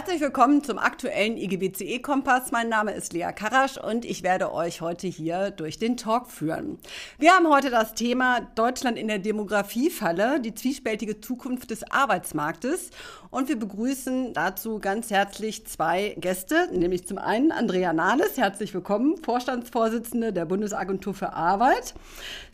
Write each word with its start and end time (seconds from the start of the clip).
Herzlich 0.00 0.22
willkommen 0.22 0.64
zum 0.64 0.78
aktuellen 0.78 1.36
IGBCE-Kompass. 1.36 2.52
Mein 2.52 2.70
Name 2.70 2.92
ist 2.92 3.12
Lea 3.12 3.32
Karasch 3.36 3.76
und 3.76 4.06
ich 4.06 4.22
werde 4.22 4.50
euch 4.50 4.80
heute 4.80 5.06
hier 5.06 5.50
durch 5.50 5.78
den 5.78 5.98
Talk 5.98 6.30
führen. 6.30 6.78
Wir 7.18 7.32
haben 7.32 7.46
heute 7.48 7.68
das 7.68 7.92
Thema 7.92 8.40
Deutschland 8.54 8.96
in 8.96 9.08
der 9.08 9.18
Demografiefalle, 9.18 10.40
die 10.40 10.54
zwiespältige 10.54 11.20
Zukunft 11.20 11.70
des 11.70 11.82
Arbeitsmarktes. 11.90 12.88
Und 13.28 13.50
wir 13.50 13.58
begrüßen 13.58 14.32
dazu 14.32 14.78
ganz 14.78 15.10
herzlich 15.10 15.66
zwei 15.66 16.16
Gäste, 16.18 16.68
nämlich 16.72 17.06
zum 17.06 17.18
einen 17.18 17.52
Andrea 17.52 17.92
Nahles, 17.92 18.38
herzlich 18.38 18.72
willkommen, 18.72 19.18
Vorstandsvorsitzende 19.18 20.32
der 20.32 20.46
Bundesagentur 20.46 21.12
für 21.12 21.34
Arbeit. 21.34 21.94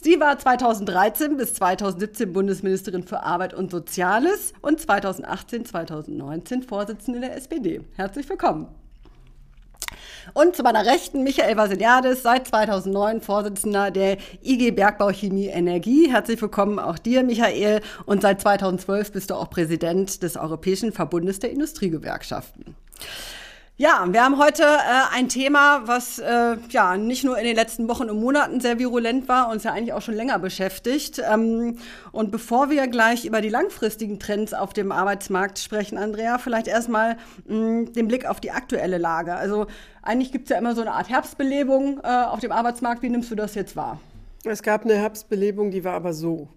Sie 0.03 0.19
war 0.19 0.37
2013 0.37 1.37
bis 1.37 1.55
2017 1.55 2.33
Bundesministerin 2.33 3.05
für 3.05 3.23
Arbeit 3.23 3.55
und 3.55 3.71
Soziales 3.71 4.53
und 4.61 4.81
2018, 4.81 5.65
2019 5.65 6.65
Vorsitzende 6.65 7.21
der 7.21 7.36
SPD. 7.37 7.83
Herzlich 7.97 8.29
willkommen. 8.29 8.69
Und 10.33 10.57
zu 10.57 10.63
meiner 10.63 10.85
Rechten 10.85 11.23
Michael 11.23 11.57
Vasiliadis, 11.57 12.23
seit 12.23 12.49
2009 12.49 13.21
Vorsitzender 13.21 13.91
der 13.91 14.17
IG 14.43 14.73
Bergbau 14.73 15.13
Chemie 15.13 15.47
Energie. 15.47 16.11
Herzlich 16.11 16.41
willkommen 16.43 16.79
auch 16.79 16.99
dir, 16.99 17.23
Michael. 17.23 17.81
Und 18.07 18.23
seit 18.23 18.41
2012 18.41 19.13
bist 19.13 19.31
du 19.31 19.35
auch 19.35 19.51
Präsident 19.51 20.23
des 20.23 20.37
Europäischen 20.37 20.93
Verbundes 20.93 21.39
der 21.39 21.51
Industriegewerkschaften. 21.51 22.75
Ja, 23.79 24.07
wir 24.09 24.25
haben 24.25 24.39
heute 24.39 24.63
äh, 24.63 25.15
ein 25.15 25.29
Thema, 25.29 25.83
was 25.85 26.19
äh, 26.19 26.57
ja 26.71 26.97
nicht 26.97 27.25
nur 27.25 27.37
in 27.37 27.45
den 27.45 27.55
letzten 27.55 27.89
Wochen 27.91 28.09
und 28.09 28.19
Monaten 28.19 28.59
sehr 28.59 28.79
virulent 28.79 29.29
war, 29.29 29.51
uns 29.51 29.65
ja 29.65 29.73
eigentlich 29.73 29.93
auch 29.93 30.01
schon 30.01 30.15
länger 30.15 30.39
beschäftigt. 30.39 31.21
Ähm, 31.31 31.77
und 32.11 32.31
bevor 32.31 32.71
wir 32.71 32.87
gleich 32.87 33.27
über 33.27 33.43
die 33.43 33.51
langfristigen 33.51 34.19
Trends 34.19 34.55
auf 34.55 34.73
dem 34.73 34.93
Arbeitsmarkt 34.93 35.59
sprechen, 35.59 35.99
Andrea, 35.99 36.39
vielleicht 36.39 36.69
erstmal 36.69 37.19
mh, 37.49 37.91
den 37.91 38.09
Blick 38.09 38.25
auf 38.25 38.41
die 38.41 38.51
aktuelle 38.51 38.97
Lage. 38.97 39.35
Also 39.35 39.67
eigentlich 40.01 40.33
gibt 40.33 40.45
es 40.45 40.51
ja 40.53 40.57
immer 40.57 40.75
so 40.75 40.81
eine 40.81 40.93
Art 40.93 41.11
Herbstbelebung 41.11 42.01
äh, 42.03 42.07
auf 42.07 42.41
dem 42.41 42.53
Arbeitsmarkt. 42.53 43.03
Wie 43.03 43.11
nimmst 43.11 43.31
du 43.31 43.35
das 43.35 43.55
jetzt 43.55 43.77
wahr? 43.77 44.01
Es 44.49 44.63
gab 44.63 44.85
eine 44.85 44.95
Herbstbelebung, 44.95 45.71
die 45.71 45.83
war 45.85 45.95
aber 45.95 46.13
so. 46.13 46.49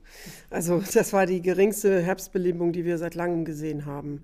Also 0.49 0.81
das 0.93 1.11
war 1.11 1.25
die 1.25 1.41
geringste 1.41 2.01
Herbstbelebung, 2.01 2.71
die 2.71 2.85
wir 2.85 2.97
seit 2.97 3.15
langem 3.15 3.45
gesehen 3.45 3.85
haben. 3.85 4.21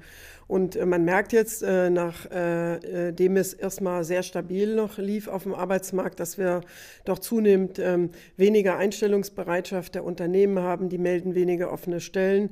Und 0.47 0.75
äh, 0.75 0.85
man 0.85 1.03
merkt 1.03 1.33
jetzt, 1.33 1.63
äh, 1.63 1.89
nachdem 1.89 3.35
äh, 3.35 3.39
es 3.39 3.53
erstmal 3.53 4.03
sehr 4.03 4.23
stabil 4.23 4.75
noch 4.75 4.97
lief 4.97 5.27
auf 5.27 5.43
dem 5.43 5.55
Arbeitsmarkt, 5.55 6.19
dass 6.19 6.38
wir 6.38 6.61
doch 7.03 7.19
zunehmend 7.19 7.79
ähm, 7.79 8.11
weniger 8.38 8.77
Einstellungsbereitschaft 8.77 9.95
der 9.95 10.03
Unternehmen 10.03 10.59
haben, 10.59 10.89
die 10.89 10.99
melden 10.99 11.35
weniger 11.35 11.71
offene 11.71 11.99
Stellen. 11.99 12.51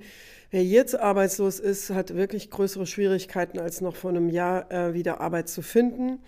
Wer 0.49 0.63
jetzt 0.63 0.99
arbeitslos 0.99 1.59
ist, 1.59 1.89
hat 1.89 2.15
wirklich 2.15 2.51
größere 2.51 2.85
Schwierigkeiten 2.85 3.59
als 3.59 3.81
noch 3.81 3.95
vor 3.95 4.11
einem 4.11 4.29
Jahr 4.29 4.93
wieder 4.93 5.19
Arbeit 5.19 5.49
zu 5.49 5.63
finden. 5.63 6.19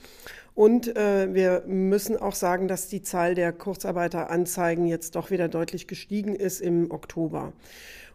Und 0.56 0.96
äh, 0.96 1.34
wir 1.34 1.64
müssen 1.68 2.16
auch 2.16 2.34
sagen, 2.34 2.70
dass 2.70 2.88
die 2.88 3.02
Zahl 3.02 3.36
der 3.36 3.52
Kurzarbeiteranzeigen 3.52 4.88
jetzt 4.88 5.16
doch 5.16 5.30
wieder 5.30 5.50
deutlich 5.50 5.86
gestiegen 5.86 6.34
ist 6.34 6.62
im 6.62 6.92
Oktober. 6.92 7.52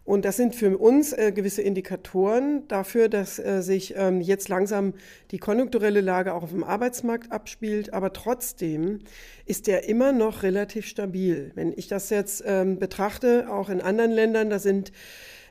Und 0.03 0.25
das 0.25 0.35
sind 0.35 0.55
für 0.55 0.77
uns 0.77 1.13
äh, 1.13 1.31
gewisse 1.31 1.61
Indikatoren 1.61 2.67
dafür, 2.67 3.07
dass 3.07 3.37
äh, 3.37 3.61
sich 3.61 3.93
ähm, 3.95 4.19
jetzt 4.19 4.49
langsam 4.49 4.93
die 5.29 5.37
konjunkturelle 5.37 6.01
Lage 6.01 6.33
auch 6.33 6.43
auf 6.43 6.49
dem 6.49 6.63
Arbeitsmarkt 6.63 7.31
abspielt. 7.31 7.93
Aber 7.93 8.11
trotzdem 8.11 8.99
ist 9.45 9.67
der 9.67 9.87
immer 9.87 10.11
noch 10.11 10.41
relativ 10.41 10.87
stabil. 10.87 11.51
Wenn 11.53 11.71
ich 11.75 11.87
das 11.87 12.09
jetzt 12.09 12.43
ähm, 12.47 12.79
betrachte, 12.79 13.47
auch 13.49 13.69
in 13.69 13.79
anderen 13.79 14.11
Ländern, 14.11 14.49
da 14.49 14.57
sind 14.57 14.91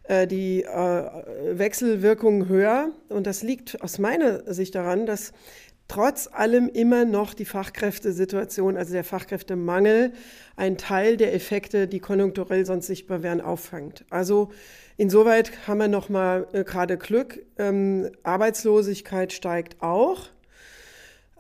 äh, 0.05 0.27
die 0.27 0.65
äh, 0.65 1.11
Wechselwirkungen 1.53 2.49
höher. 2.49 2.91
Und 3.09 3.29
das 3.29 3.45
liegt 3.45 3.81
aus 3.83 4.01
meiner 4.01 4.53
Sicht 4.53 4.75
daran, 4.75 5.07
dass 5.07 5.33
trotz 5.91 6.29
allem 6.33 6.69
immer 6.69 7.05
noch 7.05 7.35
die 7.35 7.45
Fachkräftesituation, 7.45 8.77
also 8.77 8.93
der 8.93 9.03
Fachkräftemangel, 9.03 10.13
einen 10.55 10.77
Teil 10.77 11.17
der 11.17 11.35
Effekte, 11.35 11.89
die 11.89 11.99
konjunkturell 11.99 12.65
sonst 12.65 12.87
sichtbar 12.87 13.25
wären, 13.25 13.41
auffängt. 13.41 14.05
Also 14.09 14.51
insoweit 14.97 15.51
haben 15.67 15.79
wir 15.79 15.89
noch 15.89 16.09
mal 16.09 16.47
äh, 16.53 16.63
gerade 16.63 16.97
Glück. 16.97 17.45
Ähm, 17.59 18.09
Arbeitslosigkeit 18.23 19.33
steigt 19.33 19.83
auch. 19.83 20.29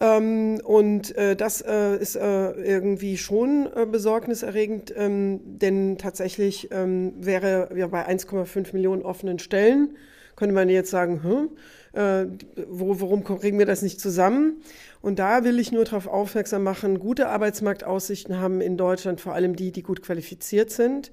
Ähm, 0.01 0.61
und 0.65 1.17
äh, 1.17 1.37
das 1.37 1.61
äh, 1.61 1.97
ist 1.99 2.17
äh, 2.17 2.51
irgendwie 2.51 3.19
schon 3.19 3.69
äh, 3.73 3.87
besorgniserregend, 3.87 4.93
ähm, 4.97 5.43
denn 5.45 5.97
tatsächlich 5.97 6.71
ähm, 6.73 7.13
wäre 7.21 7.71
ja 7.77 7.87
bei 7.87 8.09
1,5 8.09 8.73
Millionen 8.73 9.03
offenen 9.03 9.39
Stellen, 9.39 9.97
könnte 10.35 10.55
man 10.57 10.69
jetzt 10.69 10.91
sagen, 10.91 11.23
hm, 11.23 11.51
äh, 11.93 12.27
wo, 12.69 13.01
warum 13.01 13.25
kriegen 13.25 13.59
wir 13.59 13.67
das 13.67 13.83
nicht 13.83 14.01
zusammen? 14.01 14.63
Und 15.01 15.19
da 15.19 15.45
will 15.45 15.59
ich 15.59 15.73
nur 15.73 15.85
darauf 15.85 16.07
aufmerksam 16.07 16.63
machen, 16.63 16.99
gute 16.99 17.29
Arbeitsmarktaussichten 17.29 18.39
haben 18.39 18.61
in 18.61 18.77
Deutschland 18.77 19.21
vor 19.21 19.35
allem 19.35 19.57
die, 19.57 19.73
die 19.73 19.83
gut 19.83 20.03
qualifiziert 20.03 20.71
sind. 20.71 21.11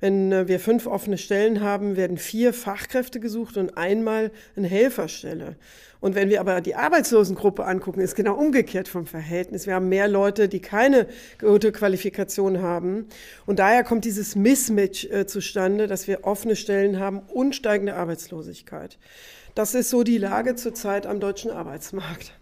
Wenn 0.00 0.32
äh, 0.32 0.48
wir 0.48 0.60
fünf 0.60 0.86
offene 0.86 1.18
Stellen 1.18 1.60
haben, 1.60 1.96
werden 1.96 2.18
vier 2.18 2.52
Fachkräfte 2.52 3.20
gesucht 3.20 3.56
und 3.56 3.76
einmal 3.76 4.30
eine 4.56 4.68
Helferstelle. 4.68 5.56
Und 6.00 6.14
wenn 6.14 6.28
wir 6.28 6.40
aber 6.40 6.60
die 6.60 6.74
Arbeitslosengruppe 6.74 7.64
angucken, 7.64 8.00
ist 8.00 8.14
genau 8.14 8.34
umgekehrt 8.34 8.88
vom 8.88 9.06
Verhältnis. 9.06 9.66
Wir 9.66 9.74
haben 9.74 9.88
mehr 9.88 10.06
Leute, 10.06 10.48
die 10.48 10.60
keine 10.60 11.06
gute 11.40 11.72
Qualifikation 11.72 12.60
haben. 12.60 13.06
Und 13.46 13.58
daher 13.58 13.84
kommt 13.84 14.04
dieses 14.04 14.36
Mismatch 14.36 15.06
äh, 15.06 15.26
zustande, 15.26 15.86
dass 15.86 16.06
wir 16.06 16.24
offene 16.24 16.56
Stellen 16.56 16.98
haben 16.98 17.20
und 17.20 17.56
steigende 17.56 17.94
Arbeitslosigkeit. 17.94 18.98
Das 19.54 19.74
ist 19.74 19.90
so 19.90 20.02
die 20.02 20.18
Lage 20.18 20.56
zurzeit 20.56 21.06
am 21.06 21.20
deutschen 21.20 21.52
Arbeitsmarkt. 21.52 22.32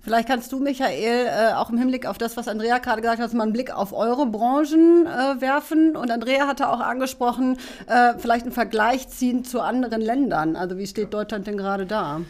Vielleicht 0.00 0.28
kannst 0.28 0.52
du, 0.52 0.60
Michael, 0.60 1.26
äh, 1.26 1.54
auch 1.54 1.70
im 1.70 1.78
Hinblick 1.78 2.06
auf 2.06 2.18
das, 2.18 2.36
was 2.36 2.46
Andrea 2.46 2.78
gerade 2.78 3.00
gesagt 3.00 3.20
hat, 3.20 3.32
mal 3.34 3.44
einen 3.44 3.52
Blick 3.52 3.72
auf 3.72 3.92
eure 3.92 4.26
Branchen 4.26 5.06
äh, 5.06 5.40
werfen. 5.40 5.96
Und 5.96 6.10
Andrea 6.10 6.46
hatte 6.46 6.68
auch 6.68 6.80
angesprochen, 6.80 7.58
äh, 7.88 8.14
vielleicht 8.18 8.44
einen 8.44 8.52
Vergleich 8.52 9.08
ziehen 9.08 9.44
zu 9.44 9.60
anderen 9.60 10.00
Ländern. 10.00 10.54
Also 10.54 10.78
wie 10.78 10.86
steht 10.86 11.12
Deutschland 11.12 11.46
denn 11.46 11.56
gerade 11.56 11.86
da? 11.86 12.20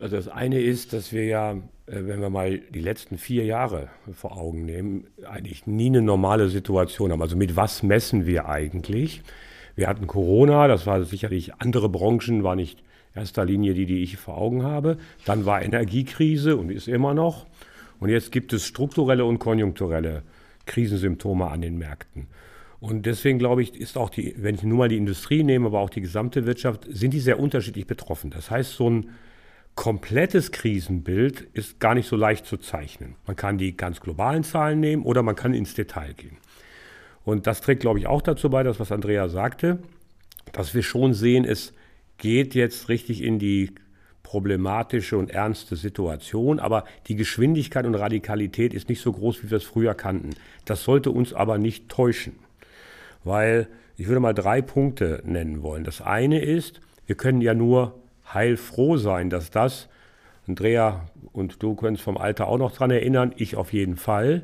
Also 0.00 0.16
das 0.16 0.28
eine 0.28 0.60
ist, 0.60 0.92
dass 0.92 1.12
wir 1.12 1.24
ja, 1.24 1.56
wenn 1.86 2.20
wir 2.20 2.30
mal 2.30 2.58
die 2.58 2.80
letzten 2.80 3.16
vier 3.16 3.44
Jahre 3.44 3.88
vor 4.14 4.36
Augen 4.36 4.64
nehmen, 4.64 5.06
eigentlich 5.30 5.66
nie 5.66 5.86
eine 5.86 6.02
normale 6.02 6.48
Situation 6.48 7.12
haben. 7.12 7.22
Also 7.22 7.36
mit 7.36 7.56
was 7.56 7.82
messen 7.82 8.26
wir 8.26 8.48
eigentlich? 8.48 9.22
Wir 9.74 9.88
hatten 9.88 10.06
Corona, 10.06 10.68
das 10.68 10.86
war 10.86 11.04
sicherlich 11.04 11.54
andere 11.58 11.88
Branchen, 11.90 12.44
war 12.44 12.56
nicht 12.56 12.82
erster 13.16 13.44
Linie 13.44 13.74
die, 13.74 13.86
die 13.86 14.02
ich 14.02 14.16
vor 14.16 14.36
Augen 14.36 14.62
habe. 14.62 14.98
Dann 15.24 15.46
war 15.46 15.62
Energiekrise 15.62 16.56
und 16.56 16.70
ist 16.70 16.88
immer 16.88 17.14
noch. 17.14 17.46
Und 17.98 18.10
jetzt 18.10 18.30
gibt 18.30 18.52
es 18.52 18.66
strukturelle 18.66 19.24
und 19.24 19.38
konjunkturelle 19.38 20.22
Krisensymptome 20.66 21.48
an 21.48 21.62
den 21.62 21.78
Märkten. 21.78 22.26
Und 22.78 23.06
deswegen 23.06 23.38
glaube 23.38 23.62
ich, 23.62 23.74
ist 23.74 23.96
auch 23.96 24.10
die, 24.10 24.34
wenn 24.36 24.54
ich 24.54 24.62
nur 24.62 24.78
mal 24.78 24.88
die 24.88 24.98
Industrie 24.98 25.42
nehme, 25.42 25.66
aber 25.66 25.80
auch 25.80 25.90
die 25.90 26.02
gesamte 26.02 26.46
Wirtschaft, 26.46 26.86
sind 26.88 27.14
die 27.14 27.20
sehr 27.20 27.40
unterschiedlich 27.40 27.86
betroffen. 27.86 28.30
Das 28.30 28.50
heißt, 28.50 28.74
so 28.74 28.90
ein 28.90 29.10
komplettes 29.74 30.52
Krisenbild 30.52 31.40
ist 31.52 31.80
gar 31.80 31.94
nicht 31.94 32.08
so 32.08 32.16
leicht 32.16 32.46
zu 32.46 32.58
zeichnen. 32.58 33.14
Man 33.26 33.36
kann 33.36 33.58
die 33.58 33.76
ganz 33.76 34.00
globalen 34.00 34.44
Zahlen 34.44 34.80
nehmen 34.80 35.04
oder 35.04 35.22
man 35.22 35.36
kann 35.36 35.54
ins 35.54 35.74
Detail 35.74 36.12
gehen. 36.14 36.36
Und 37.24 37.46
das 37.46 37.60
trägt, 37.60 37.80
glaube 37.80 37.98
ich, 37.98 38.06
auch 38.06 38.22
dazu 38.22 38.50
bei, 38.50 38.62
das, 38.62 38.78
was 38.78 38.92
Andrea 38.92 39.28
sagte, 39.28 39.78
dass 40.52 40.74
wir 40.74 40.82
schon 40.82 41.12
sehen, 41.12 41.44
ist, 41.44 41.74
geht 42.18 42.54
jetzt 42.54 42.88
richtig 42.88 43.22
in 43.22 43.38
die 43.38 43.72
problematische 44.22 45.16
und 45.16 45.30
ernste 45.30 45.76
Situation, 45.76 46.58
aber 46.58 46.84
die 47.06 47.14
Geschwindigkeit 47.14 47.86
und 47.86 47.94
Radikalität 47.94 48.74
ist 48.74 48.88
nicht 48.88 49.00
so 49.00 49.12
groß, 49.12 49.44
wie 49.44 49.50
wir 49.50 49.58
es 49.58 49.64
früher 49.64 49.94
kannten. 49.94 50.30
Das 50.64 50.82
sollte 50.82 51.12
uns 51.12 51.32
aber 51.32 51.58
nicht 51.58 51.88
täuschen, 51.88 52.34
weil 53.22 53.68
ich 53.96 54.08
würde 54.08 54.20
mal 54.20 54.34
drei 54.34 54.62
Punkte 54.62 55.22
nennen 55.24 55.62
wollen. 55.62 55.84
Das 55.84 56.00
eine 56.00 56.42
ist, 56.42 56.80
wir 57.06 57.14
können 57.14 57.40
ja 57.40 57.54
nur 57.54 58.02
heilfroh 58.34 58.96
sein, 58.96 59.30
dass 59.30 59.50
das, 59.50 59.88
Andrea 60.48 61.08
und 61.32 61.62
du 61.62 61.76
könntest 61.76 62.04
vom 62.04 62.16
Alter 62.16 62.48
auch 62.48 62.58
noch 62.58 62.72
dran 62.72 62.90
erinnern, 62.90 63.32
ich 63.36 63.56
auf 63.56 63.72
jeden 63.72 63.96
Fall, 63.96 64.42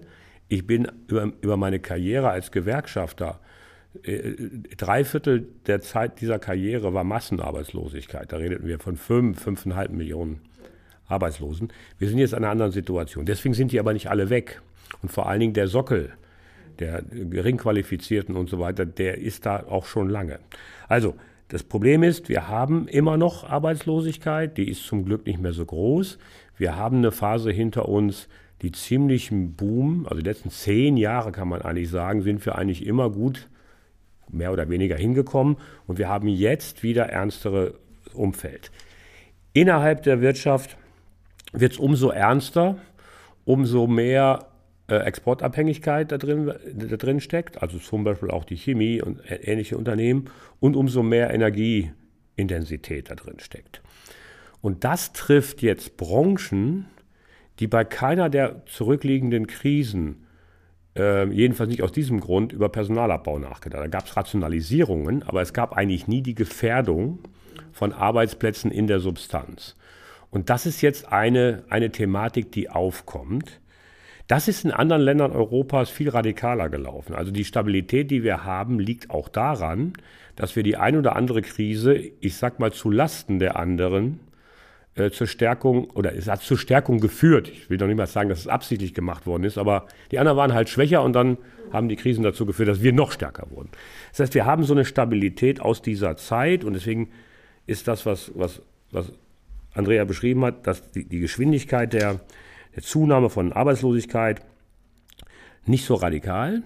ich 0.48 0.66
bin 0.66 0.86
über, 1.08 1.32
über 1.40 1.56
meine 1.56 1.80
Karriere 1.80 2.30
als 2.30 2.52
Gewerkschafter 2.52 3.40
drei 4.76 5.04
Viertel 5.04 5.48
der 5.66 5.80
Zeit 5.80 6.20
dieser 6.20 6.38
Karriere 6.38 6.94
war 6.94 7.04
Massenarbeitslosigkeit. 7.04 8.32
Da 8.32 8.38
redeten 8.38 8.66
wir 8.66 8.78
von 8.78 8.96
fünf, 8.96 9.40
fünfeinhalb 9.40 9.92
Millionen 9.92 10.40
Arbeitslosen. 11.06 11.68
Wir 11.98 12.08
sind 12.08 12.18
jetzt 12.18 12.32
in 12.32 12.38
einer 12.38 12.50
anderen 12.50 12.72
Situation. 12.72 13.26
Deswegen 13.26 13.54
sind 13.54 13.72
die 13.72 13.78
aber 13.78 13.92
nicht 13.92 14.08
alle 14.08 14.30
weg. 14.30 14.62
Und 15.02 15.10
vor 15.10 15.28
allen 15.28 15.40
Dingen 15.40 15.54
der 15.54 15.68
Sockel 15.68 16.12
der 16.78 17.02
Geringqualifizierten 17.02 18.34
und 18.34 18.48
so 18.48 18.58
weiter, 18.58 18.86
der 18.86 19.18
ist 19.18 19.44
da 19.44 19.64
auch 19.64 19.84
schon 19.84 20.08
lange. 20.08 20.38
Also, 20.88 21.14
das 21.48 21.62
Problem 21.62 22.02
ist, 22.02 22.30
wir 22.30 22.48
haben 22.48 22.88
immer 22.88 23.18
noch 23.18 23.44
Arbeitslosigkeit, 23.44 24.56
die 24.56 24.70
ist 24.70 24.86
zum 24.86 25.04
Glück 25.04 25.26
nicht 25.26 25.38
mehr 25.38 25.52
so 25.52 25.66
groß. 25.66 26.18
Wir 26.56 26.76
haben 26.76 26.98
eine 26.98 27.12
Phase 27.12 27.50
hinter 27.50 27.90
uns, 27.90 28.26
die 28.62 28.72
ziemlichen 28.72 29.54
Boom, 29.54 30.06
also 30.06 30.22
die 30.22 30.28
letzten 30.28 30.48
zehn 30.50 30.96
Jahre 30.96 31.30
kann 31.30 31.48
man 31.48 31.60
eigentlich 31.60 31.90
sagen, 31.90 32.22
sind 32.22 32.44
wir 32.46 32.56
eigentlich 32.56 32.86
immer 32.86 33.10
gut 33.10 33.48
mehr 34.30 34.52
oder 34.52 34.68
weniger 34.68 34.96
hingekommen 34.96 35.56
und 35.86 35.98
wir 35.98 36.08
haben 36.08 36.28
jetzt 36.28 36.82
wieder 36.82 37.06
ernstere 37.06 37.74
Umfeld. 38.14 38.70
Innerhalb 39.52 40.02
der 40.02 40.20
Wirtschaft 40.20 40.76
wird 41.52 41.72
es 41.72 41.78
umso 41.78 42.10
ernster, 42.10 42.76
umso 43.44 43.86
mehr 43.86 44.46
äh, 44.88 44.96
Exportabhängigkeit 44.96 46.10
da 46.10 46.18
drin, 46.18 46.52
da 46.74 46.96
drin 46.96 47.20
steckt, 47.20 47.62
also 47.62 47.78
zum 47.78 48.04
Beispiel 48.04 48.30
auch 48.30 48.44
die 48.44 48.56
Chemie 48.56 49.02
und 49.02 49.20
ähnliche 49.28 49.76
Unternehmen, 49.76 50.30
und 50.60 50.76
umso 50.76 51.02
mehr 51.02 51.32
Energieintensität 51.32 53.10
da 53.10 53.14
drin 53.14 53.38
steckt. 53.38 53.82
Und 54.60 54.84
das 54.84 55.12
trifft 55.12 55.60
jetzt 55.62 55.96
Branchen, 55.96 56.86
die 57.58 57.66
bei 57.66 57.84
keiner 57.84 58.30
der 58.30 58.64
zurückliegenden 58.66 59.46
Krisen, 59.46 60.26
äh, 60.96 61.26
jedenfalls 61.28 61.70
nicht 61.70 61.82
aus 61.82 61.92
diesem 61.92 62.20
Grund, 62.20 62.52
über 62.52 62.68
Personalabbau 62.68 63.38
nachgedacht. 63.38 63.82
Da 63.82 63.88
gab 63.88 64.06
es 64.06 64.16
Rationalisierungen, 64.16 65.22
aber 65.22 65.42
es 65.42 65.52
gab 65.52 65.76
eigentlich 65.76 66.06
nie 66.06 66.22
die 66.22 66.34
Gefährdung 66.34 67.18
von 67.72 67.92
Arbeitsplätzen 67.92 68.70
in 68.70 68.86
der 68.86 69.00
Substanz. 69.00 69.76
Und 70.30 70.50
das 70.50 70.66
ist 70.66 70.80
jetzt 70.80 71.12
eine, 71.12 71.64
eine 71.68 71.90
Thematik, 71.90 72.52
die 72.52 72.70
aufkommt. 72.70 73.60
Das 74.28 74.48
ist 74.48 74.64
in 74.64 74.70
anderen 74.70 75.02
Ländern 75.02 75.32
Europas 75.32 75.90
viel 75.90 76.08
radikaler 76.08 76.68
gelaufen. 76.70 77.14
Also 77.14 77.30
die 77.30 77.44
Stabilität, 77.44 78.10
die 78.10 78.22
wir 78.22 78.44
haben, 78.44 78.78
liegt 78.78 79.10
auch 79.10 79.28
daran, 79.28 79.92
dass 80.36 80.56
wir 80.56 80.62
die 80.62 80.76
ein 80.76 80.96
oder 80.96 81.16
andere 81.16 81.42
Krise, 81.42 81.94
ich 81.94 82.36
sag 82.36 82.58
mal, 82.58 82.72
zu 82.72 82.90
Lasten 82.90 83.38
der 83.38 83.56
anderen 83.56 84.20
äh, 84.94 85.10
zur 85.10 85.26
Stärkung 85.26 85.90
oder 85.90 86.14
es 86.14 86.28
hat 86.28 86.42
zur 86.42 86.58
Stärkung 86.58 87.00
geführt. 87.00 87.48
Ich 87.48 87.70
will 87.70 87.78
noch 87.78 87.86
nicht 87.86 87.96
mal 87.96 88.06
sagen, 88.06 88.28
dass 88.28 88.40
es 88.40 88.48
absichtlich 88.48 88.94
gemacht 88.94 89.26
worden 89.26 89.44
ist, 89.44 89.58
aber 89.58 89.86
die 90.10 90.18
anderen 90.18 90.36
waren 90.36 90.52
halt 90.52 90.68
schwächer 90.68 91.02
und 91.02 91.14
dann 91.14 91.38
haben 91.72 91.88
die 91.88 91.96
Krisen 91.96 92.22
dazu 92.22 92.44
geführt, 92.44 92.68
dass 92.68 92.82
wir 92.82 92.92
noch 92.92 93.12
stärker 93.12 93.50
wurden. 93.50 93.70
Das 94.10 94.20
heißt, 94.20 94.34
wir 94.34 94.44
haben 94.44 94.64
so 94.64 94.74
eine 94.74 94.84
Stabilität 94.84 95.60
aus 95.60 95.80
dieser 95.80 96.16
Zeit 96.16 96.64
und 96.64 96.74
deswegen 96.74 97.08
ist 97.66 97.88
das, 97.88 98.04
was, 98.04 98.32
was, 98.34 98.60
was 98.90 99.12
Andrea 99.74 100.04
beschrieben 100.04 100.44
hat, 100.44 100.66
dass 100.66 100.90
die, 100.90 101.04
die 101.04 101.20
Geschwindigkeit 101.20 101.92
der, 101.92 102.20
der 102.76 102.82
Zunahme 102.82 103.30
von 103.30 103.52
Arbeitslosigkeit 103.52 104.42
nicht 105.64 105.86
so 105.86 105.94
radikal. 105.94 106.62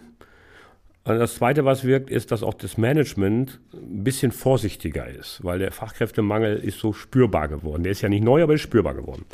Und 1.07 1.21
das 1.21 1.37
Zweite, 1.37 1.65
was 1.65 1.85
wirkt, 1.85 2.11
ist, 2.11 2.33
dass 2.33 2.43
auch 2.43 2.55
das 2.55 2.79
Management 2.79 3.61
ein 3.73 4.03
bisschen 4.03 4.33
vorsichtiger 4.33 5.07
ist, 5.07 5.39
weil 5.45 5.61
der 5.61 5.71
Fachkräftemangel 5.71 6.57
ist 6.57 6.81
so 6.81 6.93
spürbar 6.93 7.47
geworden. 7.47 7.85
Der 7.85 7.93
ist 7.93 8.03
ja 8.03 8.09
nicht 8.09 8.25
neu, 8.25 8.43
aber 8.43 8.55
ist 8.55 8.63
spürbar 8.63 8.95
geworden. 8.95 9.25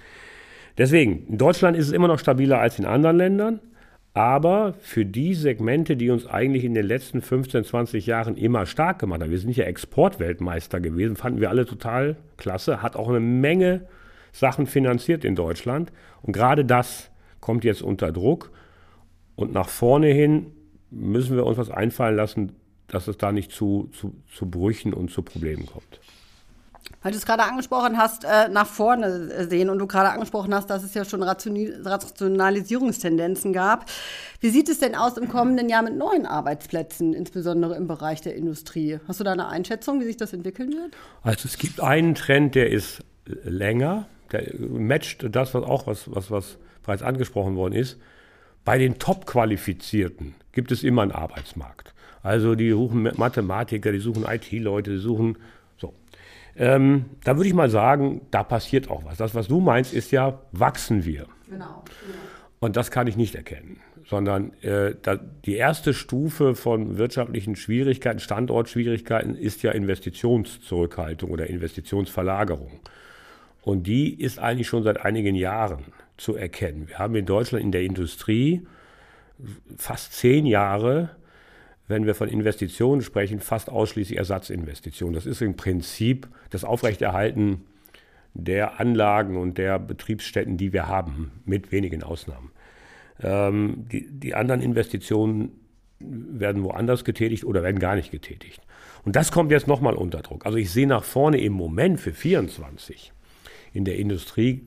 Deswegen, 0.77 1.27
in 1.29 1.39
Deutschland 1.39 1.75
ist 1.79 1.87
es 1.87 1.93
immer 1.93 2.09
noch 2.09 2.19
stabiler 2.19 2.59
als 2.59 2.79
in 2.79 2.85
anderen 2.85 3.17
Ländern, 3.17 3.61
aber 4.13 4.75
für 4.81 5.07
die 5.07 5.33
Segmente, 5.33 5.97
die 5.97 6.11
uns 6.11 6.27
eigentlich 6.27 6.65
in 6.65 6.75
den 6.75 6.85
letzten 6.85 7.23
15, 7.23 7.65
20 7.65 8.05
Jahren 8.05 8.37
immer 8.37 8.67
stark 8.67 8.99
gemacht 8.99 9.23
haben, 9.23 9.31
wir 9.31 9.39
sind 9.39 9.57
ja 9.57 9.65
Exportweltmeister 9.65 10.79
gewesen, 10.79 11.17
fanden 11.17 11.41
wir 11.41 11.49
alle 11.49 11.65
total 11.65 12.17
klasse, 12.37 12.83
hat 12.83 12.97
auch 12.97 13.09
eine 13.09 13.21
Menge 13.21 13.87
Sachen 14.31 14.67
finanziert 14.67 15.25
in 15.25 15.37
Deutschland. 15.37 15.91
Und 16.21 16.35
gerade 16.35 16.67
das 16.67 17.11
kommt 17.41 17.65
jetzt 17.65 17.81
unter 17.81 18.13
Druck. 18.13 18.51
Und 19.37 19.55
nach 19.55 19.71
vorne 19.71 20.09
hin 20.09 20.49
müssen 20.93 21.37
wir 21.37 21.47
uns 21.47 21.59
was 21.59 21.71
einfallen 21.71 22.17
lassen, 22.17 22.53
dass 22.89 23.09
es 23.09 23.17
da 23.17 23.33
nicht 23.33 23.51
zu, 23.51 23.89
zu, 23.99 24.15
zu 24.33 24.47
Brüchen 24.47 24.93
und 24.93 25.11
zu 25.11 25.23
Problemen 25.23 25.65
kommt. 25.67 26.01
Weil 27.03 27.13
du 27.13 27.19
es 27.19 27.27
gerade 27.27 27.45
angesprochen 27.45 27.97
hast, 27.97 28.25
äh, 28.25 28.49
nach 28.49 28.67
vorne 28.67 29.49
sehen 29.49 29.71
und 29.71 29.79
du 29.79 29.87
gerade 29.87 30.11
angesprochen 30.11 30.53
hast, 30.55 30.69
dass 30.69 30.83
es 30.85 30.93
ja 30.95 31.05
schon 31.05 31.23
Rationalisierungstendenzen 31.23 33.53
gab. 33.53 33.87
Wie 34.41 34.49
sieht 34.51 34.69
es 34.69 34.79
denn 34.79 34.95
aus 34.95 35.17
im 35.17 35.29
kommenden 35.29 35.69
Jahr 35.69 35.83
mit 35.83 35.97
neuen 35.97 36.27
Arbeitsplätzen, 36.27 37.13
insbesondere 37.15 37.75
im 37.77 37.89
Bereich 37.89 38.21
der 38.21 38.37
Industrie? 38.37 39.01
Hast 39.09 39.19
du 39.21 39.25
da 39.25 39.33
eine 39.33 39.49
Einschätzung, 39.49 40.01
wie 40.01 40.05
sich 40.05 40.17
das 40.17 40.33
entwickeln 40.33 40.73
wird? 40.73 40.93
Also 41.23 41.49
es 41.49 41.59
gibt 41.59 41.81
einen 41.81 42.15
Trend, 42.15 42.55
der 42.55 42.71
ist 42.71 43.03
länger, 43.27 44.07
der 44.31 44.55
matcht 44.59 45.27
das, 45.31 45.55
was 45.55 45.65
auch 45.65 45.87
was, 45.87 46.13
was, 46.13 46.31
was 46.31 46.59
bereits 46.83 47.03
angesprochen 47.03 47.57
worden 47.57 47.75
ist. 47.75 47.99
Bei 48.65 48.79
den 48.79 48.99
Top-Qualifizierten 48.99 50.35
gibt 50.53 50.73
es 50.73 50.83
immer 50.85 51.03
einen 51.03 51.13
Arbeitsmarkt. 51.13 51.95
Also 52.23 52.55
die 52.55 52.71
suchen 52.71 53.11
Mathematiker, 53.17 53.91
die 53.91 53.99
suchen 53.99 54.25
IT-Leute, 54.25 54.93
die 54.93 54.99
suchen 54.99 55.37
ähm, 56.57 57.07
da 57.25 57.37
würde 57.37 57.49
ich 57.49 57.55
mal 57.55 57.71
sagen, 57.71 58.23
da 58.31 58.43
passiert 58.43 58.91
auch 58.91 59.05
was. 59.05 59.17
Das, 59.17 59.35
was 59.35 59.49
du 59.49 59.61
meinst, 59.61 59.95
ist 59.95 60.11
ja, 60.11 60.41
wachsen 60.53 61.05
wir. 61.05 61.27
Genau. 61.49 61.85
Und 62.61 62.77
das 62.77 62.91
kann 62.91 63.07
ich 63.07 63.17
nicht 63.17 63.35
erkennen, 63.35 63.81
sondern 64.07 64.53
äh, 64.63 64.95
da, 65.03 65.17
die 65.17 65.57
erste 65.57 65.95
Stufe 65.95 66.55
von 66.55 66.99
wirtschaftlichen 66.99 67.57
Schwierigkeiten, 67.57 68.21
Standortschwierigkeiten, 68.21 69.35
ist 69.35 69.63
ja 69.63 69.73
Investitionszurückhaltung 69.73 71.31
oder 71.31 71.49
Investitionsverlagerung. 71.49 72.81
Und 73.63 73.87
die 73.87 74.21
ist 74.21 74.39
eigentlich 74.39 74.69
schon 74.69 74.83
seit 74.83 75.05
einigen 75.05 75.35
Jahren 75.35 75.85
zu 76.23 76.37
erkennen. 76.37 76.89
Wir 76.89 76.99
haben 76.99 77.15
in 77.15 77.27
Deutschland 77.27 77.65
in 77.65 77.73
der 77.73 77.83
Industrie 77.83 78.67
fast 79.77 80.13
zehn 80.13 80.47
Jahre 80.47 81.11
wenn 81.93 82.07
wir 82.07 82.15
von 82.15 82.29
Investitionen 82.29 83.03
sprechen, 83.03 83.41
fast 83.41 83.69
ausschließlich 83.69 84.19
Ersatzinvestitionen. 84.19 85.15
Das 85.15 85.27
ist 85.27 85.43
im 85.43 85.57
Prinzip 85.57 86.29
das 86.51 86.65
Aufrechterhalten 86.65 87.63
der 88.35 88.81
Anlagen 88.81 89.37
und 89.37 89.59
der 89.59 89.79
Betriebsstätten, 89.79 90.57
die 90.57 90.73
wir 90.73 90.87
haben, 90.89 91.33
mit 91.45 91.71
wenigen 91.71 92.03
Ausnahmen. 92.03 92.51
Ähm, 93.21 93.85
die, 93.93 94.09
die 94.11 94.35
anderen 94.35 94.63
Investitionen 94.63 95.53
werden 95.99 96.65
woanders 96.65 97.05
getätigt 97.05 97.45
oder 97.45 97.63
werden 97.63 97.79
gar 97.79 97.95
nicht 97.95 98.11
getätigt. 98.11 98.63
Und 99.05 99.15
das 99.15 99.31
kommt 99.31 99.53
jetzt 99.53 99.69
nochmal 99.69 99.95
unter 99.95 100.23
Druck. 100.23 100.47
Also 100.47 100.59
ich 100.59 100.71
sehe 100.71 100.87
nach 100.87 101.05
vorne 101.05 101.41
im 101.41 101.53
Moment 101.53 102.01
für 102.01 102.13
24 102.13 103.13
in 103.75 103.85
der 103.85 103.99
Industrie, 103.99 104.63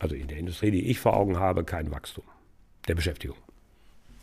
also 0.00 0.16
in 0.16 0.26
der 0.26 0.38
Industrie, 0.38 0.72
die 0.72 0.90
ich 0.90 0.98
vor 0.98 1.16
Augen 1.16 1.38
habe, 1.38 1.62
kein 1.62 1.92
Wachstum 1.92 2.24
der 2.88 2.96
Beschäftigung. 2.96 3.36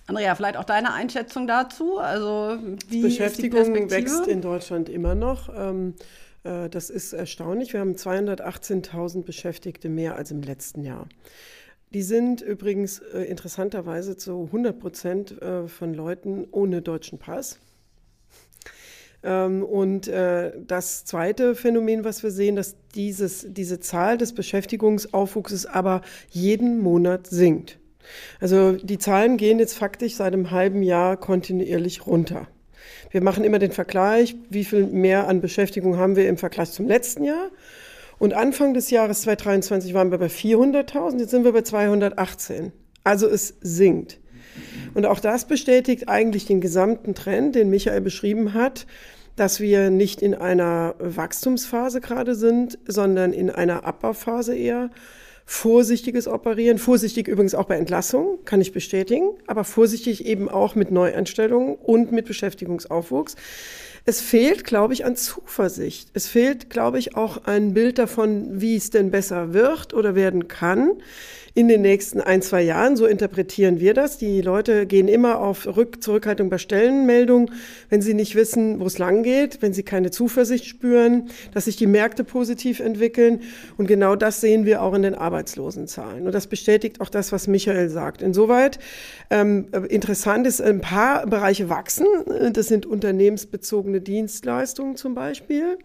Andrea, 0.07 0.35
vielleicht 0.35 0.57
auch 0.57 0.63
deine 0.63 0.93
Einschätzung 0.93 1.47
dazu? 1.47 1.99
Also 1.99 2.57
wie 2.89 3.01
Beschäftigung 3.01 3.89
wächst 3.89 4.27
in 4.27 4.41
Deutschland 4.41 4.89
immer 4.89 5.15
noch. 5.15 5.49
Ähm, 5.55 5.95
äh, 6.43 6.69
das 6.69 6.89
ist 6.89 7.13
erstaunlich. 7.13 7.73
Wir 7.73 7.81
haben 7.81 7.93
218.000 7.93 9.23
Beschäftigte 9.23 9.89
mehr 9.89 10.15
als 10.15 10.31
im 10.31 10.41
letzten 10.41 10.83
Jahr. 10.83 11.07
Die 11.93 12.01
sind 12.01 12.41
übrigens 12.41 12.99
äh, 12.99 13.23
interessanterweise 13.23 14.17
zu 14.17 14.45
100 14.45 14.79
Prozent 14.79 15.41
äh, 15.41 15.67
von 15.67 15.93
Leuten 15.93 16.47
ohne 16.51 16.81
deutschen 16.81 17.19
Pass. 17.19 17.59
Ähm, 19.27 19.63
und 19.63 20.07
das 20.07 21.05
zweite 21.05 21.53
Phänomen, 21.53 22.03
was 22.03 22.23
wir 22.23 22.31
sehen, 22.31 22.55
dass 22.55 22.75
dieses, 22.95 23.45
diese 23.49 23.79
Zahl 23.79 24.17
des 24.17 24.33
Beschäftigungsaufwuchses 24.33 25.65
aber 25.65 26.01
jeden 26.29 26.79
Monat 26.79 27.27
sinkt. 27.27 27.77
Also 28.39 28.73
die 28.73 28.97
Zahlen 28.97 29.37
gehen 29.37 29.59
jetzt 29.59 29.77
faktisch 29.77 30.15
seit 30.15 30.33
einem 30.33 30.51
halben 30.51 30.81
Jahr 30.81 31.17
kontinuierlich 31.17 32.07
runter. 32.07 32.47
Wir 33.11 33.21
machen 33.21 33.43
immer 33.43 33.59
den 33.59 33.71
Vergleich, 33.71 34.35
wie 34.49 34.63
viel 34.63 34.85
mehr 34.85 35.27
an 35.27 35.41
Beschäftigung 35.41 35.97
haben 35.97 36.15
wir 36.15 36.27
im 36.27 36.37
Vergleich 36.37 36.71
zum 36.71 36.87
letzten 36.87 37.23
Jahr. 37.23 37.49
Und 38.19 38.33
Anfang 38.33 38.73
des 38.73 38.89
Jahres 38.89 39.21
2023 39.21 39.93
waren 39.93 40.11
wir 40.11 40.17
bei 40.17 40.27
400.000, 40.27 41.19
jetzt 41.19 41.31
sind 41.31 41.43
wir 41.43 41.53
bei 41.53 41.61
218. 41.61 42.71
Also 43.03 43.27
es 43.27 43.55
sinkt. 43.61 44.19
Und 44.93 45.05
auch 45.05 45.19
das 45.19 45.45
bestätigt 45.45 46.09
eigentlich 46.09 46.45
den 46.45 46.61
gesamten 46.61 47.13
Trend, 47.13 47.55
den 47.55 47.69
Michael 47.69 48.01
beschrieben 48.01 48.53
hat, 48.53 48.87
dass 49.37 49.61
wir 49.61 49.89
nicht 49.89 50.21
in 50.21 50.33
einer 50.33 50.95
Wachstumsphase 50.99 52.01
gerade 52.01 52.35
sind, 52.35 52.77
sondern 52.87 53.31
in 53.31 53.49
einer 53.49 53.85
Abbauphase 53.85 54.55
eher 54.55 54.89
vorsichtiges 55.45 56.27
Operieren, 56.27 56.77
vorsichtig 56.77 57.29
übrigens 57.29 57.55
auch 57.55 57.65
bei 57.65 57.77
Entlassungen, 57.77 58.43
kann 58.43 58.59
ich 58.59 58.73
bestätigen, 58.73 59.29
aber 59.45 59.63
vorsichtig 59.63 60.25
eben 60.25 60.49
auch 60.49 60.75
mit 60.75 60.91
Neueinstellungen 60.91 61.75
und 61.75 62.11
mit 62.11 62.25
Beschäftigungsaufwuchs. 62.25 63.35
Es 64.03 64.19
fehlt, 64.19 64.65
glaube 64.65 64.93
ich, 64.93 65.05
an 65.05 65.15
Zuversicht. 65.15 66.09
Es 66.13 66.27
fehlt, 66.27 66.69
glaube 66.69 66.99
ich, 66.99 67.15
auch 67.15 67.45
ein 67.45 67.73
Bild 67.73 67.97
davon, 67.97 68.59
wie 68.59 68.75
es 68.75 68.89
denn 68.89 69.11
besser 69.11 69.53
wird 69.53 69.93
oder 69.93 70.15
werden 70.15 70.47
kann 70.47 70.91
in 71.57 71.67
den 71.67 71.81
nächsten 71.81 72.21
ein, 72.21 72.43
zwei 72.43 72.61
Jahren. 72.61 72.95
So 72.95 73.07
interpretieren 73.07 73.79
wir 73.79 73.95
das. 73.95 74.19
Die 74.19 74.41
Leute 74.41 74.85
gehen 74.85 75.07
immer 75.07 75.39
auf 75.39 75.65
Rück 75.65 76.03
Zurückhaltung 76.03 76.51
bei 76.51 76.59
Stellenmeldungen, 76.59 77.49
wenn 77.89 77.99
sie 77.99 78.13
nicht 78.13 78.35
wissen, 78.35 78.79
wo 78.79 78.85
es 78.85 78.99
lang 78.99 79.23
geht, 79.23 79.59
wenn 79.63 79.73
sie 79.73 79.81
keine 79.81 80.11
Zuversicht 80.11 80.65
spüren, 80.65 81.29
dass 81.55 81.65
sich 81.65 81.75
die 81.75 81.87
Märkte 81.87 82.23
positiv 82.23 82.79
entwickeln. 82.79 83.41
Und 83.75 83.87
genau 83.87 84.15
das 84.15 84.39
sehen 84.39 84.67
wir 84.67 84.83
auch 84.83 84.93
in 84.93 85.01
den 85.01 85.15
Arbeitslosenzahlen. 85.15 86.27
Und 86.27 86.35
das 86.35 86.45
bestätigt 86.45 87.01
auch 87.01 87.09
das, 87.09 87.31
was 87.31 87.47
Michael 87.47 87.89
sagt. 87.89 88.21
Insoweit 88.21 88.77
ähm, 89.31 89.65
interessant 89.89 90.45
ist, 90.45 90.61
ein 90.61 90.79
paar 90.79 91.25
Bereiche 91.25 91.69
wachsen. 91.69 92.05
Das 92.53 92.67
sind 92.67 92.85
unternehmensbezogene 92.85 93.99
Dienstleistungen 93.99 94.95
zum 94.95 95.15
Beispiel 95.15 95.79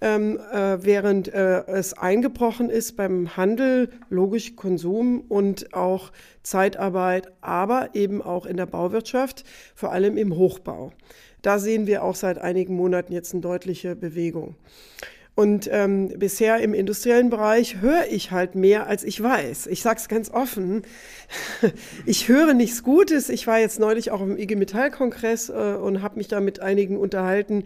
ähm, 0.00 0.38
äh, 0.52 0.82
während 0.82 1.32
äh, 1.32 1.64
es 1.66 1.94
eingebrochen 1.94 2.70
ist 2.70 2.96
beim 2.96 3.36
Handel, 3.36 3.90
logisch 4.10 4.56
Konsum 4.56 5.22
und 5.28 5.74
auch 5.74 6.12
Zeitarbeit, 6.42 7.32
aber 7.40 7.90
eben 7.94 8.22
auch 8.22 8.46
in 8.46 8.56
der 8.56 8.66
Bauwirtschaft, 8.66 9.44
vor 9.74 9.92
allem 9.92 10.16
im 10.16 10.36
Hochbau. 10.36 10.92
Da 11.42 11.58
sehen 11.58 11.86
wir 11.86 12.02
auch 12.02 12.14
seit 12.14 12.38
einigen 12.38 12.74
Monaten 12.74 13.12
jetzt 13.12 13.32
eine 13.32 13.40
deutliche 13.40 13.96
Bewegung. 13.96 14.56
Und 15.36 15.68
ähm, 15.70 16.08
bisher 16.18 16.60
im 16.60 16.72
industriellen 16.72 17.28
Bereich 17.28 17.82
höre 17.82 18.06
ich 18.10 18.30
halt 18.30 18.54
mehr, 18.54 18.86
als 18.86 19.04
ich 19.04 19.22
weiß. 19.22 19.66
Ich 19.66 19.82
sage 19.82 20.00
es 20.00 20.08
ganz 20.08 20.30
offen. 20.30 20.80
ich 22.06 22.28
höre 22.28 22.54
nichts 22.54 22.82
Gutes. 22.82 23.28
Ich 23.28 23.46
war 23.46 23.58
jetzt 23.58 23.78
neulich 23.78 24.10
auch 24.10 24.22
im 24.22 24.38
IG 24.38 24.56
Metall-Kongress 24.56 25.50
äh, 25.50 25.52
und 25.52 26.00
habe 26.00 26.16
mich 26.16 26.28
da 26.28 26.40
mit 26.40 26.60
einigen 26.60 26.96
unterhalten. 26.96 27.64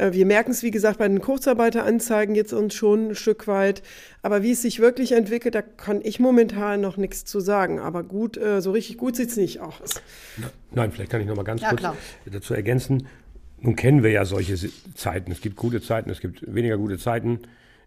Äh, 0.00 0.12
wir 0.12 0.26
merken 0.26 0.50
es, 0.50 0.62
wie 0.62 0.70
gesagt, 0.70 0.98
bei 0.98 1.06
den 1.06 1.20
Kurzarbeiteranzeigen 1.20 2.34
jetzt 2.34 2.52
uns 2.52 2.74
schon 2.74 3.08
ein 3.08 3.14
Stück 3.14 3.46
weit. 3.46 3.82
Aber 4.22 4.42
wie 4.42 4.52
es 4.52 4.62
sich 4.62 4.80
wirklich 4.80 5.12
entwickelt, 5.12 5.54
da 5.54 5.62
kann 5.62 6.00
ich 6.02 6.18
momentan 6.18 6.80
noch 6.80 6.96
nichts 6.96 7.24
zu 7.24 7.40
sagen. 7.40 7.78
Aber 7.78 8.02
gut, 8.02 8.36
äh, 8.36 8.60
so 8.60 8.72
richtig 8.72 8.96
gut 8.96 9.16
sieht 9.16 9.30
es 9.30 9.36
nicht 9.36 9.60
aus. 9.60 10.02
Nein, 10.72 10.90
vielleicht 10.90 11.10
kann 11.10 11.20
ich 11.20 11.26
noch 11.26 11.36
mal 11.36 11.42
ganz 11.42 11.60
ja, 11.60 11.68
kurz 11.68 11.80
klar. 11.80 11.96
dazu 12.26 12.54
ergänzen. 12.54 13.06
Nun 13.60 13.76
kennen 13.76 14.02
wir 14.02 14.10
ja 14.10 14.24
solche 14.24 14.56
Zeiten. 14.94 15.30
Es 15.30 15.42
gibt 15.42 15.56
gute 15.56 15.82
Zeiten, 15.82 16.08
es 16.08 16.20
gibt 16.20 16.42
weniger 16.52 16.78
gute 16.78 16.98
Zeiten. 16.98 17.40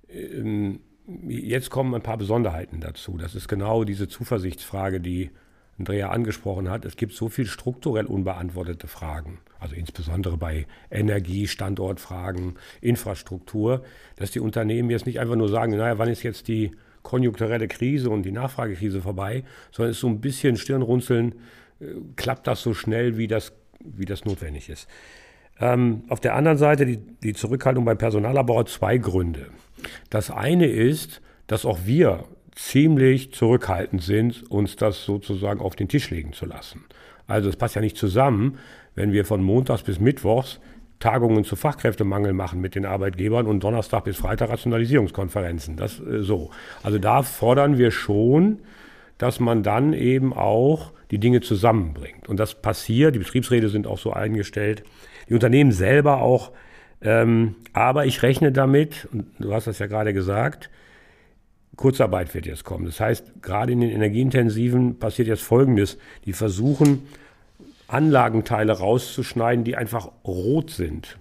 Ähm, 0.07 0.81
jetzt 1.27 1.71
kommen 1.71 1.95
ein 1.95 2.03
paar 2.03 2.17
Besonderheiten 2.17 2.79
dazu. 2.79 3.17
Das 3.17 3.33
ist 3.33 3.47
genau 3.47 3.83
diese 3.83 4.07
Zuversichtsfrage, 4.07 5.01
die 5.01 5.31
Andrea 5.79 6.09
angesprochen 6.09 6.69
hat. 6.69 6.85
Es 6.85 6.95
gibt 6.95 7.13
so 7.13 7.29
viel 7.29 7.45
strukturell 7.45 8.05
unbeantwortete 8.05 8.87
Fragen, 8.87 9.39
also 9.59 9.75
insbesondere 9.75 10.37
bei 10.37 10.67
Energie, 10.91 11.47
Standortfragen, 11.47 12.55
Infrastruktur, 12.81 13.83
dass 14.15 14.31
die 14.31 14.39
Unternehmen 14.39 14.89
jetzt 14.89 15.05
nicht 15.05 15.19
einfach 15.19 15.35
nur 15.35 15.49
sagen, 15.49 15.75
naja, 15.75 15.97
wann 15.97 16.09
ist 16.09 16.23
jetzt 16.23 16.47
die 16.47 16.71
konjunkturelle 17.01 17.67
Krise 17.67 18.09
und 18.09 18.23
die 18.23 18.31
Nachfragekrise 18.31 19.01
vorbei, 19.01 19.43
sondern 19.71 19.91
es 19.91 19.97
ist 19.97 20.01
so 20.01 20.07
ein 20.07 20.21
bisschen 20.21 20.57
Stirnrunzeln, 20.57 21.35
äh, 21.79 21.85
klappt 22.15 22.47
das 22.47 22.61
so 22.61 22.73
schnell, 22.73 23.17
wie 23.17 23.27
das, 23.27 23.53
wie 23.79 24.05
das 24.05 24.25
notwendig 24.25 24.69
ist. 24.69 24.87
Ähm, 25.59 26.03
auf 26.09 26.19
der 26.19 26.35
anderen 26.35 26.57
Seite 26.57 26.85
die, 26.85 26.97
die 26.97 27.33
Zurückhaltung 27.33 27.85
beim 27.85 27.97
Personalabbau 27.97 28.59
hat 28.59 28.69
zwei 28.69 28.97
Gründe. 28.97 29.47
Das 30.09 30.31
eine 30.31 30.67
ist, 30.67 31.21
dass 31.47 31.65
auch 31.65 31.79
wir 31.85 32.25
ziemlich 32.55 33.33
zurückhaltend 33.33 34.01
sind, 34.01 34.49
uns 34.49 34.75
das 34.75 35.03
sozusagen 35.05 35.59
auf 35.59 35.75
den 35.75 35.87
Tisch 35.87 36.09
legen 36.09 36.33
zu 36.33 36.45
lassen. 36.45 36.85
Also 37.27 37.49
es 37.49 37.55
passt 37.55 37.75
ja 37.75 37.81
nicht 37.81 37.97
zusammen, 37.97 38.57
wenn 38.95 39.11
wir 39.11 39.25
von 39.25 39.41
Montags 39.41 39.83
bis 39.83 39.99
Mittwochs 39.99 40.59
Tagungen 41.03 41.43
zu 41.43 41.57
Fachkräftemangel 41.57 42.31
machen 42.31 42.61
mit 42.61 42.75
den 42.75 42.85
Arbeitgebern 42.85 43.45
und 43.45 43.61
Donnerstag 43.61 44.05
bis 44.05 44.15
Freitag 44.15 44.49
Rationalisierungskonferenzen. 44.49 45.75
Das 45.75 45.99
äh, 45.99 46.21
so. 46.21 46.49
Also 46.81 46.97
da 46.97 47.23
fordern 47.23 47.77
wir 47.77 47.91
schon, 47.91 48.59
dass 49.17 49.41
man 49.41 49.63
dann 49.63 49.91
eben 49.91 50.31
auch 50.31 50.93
die 51.11 51.17
Dinge 51.17 51.41
zusammenbringt. 51.41 52.29
Und 52.29 52.39
das 52.39 52.55
passiert, 52.55 53.15
die 53.15 53.19
Betriebsräte 53.19 53.67
sind 53.67 53.85
auch 53.85 53.99
so 53.99 54.13
eingestellt, 54.13 54.83
die 55.27 55.33
Unternehmen 55.33 55.73
selber 55.73 56.21
auch. 56.21 56.51
Ähm, 57.01 57.55
aber 57.73 58.05
ich 58.05 58.23
rechne 58.23 58.53
damit, 58.53 59.09
und 59.11 59.25
du 59.39 59.53
hast 59.53 59.67
das 59.67 59.79
ja 59.79 59.87
gerade 59.87 60.13
gesagt, 60.13 60.69
Kurzarbeit 61.75 62.33
wird 62.33 62.45
jetzt 62.45 62.63
kommen. 62.63 62.85
Das 62.85 62.99
heißt, 62.99 63.41
gerade 63.41 63.71
in 63.71 63.81
den 63.81 63.89
energieintensiven 63.89 64.99
passiert 64.99 65.27
jetzt 65.27 65.43
Folgendes. 65.43 65.97
Die 66.25 66.33
versuchen, 66.33 67.03
Anlagenteile 67.87 68.73
rauszuschneiden, 68.73 69.63
die 69.63 69.75
einfach 69.75 70.09
rot 70.25 70.69
sind. 70.69 71.17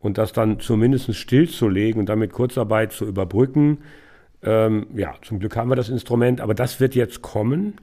Und 0.00 0.18
das 0.18 0.32
dann 0.32 0.60
zumindest 0.60 1.14
stillzulegen 1.14 2.00
und 2.00 2.08
damit 2.08 2.32
Kurzarbeit 2.32 2.92
zu 2.92 3.06
überbrücken. 3.06 3.78
Ähm, 4.42 4.86
ja, 4.94 5.14
zum 5.22 5.38
Glück 5.38 5.56
haben 5.56 5.68
wir 5.68 5.76
das 5.76 5.90
Instrument, 5.90 6.40
aber 6.40 6.54
das 6.54 6.80
wird 6.80 6.94
jetzt 6.94 7.20
kommen. 7.20 7.74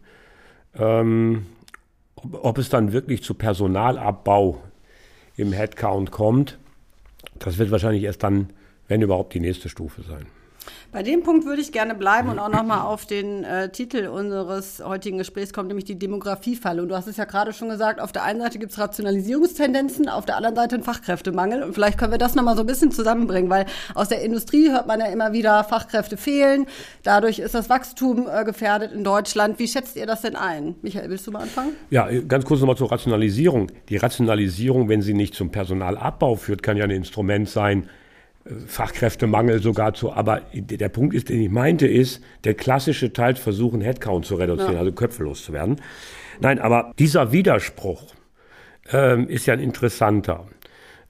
Ähm, 0.76 1.46
ob, 2.16 2.44
ob 2.44 2.58
es 2.58 2.70
dann 2.70 2.94
wirklich 2.94 3.24
zu 3.24 3.36
Personalabbau 3.36 4.62
im 5.36 5.52
Headcount 5.52 6.10
kommt, 6.10 6.58
das 7.38 7.60
wird 7.60 7.70
wahrscheinlich 7.70 8.04
erst 8.04 8.24
dann, 8.24 8.50
wenn 8.88 9.02
überhaupt, 9.02 9.34
die 9.36 9.40
nächste 9.40 9.70
Stufe 9.70 10.02
sein. 10.02 10.26
Bei 10.92 11.04
dem 11.04 11.24
Punkt 11.24 11.46
würde 11.46 11.62
ich 11.62 11.72
gerne 11.72 11.96
bleiben 11.96 12.30
und 12.30 12.40
auch 12.40 12.50
nochmal 12.50 12.82
auf 12.86 13.06
den 13.06 13.44
äh, 13.44 13.70
Titel 13.70 14.08
unseres 14.08 14.82
heutigen 14.84 15.18
Gesprächs 15.18 15.54
kommen, 15.54 15.68
nämlich 15.68 15.86
die 15.86 15.98
Demografiefalle. 15.98 16.82
Und 16.82 16.90
du 16.90 16.96
hast 16.96 17.08
es 17.08 17.18
ja 17.18 17.26
gerade 17.26 17.54
schon 17.54 17.70
gesagt, 17.70 18.00
auf 18.00 18.12
der 18.12 18.24
einen 18.24 18.40
Seite 18.42 18.60
gibt 18.60 18.72
es 18.72 18.80
Rationalisierungstendenzen, 18.80 20.10
auf 20.10 20.26
der 20.26 20.38
anderen 20.38 20.56
Seite 20.56 20.76
einen 20.76 20.84
Fachkräftemangel. 20.84 21.64
Und 21.64 21.74
vielleicht 21.74 21.98
können 21.98 22.12
wir 22.12 22.18
das 22.18 22.36
nochmal 22.36 22.56
so 22.56 22.64
ein 22.64 22.68
bisschen 22.68 22.92
zusammenbringen, 22.92 23.50
weil 23.50 23.66
aus 23.94 24.10
der 24.10 24.22
Industrie 24.22 24.70
hört 24.72 24.88
man 24.88 25.00
ja 25.00 25.08
immer 25.08 25.34
wieder, 25.34 25.64
Fachkräfte 25.64 26.18
fehlen. 26.18 26.66
Dadurch 27.04 27.40
ist 27.40 27.56
das 27.56 27.70
Wachstum 27.70 28.28
äh, 28.32 28.44
gefährdet 28.44 28.92
in 28.92 29.04
Deutschland. 29.04 29.60
Wie 29.60 29.68
schätzt 29.68 29.96
ihr 29.96 30.06
das 30.06 30.22
denn 30.22 30.36
ein? 30.36 30.76
Michael, 30.82 31.10
willst 31.10 31.28
du 31.28 31.32
mal 31.32 31.44
anfangen? 31.44 31.74
Ja, 31.90 32.10
ganz 32.28 32.46
kurz 32.46 32.60
nochmal 32.60 32.78
zur 32.78 32.92
Rationalisierung. 32.92 33.72
Die 33.90 33.98
Rationalisierung, 33.98 34.90
wenn 34.90 35.02
sie 35.02 35.14
nicht 35.14 35.34
zum 35.34 35.52
Personalabbau 35.52 36.36
führt, 36.36 36.64
kann 36.64 36.78
ja 36.78 36.84
ein 36.84 36.92
Instrument 36.92 37.50
sein, 37.50 37.90
Fachkräftemangel 38.68 39.62
sogar 39.62 39.94
zu. 39.94 40.12
Aber 40.14 40.42
der 40.54 40.90
Punkt 40.90 41.14
ist, 41.14 41.30
den 41.30 41.42
ich 41.42 41.50
meinte, 41.50 41.88
ist, 41.88 42.24
der 42.44 42.54
klassische 42.54 43.14
Teil 43.14 43.36
versuchen, 43.36 43.82
Headcount 43.82 44.26
zu 44.26 44.36
reduzieren, 44.36 44.74
ja. 44.74 44.80
also 44.80 44.92
Köpfe 44.92 45.24
loszuwerden. 45.24 45.82
Nein, 46.40 46.60
aber 46.60 46.94
dieser 47.00 47.32
Widerspruch 47.32 48.14
ähm, 48.92 49.28
ist 49.28 49.46
ja 49.46 49.54
ein 49.54 49.60
interessanter, 49.60 50.46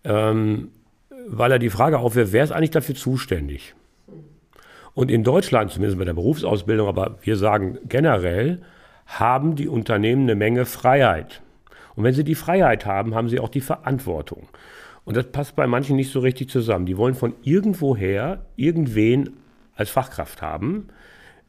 ähm, 0.03 0.71
weil 1.27 1.51
er 1.51 1.59
die 1.59 1.69
Frage 1.69 1.99
aufwirft, 1.99 2.33
wer 2.33 2.43
ist 2.43 2.51
eigentlich 2.51 2.71
dafür 2.71 2.95
zuständig? 2.95 3.75
Und 4.93 5.11
in 5.11 5.23
Deutschland, 5.23 5.71
zumindest 5.71 5.99
bei 5.99 6.05
der 6.05 6.13
Berufsausbildung, 6.13 6.87
aber 6.87 7.19
wir 7.21 7.35
sagen 7.35 7.77
generell, 7.87 8.61
haben 9.05 9.55
die 9.55 9.67
Unternehmen 9.67 10.23
eine 10.23 10.35
Menge 10.35 10.65
Freiheit. 10.65 11.41
Und 11.95 12.03
wenn 12.03 12.13
sie 12.13 12.23
die 12.23 12.35
Freiheit 12.35 12.85
haben, 12.85 13.15
haben 13.15 13.29
sie 13.29 13.39
auch 13.39 13.49
die 13.49 13.61
Verantwortung. 13.61 14.47
Und 15.07 15.15
das 15.15 15.27
passt 15.27 15.55
bei 15.55 15.67
manchen 15.67 15.95
nicht 15.95 16.11
so 16.11 16.19
richtig 16.19 16.49
zusammen. 16.49 16.85
Die 16.85 16.97
wollen 16.97 17.15
von 17.15 17.33
irgendwoher 17.41 18.45
irgendwen 18.57 19.37
als 19.73 19.89
Fachkraft 19.89 20.41
haben 20.41 20.89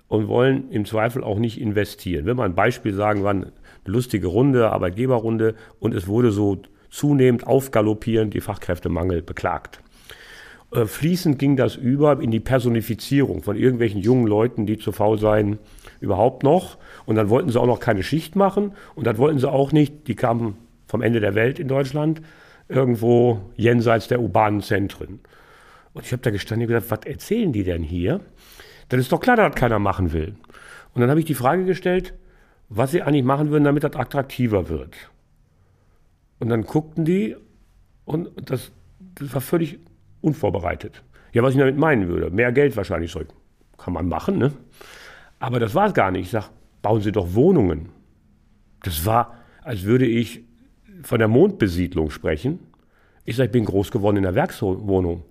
und 0.06 0.28
wollen 0.28 0.70
im 0.70 0.84
Zweifel 0.84 1.24
auch 1.24 1.40
nicht 1.40 1.60
investieren. 1.60 2.24
Wenn 2.24 2.36
wir 2.36 2.44
ein 2.44 2.54
Beispiel 2.54 2.94
sagen, 2.94 3.24
war 3.24 3.32
eine 3.32 3.50
lustige 3.84 4.28
Runde, 4.28 4.70
Arbeitgeberrunde 4.70 5.56
und 5.80 5.92
es 5.92 6.06
wurde 6.06 6.30
so 6.30 6.58
zunehmend 6.88 7.48
aufgaloppierend 7.48 8.32
die 8.32 8.40
Fachkräftemangel 8.40 9.22
beklagt. 9.22 9.80
Äh, 10.70 10.84
fließend 10.84 11.40
ging 11.40 11.56
das 11.56 11.74
über 11.74 12.22
in 12.22 12.30
die 12.30 12.38
Personifizierung 12.38 13.42
von 13.42 13.56
irgendwelchen 13.56 14.00
jungen 14.00 14.28
Leuten, 14.28 14.66
die 14.66 14.78
zu 14.78 14.92
faul 14.92 15.18
seien, 15.18 15.58
überhaupt 15.98 16.44
noch. 16.44 16.78
Und 17.06 17.16
dann 17.16 17.28
wollten 17.28 17.50
sie 17.50 17.60
auch 17.60 17.66
noch 17.66 17.80
keine 17.80 18.04
Schicht 18.04 18.36
machen 18.36 18.70
und 18.94 19.08
dann 19.08 19.18
wollten 19.18 19.40
sie 19.40 19.50
auch 19.50 19.72
nicht, 19.72 20.06
die 20.06 20.14
kamen 20.14 20.56
vom 20.86 21.02
Ende 21.02 21.18
der 21.18 21.34
Welt 21.34 21.58
in 21.58 21.66
Deutschland, 21.66 22.22
irgendwo 22.68 23.40
jenseits 23.56 24.08
der 24.08 24.20
urbanen 24.20 24.60
Zentren. 24.60 25.20
Und 25.92 26.04
ich 26.04 26.12
habe 26.12 26.22
da 26.22 26.30
gestanden 26.30 26.68
und 26.68 26.74
gesagt, 26.74 26.90
was 26.90 27.10
erzählen 27.10 27.52
die 27.52 27.64
denn 27.64 27.82
hier? 27.82 28.20
Dann 28.88 29.00
ist 29.00 29.12
doch 29.12 29.20
klar, 29.20 29.36
dass 29.36 29.52
das 29.52 29.60
keiner 29.60 29.78
machen 29.78 30.12
will. 30.12 30.36
Und 30.94 31.00
dann 31.00 31.10
habe 31.10 31.20
ich 31.20 31.26
die 31.26 31.34
Frage 31.34 31.64
gestellt, 31.64 32.14
was 32.68 32.90
sie 32.90 33.02
eigentlich 33.02 33.24
machen 33.24 33.50
würden, 33.50 33.64
damit 33.64 33.84
das 33.84 33.94
attraktiver 33.94 34.68
wird. 34.68 34.94
Und 36.38 36.50
dann 36.50 36.62
guckten 36.62 37.04
die 37.04 37.36
und 38.04 38.30
das, 38.50 38.72
das 39.14 39.34
war 39.34 39.40
völlig 39.40 39.78
unvorbereitet. 40.20 41.02
Ja, 41.32 41.42
was 41.42 41.52
ich 41.54 41.58
damit 41.58 41.76
meinen 41.76 42.08
würde, 42.08 42.30
mehr 42.30 42.52
Geld 42.52 42.76
wahrscheinlich 42.76 43.10
so. 43.10 43.20
Kann 43.76 43.92
man 43.92 44.08
machen, 44.08 44.38
ne? 44.38 44.52
Aber 45.38 45.60
das 45.60 45.74
war 45.74 45.86
es 45.86 45.94
gar 45.94 46.10
nicht. 46.10 46.22
Ich 46.22 46.30
sage, 46.30 46.46
bauen 46.82 47.00
Sie 47.00 47.12
doch 47.12 47.34
Wohnungen. 47.34 47.90
Das 48.82 49.04
war, 49.06 49.36
als 49.62 49.84
würde 49.84 50.06
ich 50.06 50.44
von 51.02 51.18
der 51.18 51.28
Mondbesiedlung 51.28 52.10
sprechen. 52.10 52.60
Ich 53.24 53.36
sage, 53.36 53.46
ich 53.46 53.52
bin 53.52 53.64
groß 53.64 53.90
geworden 53.90 54.16
in 54.16 54.22
der 54.22 54.34
Werkswohnung. 54.34 55.22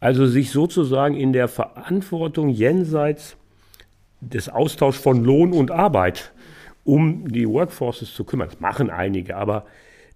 Also 0.00 0.26
sich 0.26 0.50
sozusagen 0.50 1.14
in 1.14 1.32
der 1.32 1.48
Verantwortung 1.48 2.48
jenseits 2.48 3.36
des 4.20 4.48
Austauschs 4.48 5.00
von 5.00 5.24
Lohn 5.24 5.52
und 5.52 5.70
Arbeit 5.70 6.32
um 6.84 7.28
die 7.28 7.48
Workforces 7.48 8.14
zu 8.14 8.24
kümmern. 8.24 8.48
Das 8.50 8.60
machen 8.60 8.90
einige, 8.90 9.36
aber 9.36 9.64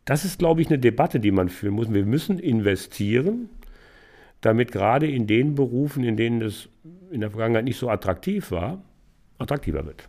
das 0.05 0.25
ist, 0.25 0.39
glaube 0.39 0.61
ich, 0.61 0.69
eine 0.69 0.79
Debatte, 0.79 1.19
die 1.19 1.31
man 1.31 1.49
führen 1.49 1.75
muss. 1.75 1.93
Wir 1.93 2.05
müssen 2.05 2.39
investieren, 2.39 3.49
damit 4.41 4.71
gerade 4.71 5.11
in 5.11 5.27
den 5.27 5.55
Berufen, 5.55 6.05
in 6.05 6.17
denen 6.17 6.43
es 6.43 6.69
in 7.11 7.21
der 7.21 7.31
Vergangenheit 7.31 7.65
nicht 7.65 7.79
so 7.79 7.89
attraktiv 7.89 8.51
war, 8.51 8.83
attraktiver 9.39 9.87
wird. 9.87 10.09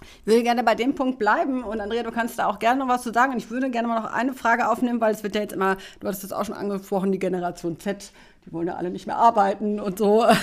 Ich 0.00 0.26
will 0.26 0.42
gerne 0.42 0.62
bei 0.64 0.74
dem 0.74 0.94
Punkt 0.94 1.18
bleiben 1.18 1.62
und 1.62 1.80
Andrea, 1.80 2.02
du 2.02 2.10
kannst 2.10 2.38
da 2.38 2.46
auch 2.46 2.58
gerne 2.58 2.80
noch 2.80 2.88
was 2.88 3.02
zu 3.02 3.12
sagen. 3.12 3.32
Und 3.32 3.38
ich 3.38 3.50
würde 3.50 3.70
gerne 3.70 3.88
mal 3.88 4.00
noch 4.00 4.12
eine 4.12 4.34
Frage 4.34 4.68
aufnehmen, 4.68 5.00
weil 5.00 5.14
es 5.14 5.22
wird 5.22 5.34
ja 5.34 5.42
jetzt 5.42 5.52
immer, 5.52 5.76
du 6.00 6.08
hattest 6.08 6.24
es 6.24 6.32
auch 6.32 6.44
schon 6.44 6.54
angesprochen, 6.54 7.12
die 7.12 7.18
Generation 7.18 7.78
Z 7.78 8.12
die 8.46 8.52
wollen 8.52 8.66
ja 8.66 8.74
alle 8.74 8.90
nicht 8.90 9.06
mehr 9.06 9.16
arbeiten 9.16 9.80
und 9.80 9.98
so. 9.98 10.24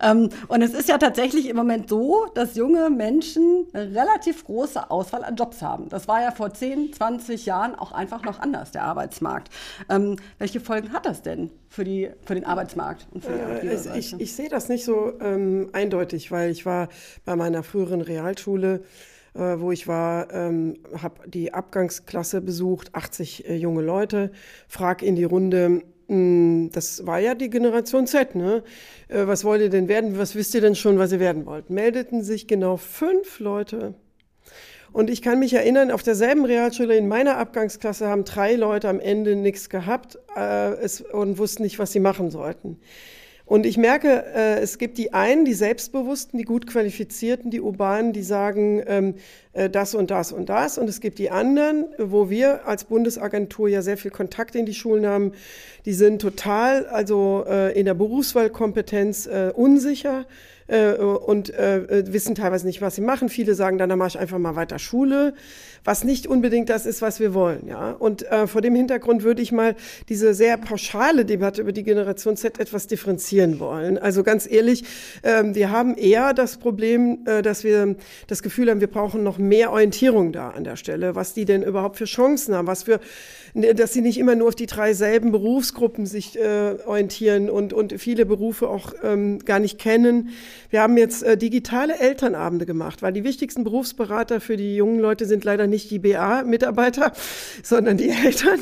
Ähm, 0.00 0.30
und 0.48 0.62
es 0.62 0.72
ist 0.72 0.88
ja 0.88 0.98
tatsächlich 0.98 1.48
im 1.48 1.56
Moment 1.56 1.88
so, 1.88 2.26
dass 2.34 2.56
junge 2.56 2.90
Menschen 2.90 3.66
eine 3.72 3.94
relativ 3.94 4.44
große 4.44 4.90
Auswahl 4.90 5.24
an 5.24 5.36
Jobs 5.36 5.62
haben. 5.62 5.88
Das 5.88 6.08
war 6.08 6.22
ja 6.22 6.30
vor 6.30 6.52
10, 6.52 6.92
20 6.92 7.46
Jahren 7.46 7.74
auch 7.74 7.92
einfach 7.92 8.22
noch 8.24 8.38
anders, 8.38 8.70
der 8.70 8.82
Arbeitsmarkt. 8.82 9.50
Ähm, 9.90 10.16
welche 10.38 10.60
Folgen 10.60 10.92
hat 10.92 11.06
das 11.06 11.22
denn 11.22 11.50
für, 11.68 11.84
die, 11.84 12.10
für 12.24 12.34
den 12.34 12.44
Arbeitsmarkt 12.44 13.06
und 13.12 13.24
für 13.24 13.32
die 13.62 13.68
äh, 13.68 13.98
ich, 13.98 14.14
ich 14.18 14.34
sehe 14.34 14.48
das 14.48 14.68
nicht 14.68 14.84
so 14.84 15.12
ähm, 15.20 15.70
eindeutig, 15.72 16.30
weil 16.30 16.50
ich 16.50 16.66
war 16.66 16.88
bei 17.24 17.36
meiner 17.36 17.62
früheren 17.62 18.00
Realschule 18.00 18.82
äh, 19.34 19.58
wo 19.58 19.72
ich 19.72 19.88
war, 19.88 20.32
ähm, 20.32 20.78
habe 21.02 21.28
die 21.28 21.52
Abgangsklasse 21.52 22.40
besucht, 22.40 22.94
80 22.94 23.48
äh, 23.48 23.56
junge 23.56 23.82
Leute, 23.82 24.30
frag 24.68 25.02
in 25.02 25.16
die 25.16 25.24
Runde, 25.24 25.82
das 26.08 27.06
war 27.06 27.18
ja 27.18 27.34
die 27.34 27.50
Generation 27.50 28.06
Z, 28.06 28.34
ne? 28.34 28.62
Äh, 29.08 29.26
was 29.26 29.44
wollt 29.44 29.62
ihr 29.62 29.70
denn 29.70 29.88
werden? 29.88 30.18
Was 30.18 30.34
wisst 30.34 30.54
ihr 30.54 30.60
denn 30.60 30.74
schon, 30.74 30.98
was 30.98 31.12
ihr 31.12 31.20
werden 31.20 31.46
wollt? 31.46 31.70
Meldeten 31.70 32.22
sich 32.22 32.46
genau 32.46 32.76
fünf 32.76 33.40
Leute. 33.40 33.94
Und 34.92 35.10
ich 35.10 35.22
kann 35.22 35.40
mich 35.40 35.54
erinnern, 35.54 35.90
auf 35.90 36.04
derselben 36.04 36.44
Realschule 36.44 36.96
in 36.96 37.08
meiner 37.08 37.36
Abgangsklasse 37.38 38.06
haben 38.08 38.24
drei 38.24 38.54
Leute 38.54 38.88
am 38.88 39.00
Ende 39.00 39.34
nichts 39.34 39.68
gehabt 39.68 40.18
äh, 40.36 40.74
es, 40.74 41.00
und 41.00 41.38
wussten 41.38 41.64
nicht, 41.64 41.78
was 41.78 41.90
sie 41.90 42.00
machen 42.00 42.30
sollten. 42.30 42.78
Und 43.46 43.66
ich 43.66 43.76
merke, 43.76 44.24
äh, 44.34 44.60
es 44.60 44.78
gibt 44.78 44.96
die 44.96 45.12
einen, 45.12 45.44
die 45.44 45.52
Selbstbewussten, 45.52 46.38
die 46.38 46.44
gut 46.44 46.66
qualifizierten, 46.66 47.50
die 47.50 47.60
Urbanen, 47.60 48.14
die 48.14 48.22
sagen 48.22 48.82
ähm, 48.86 49.14
äh, 49.52 49.68
das 49.68 49.94
und 49.94 50.10
das 50.10 50.32
und 50.32 50.48
das. 50.48 50.78
Und 50.78 50.88
es 50.88 51.00
gibt 51.00 51.18
die 51.18 51.30
anderen, 51.30 51.84
wo 51.98 52.30
wir 52.30 52.66
als 52.66 52.84
Bundesagentur 52.84 53.68
ja 53.68 53.82
sehr 53.82 53.98
viel 53.98 54.10
Kontakt 54.10 54.54
in 54.54 54.64
die 54.64 54.72
Schulen 54.72 55.06
haben, 55.06 55.32
die 55.84 55.92
sind 55.92 56.22
total, 56.22 56.86
also 56.86 57.44
äh, 57.46 57.78
in 57.78 57.84
der 57.84 57.94
Berufswahlkompetenz 57.94 59.26
äh, 59.26 59.52
unsicher 59.54 60.24
äh, 60.66 60.94
und 60.94 61.50
äh, 61.50 62.12
wissen 62.12 62.34
teilweise 62.34 62.66
nicht, 62.66 62.80
was 62.80 62.94
sie 62.94 63.02
machen. 63.02 63.28
Viele 63.28 63.54
sagen 63.54 63.76
dann, 63.76 63.90
dann 63.90 63.98
mache 63.98 64.08
ich 64.08 64.18
einfach 64.18 64.38
mal 64.38 64.56
weiter 64.56 64.78
Schule, 64.78 65.34
was 65.84 66.02
nicht 66.02 66.26
unbedingt 66.26 66.70
das 66.70 66.86
ist, 66.86 67.02
was 67.02 67.20
wir 67.20 67.34
wollen. 67.34 67.68
Ja? 67.68 67.92
Und 67.92 68.22
äh, 68.30 68.46
vor 68.46 68.62
dem 68.62 68.74
Hintergrund 68.74 69.22
würde 69.22 69.42
ich 69.42 69.52
mal 69.52 69.76
diese 70.08 70.34
sehr 70.34 70.56
pauschale 70.56 71.24
Debatte 71.24 71.60
über 71.60 71.72
die 71.72 71.84
Generation 71.84 72.36
Z 72.36 72.58
etwas 72.58 72.86
differenzieren 72.86 73.60
wollen. 73.60 73.98
Also 73.98 74.22
ganz 74.22 74.50
ehrlich, 74.50 74.84
äh, 75.22 75.44
wir 75.44 75.70
haben 75.70 75.96
eher 75.96 76.32
das 76.32 76.56
Problem, 76.56 77.20
äh, 77.26 77.42
dass 77.42 77.64
wir 77.64 77.96
das 78.26 78.42
Gefühl 78.42 78.70
haben, 78.70 78.80
wir 78.80 78.90
brauchen 78.90 79.22
noch 79.22 79.38
mehr 79.38 79.70
Orientierung 79.72 80.32
da 80.32 80.50
an 80.50 80.64
der 80.64 80.76
Stelle, 80.76 81.14
was 81.14 81.34
die 81.34 81.44
denn 81.44 81.62
überhaupt 81.62 81.96
für 81.96 82.06
Chancen 82.06 82.54
haben, 82.54 82.66
was 82.66 82.84
für 82.84 83.00
dass 83.54 83.92
sie 83.92 84.00
nicht 84.00 84.18
immer 84.18 84.34
nur 84.34 84.48
auf 84.48 84.56
die 84.56 84.66
drei 84.66 84.94
selben 84.94 85.30
Berufsgruppen 85.30 86.06
sich 86.06 86.36
äh, 86.36 86.74
orientieren 86.86 87.48
und, 87.48 87.72
und 87.72 88.00
viele 88.00 88.26
Berufe 88.26 88.68
auch 88.68 88.92
ähm, 89.04 89.38
gar 89.44 89.60
nicht 89.60 89.78
kennen. 89.78 90.30
Wir 90.70 90.82
haben 90.82 90.96
jetzt 90.96 91.22
äh, 91.22 91.36
digitale 91.36 92.00
Elternabende 92.00 92.66
gemacht, 92.66 93.00
weil 93.00 93.12
die 93.12 93.22
wichtigsten 93.22 93.62
Berufsberater 93.62 94.40
für 94.40 94.56
die 94.56 94.74
jungen 94.74 94.98
Leute 94.98 95.24
sind 95.26 95.44
leider 95.44 95.68
nicht 95.68 95.73
die 95.78 95.98
BA-Mitarbeiter, 95.98 97.12
sondern 97.62 97.96
die 97.96 98.10
Eltern. 98.10 98.60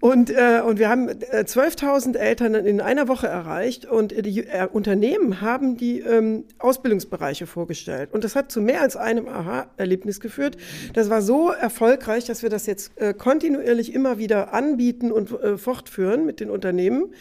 Und, 0.00 0.30
äh, 0.30 0.62
und 0.64 0.78
wir 0.78 0.88
haben 0.88 1.08
äh, 1.08 1.44
12.000 1.44 2.16
Eltern 2.16 2.54
in 2.54 2.80
einer 2.80 3.08
Woche 3.08 3.26
erreicht 3.26 3.84
und 3.84 4.12
die 4.12 4.46
äh, 4.46 4.68
Unternehmen 4.70 5.40
haben 5.40 5.76
die 5.76 6.00
ähm, 6.00 6.44
Ausbildungsbereiche 6.58 7.48
vorgestellt. 7.48 8.10
Und 8.12 8.22
das 8.22 8.36
hat 8.36 8.52
zu 8.52 8.60
mehr 8.60 8.80
als 8.80 8.96
einem 8.96 9.26
Aha-Erlebnis 9.26 10.20
geführt. 10.20 10.56
Das 10.92 11.10
war 11.10 11.20
so 11.20 11.50
erfolgreich, 11.50 12.24
dass 12.26 12.44
wir 12.44 12.50
das 12.50 12.66
jetzt 12.66 12.92
äh, 13.00 13.12
kontinuierlich 13.12 13.92
immer 13.92 14.18
wieder 14.18 14.54
anbieten 14.54 15.10
und 15.10 15.32
äh, 15.32 15.58
fortführen 15.58 16.24
mit 16.24 16.38
den 16.38 16.50
Unternehmen 16.50 17.12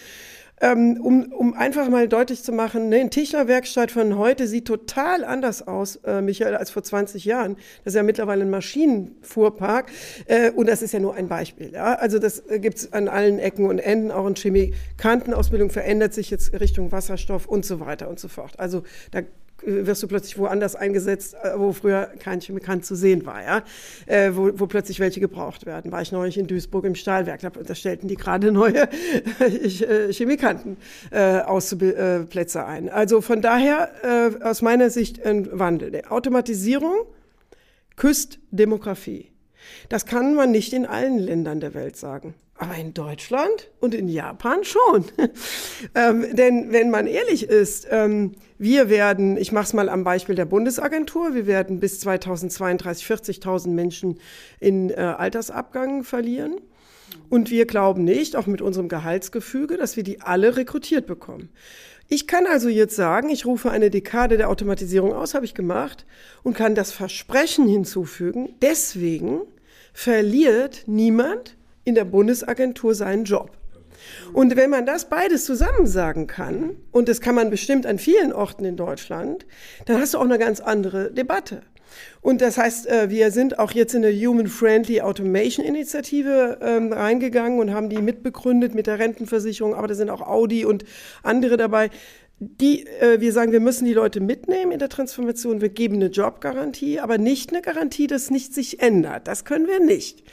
ähm, 0.60 1.00
um, 1.02 1.32
um 1.32 1.54
einfach 1.54 1.90
mal 1.90 2.08
deutlich 2.08 2.44
zu 2.44 2.52
machen, 2.52 2.90
ne, 2.90 3.02
eine 3.02 3.10
Tischlerwerkstatt 3.10 3.92
von 3.92 4.18
heute 4.18 4.48
sieht 4.48 4.66
total 4.66 5.24
anders 5.24 5.68
aus, 5.68 5.98
äh, 5.98 6.22
Michael, 6.22 6.56
als 6.56 6.72
vor 6.72 6.84
20 6.84 7.26
Jahren. 7.26 7.56
Das 7.84 7.94
ist 7.94 7.96
ja 7.96 8.04
mittlerweile 8.04 8.44
ein 8.44 8.50
Maschinenfuhrpark 8.50 9.92
äh, 10.26 10.52
und 10.52 10.68
das 10.68 10.82
ist 10.82 10.94
ja 10.94 11.00
nur 11.00 11.14
ein 11.16 11.28
Beispiel. 11.28 11.72
Ja? 11.74 11.96
Also 11.96 12.18
das 12.20 12.40
äh, 12.50 12.60
gibt 12.60 12.78
es 12.78 12.94
an 12.94 13.08
allen 13.08 13.40
Ecken 13.40 13.66
und 13.66 13.80
Enden, 13.80 14.12
auch 14.12 14.26
in 14.26 14.36
Chemikantenausbildung 14.36 15.70
verändert 15.70 16.14
sich 16.14 16.32
jetzt 16.32 16.60
Richtung 16.60 16.92
Wasserstoff 16.92 17.48
und 17.48 17.66
so 17.66 17.80
weiter 17.80 18.10
und 18.10 18.20
so 18.20 18.28
fort. 18.28 18.60
Also 18.60 18.84
da 19.12 19.22
wirst 19.64 20.04
du 20.04 20.08
plötzlich 20.08 20.38
woanders 20.38 20.76
eingesetzt, 20.76 21.36
äh, 21.42 21.58
wo 21.58 21.74
früher 21.74 22.12
kein 22.20 22.40
Chemikant 22.40 22.86
zu 22.86 22.96
sehen 22.96 23.26
war, 23.26 23.44
ja, 23.44 23.64
äh, 24.06 24.32
wo, 24.34 24.52
wo 24.54 24.68
plötzlich 24.68 25.00
welche 25.00 25.20
gebraucht 25.20 25.66
werden. 25.66 25.92
War 25.92 26.02
ich 26.02 26.12
neulich 26.12 26.38
in 26.38 26.48
Duisburg 26.48 26.86
im 26.86 26.96
Stahlwerk, 26.96 27.42
da, 27.42 27.50
da 27.50 27.76
stellten 27.76 28.08
die 28.08 28.16
gerade 28.16 28.52
neue 28.52 28.88
äh, 29.40 30.14
Chemikanten 30.14 30.78
äh, 31.12 31.40
Ausplätze 31.42 32.66
ein. 32.66 32.90
Also 32.90 33.22
von 33.22 33.42
daher 33.42 33.92
äh, 34.04 34.44
aus 34.44 34.62
meiner 34.62 34.90
Sicht 34.90 35.26
ein 35.26 35.48
Wandel. 35.58 36.02
Automatisierung 36.10 37.06
küsst 37.96 38.40
Demografie. 38.52 39.32
Das 39.90 40.06
kann 40.06 40.36
man 40.36 40.52
nicht 40.52 40.74
in 40.74 40.86
allen 40.86 41.18
Ländern 41.18 41.60
der 41.60 41.74
Welt 41.74 41.98
sagen. 41.98 42.34
Aber 42.60 42.76
in 42.76 42.94
Deutschland 42.94 43.70
und 43.80 43.94
in 43.94 44.08
Japan 44.08 44.64
schon. 44.64 45.06
ähm, 45.96 46.26
denn 46.36 46.72
wenn 46.72 46.90
man 46.90 47.06
ehrlich 47.06 47.44
ist, 47.44 47.88
ähm, 47.92 48.34
wir 48.58 48.90
werden, 48.90 49.38
ich 49.38 49.52
mache 49.52 49.66
es 49.66 49.74
mal 49.74 49.90
am 49.90 50.04
Beispiel 50.04 50.34
der 50.34 50.46
Bundesagentur, 50.46 51.36
wir 51.36 51.46
werden 51.46 51.80
bis 51.80 52.00
2032 52.00 53.06
40.000 53.06 53.70
Menschen 53.70 54.20
in 54.60 54.90
äh, 54.90 54.96
Altersabgang 54.96 56.04
verlieren. 56.04 56.60
Und 57.30 57.52
wir 57.52 57.66
glauben 57.66 58.04
nicht, 58.04 58.36
auch 58.36 58.48
mit 58.48 58.62
unserem 58.62 58.90
Gehaltsgefüge, 58.90 59.78
dass 59.78 59.96
wir 59.96 60.04
die 60.04 60.22
alle 60.22 60.58
rekrutiert 60.58 61.06
bekommen. 61.06 61.50
Ich 62.10 62.26
kann 62.26 62.48
also 62.48 62.70
jetzt 62.70 62.96
sagen, 62.96 63.30
ich 63.30 63.46
rufe 63.46 63.70
eine 63.70 63.90
Dekade 63.90 64.38
der 64.38 64.50
Automatisierung 64.50 65.14
aus, 65.14 65.34
habe 65.34 65.46
ich 65.46 65.54
gemacht, 65.54 66.06
und 66.42 66.56
kann 66.56 66.74
das 66.74 66.92
Versprechen 66.92 67.68
hinzufügen. 67.68 68.56
Deswegen 68.62 69.42
verliert 69.98 70.84
niemand 70.86 71.58
in 71.84 71.96
der 71.96 72.06
Bundesagentur 72.06 72.94
seinen 72.94 73.24
Job. 73.24 73.58
Und 74.32 74.56
wenn 74.56 74.70
man 74.70 74.86
das 74.86 75.10
beides 75.10 75.44
zusammen 75.44 75.88
sagen 75.88 76.28
kann, 76.28 76.76
und 76.92 77.10
das 77.10 77.20
kann 77.20 77.34
man 77.34 77.50
bestimmt 77.50 77.88
an 77.88 77.98
vielen 77.98 78.32
Orten 78.32 78.64
in 78.64 78.78
Deutschland, 78.78 79.48
dann 79.86 80.00
hast 80.00 80.14
du 80.14 80.20
auch 80.20 80.24
eine 80.24 80.38
ganz 80.38 80.60
andere 80.60 81.12
Debatte. 81.12 81.64
Und 82.22 82.42
das 82.44 82.60
heißt, 82.60 82.86
äh, 82.88 83.10
wir 83.10 83.32
sind 83.32 83.58
auch 83.58 83.72
jetzt 83.72 83.96
in 83.96 84.06
eine 84.06 84.14
Human-Friendly 84.16 85.02
Automation 85.02 85.66
Initiative 85.66 86.60
ähm, 86.62 86.94
reingegangen 86.94 87.58
und 87.60 87.74
haben 87.74 87.90
die 87.90 88.00
mitbegründet 88.00 88.76
mit 88.76 88.86
der 88.86 89.00
Rentenversicherung, 89.00 89.74
aber 89.74 89.88
da 89.88 89.96
sind 89.96 90.12
auch 90.12 90.22
Audi 90.22 90.64
und 90.64 90.86
andere 91.24 91.58
dabei. 91.58 91.90
Die, 92.40 92.86
äh, 92.86 93.20
wir 93.20 93.34
sagen, 93.34 93.52
wir 93.52 93.60
müssen 93.60 93.86
die 93.86 93.94
Leute 93.94 94.20
mitnehmen 94.20 94.72
in 94.72 94.80
der 94.80 94.90
Transformation. 94.90 95.62
Wir 95.62 95.70
geben 95.70 95.96
eine 95.96 96.08
Jobgarantie, 96.08 97.00
aber 97.00 97.18
nicht 97.18 97.52
eine 97.52 97.62
Garantie, 97.62 98.06
dass 98.06 98.30
nichts 98.30 98.54
sich 98.54 98.82
ändert. 98.82 99.28
Das 99.28 99.44
können 99.44 99.68
wir 99.68 99.80
nicht. 99.80 100.24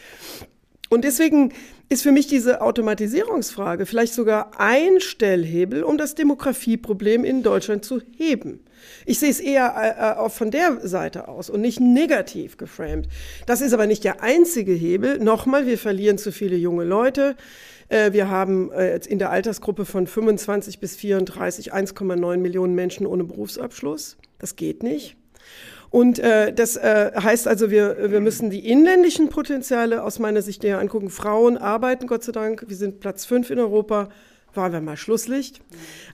Und 0.91 1.05
deswegen 1.05 1.53
ist 1.89 2.03
für 2.03 2.13
mich 2.13 2.27
diese 2.27 2.61
Automatisierungsfrage 2.61 3.87
vielleicht 3.87 4.15
sogar 4.15 4.61
ein 4.61 5.01
Stellhebel, 5.01 5.83
um 5.83 5.97
das 5.97 6.15
Demografieproblem 6.15 7.25
in 7.25 7.43
Deutschland 7.43 7.85
zu 7.85 8.01
heben. 8.17 8.61
Ich 9.07 9.19
sehe 9.19 9.31
es 9.31 9.41
eher 9.41 9.75
äh, 9.75 10.19
auch 10.19 10.31
von 10.31 10.51
der 10.51 10.87
Seite 10.87 11.29
aus 11.29 11.49
und 11.49 11.63
nicht 11.63 11.81
negativ 11.81 12.59
geframed. 12.59 13.09
Das 13.47 13.61
ist 13.61 13.73
aber 13.73 13.87
nicht 13.87 14.05
der 14.05 14.23
einzige 14.23 14.73
Hebel. 14.73 15.19
Nochmal, 15.19 15.67
wir 15.67 15.79
verlieren 15.79 16.19
zu 16.19 16.33
viele 16.33 16.57
junge 16.57 16.85
Leute. 16.85 17.37
Äh, 17.89 18.13
wir 18.13 18.29
haben 18.29 18.71
äh, 18.73 18.99
in 19.09 19.19
der 19.19 19.31
Altersgruppe 19.31 19.85
von 19.85 20.07
25 20.07 20.81
bis 20.81 20.97
34 20.97 21.73
1,9 21.73 22.37
Millionen 22.39 22.75
Menschen 22.75 23.07
ohne 23.07 23.25
Berufsabschluss. 23.25 24.17
Das 24.39 24.57
geht 24.57 24.83
nicht. 24.83 25.17
Und 25.91 26.19
äh, 26.19 26.53
das 26.53 26.77
äh, 26.77 27.13
heißt 27.15 27.47
also, 27.47 27.71
wir, 27.71 28.11
wir 28.11 28.21
müssen 28.21 28.51
die 28.51 28.69
inländischen 28.69 29.29
Potenziale 29.29 30.03
aus 30.03 30.19
meiner 30.19 30.43
Sicht 30.43 30.65
näher 30.65 30.81
angucken. 30.81 31.09
Frauen 31.09 31.57
arbeiten, 31.57 32.09
Gott 32.09 32.25
sei 32.25 32.33
Dank. 32.33 32.65
Wir 32.67 32.77
sind 32.77 32.99
Platz 32.99 33.25
fünf 33.25 33.51
in 33.51 33.61
Europa. 33.61 34.09
Waren 34.55 34.73
wir 34.73 34.81
mal 34.81 34.97
Schlusslicht. 34.97 35.61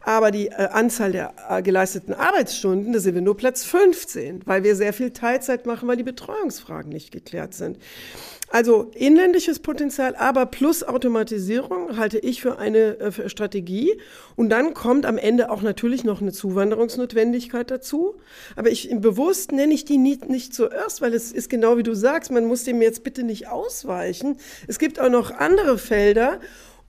Aber 0.03 0.31
die 0.31 0.49
äh, 0.49 0.69
Anzahl 0.73 1.13
der 1.13 1.35
äh, 1.49 1.63
geleisteten 1.63 2.15
Arbeitsstunden, 2.15 2.93
da 2.93 2.99
sind 2.99 3.15
wir 3.15 3.23
nur 3.23 3.37
Platz 3.37 3.65
15, 3.65 4.43
weil 4.47 4.65
wir 4.65 4.77
sehr 4.77 4.93
viel 4.93 5.11
Teilzeit 5.11 5.67
machen, 5.67 5.89
weil 5.89 5.97
die 5.97 6.03
Betreuungsfragen 6.03 6.91
nicht 6.91 7.13
geklärt 7.13 7.55
sind. 7.55 7.79
Also 8.53 8.91
inländisches 8.95 9.61
Potenzial, 9.61 10.17
aber 10.17 10.45
plus 10.45 10.83
Automatisierung 10.83 11.97
halte 11.97 12.19
ich 12.19 12.43
für 12.43 12.59
eine 12.59 12.99
äh, 12.99 13.29
Strategie. 13.29 14.01
Und 14.35 14.51
dann 14.51 14.75
kommt 14.75 15.07
am 15.07 15.19
Ende 15.19 15.51
auch 15.51 15.63
natürlich 15.63 16.03
noch 16.03 16.21
eine 16.21 16.33
Zuwanderungsnotwendigkeit 16.33 17.71
dazu. 17.71 18.17
Aber 18.57 18.71
ich 18.71 18.91
bewusst 18.93 19.53
nenne 19.53 19.73
ich 19.73 19.85
die 19.85 19.99
nicht, 19.99 20.29
nicht 20.29 20.53
zuerst, 20.53 21.01
weil 21.01 21.15
es 21.15 21.31
ist 21.31 21.49
genau 21.49 21.77
wie 21.77 21.85
du 21.85 21.95
sagst, 21.95 22.33
man 22.33 22.47
muss 22.47 22.65
dem 22.65 22.83
jetzt 22.83 23.05
bitte 23.05 23.23
nicht 23.23 23.47
ausweichen. 23.47 24.39
Es 24.67 24.81
gibt 24.81 24.99
auch 24.99 25.11
noch 25.11 25.31
andere 25.31 25.79
Felder. 25.79 26.41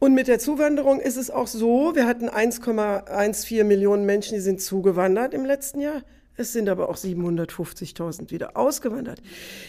Und 0.04 0.16
mit 0.16 0.28
der 0.28 0.40
Zuwanderung 0.40 1.00
ist 1.00 1.16
es 1.16 1.30
auch 1.30 1.46
so, 1.46 1.94
wir 1.94 2.08
hatten 2.08 2.28
1,14 2.28 3.64
Millionen 3.66 4.04
Menschen, 4.04 4.34
die 4.34 4.42
sind 4.42 4.60
zugewandert 4.60 5.36
im 5.36 5.46
letzten 5.46 5.80
Jahr. 5.80 6.02
Es 6.36 6.54
sind 6.54 6.70
aber 6.70 6.90
auch 6.90 6.98
750.000 6.98 8.32
wieder 8.32 8.58
ausgewandert. 8.58 9.22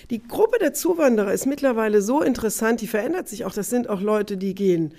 Die 0.08 0.26
Gruppe 0.26 0.58
der 0.58 0.72
Zuwanderer 0.72 1.34
ist 1.34 1.44
mittlerweile 1.44 2.00
so 2.00 2.22
interessant, 2.22 2.80
die 2.80 2.86
verändert 2.86 3.28
sich 3.28 3.44
auch. 3.44 3.52
Das 3.52 3.68
sind 3.68 3.90
auch 3.90 4.00
Leute, 4.00 4.38
die 4.38 4.54
gehen 4.54 4.94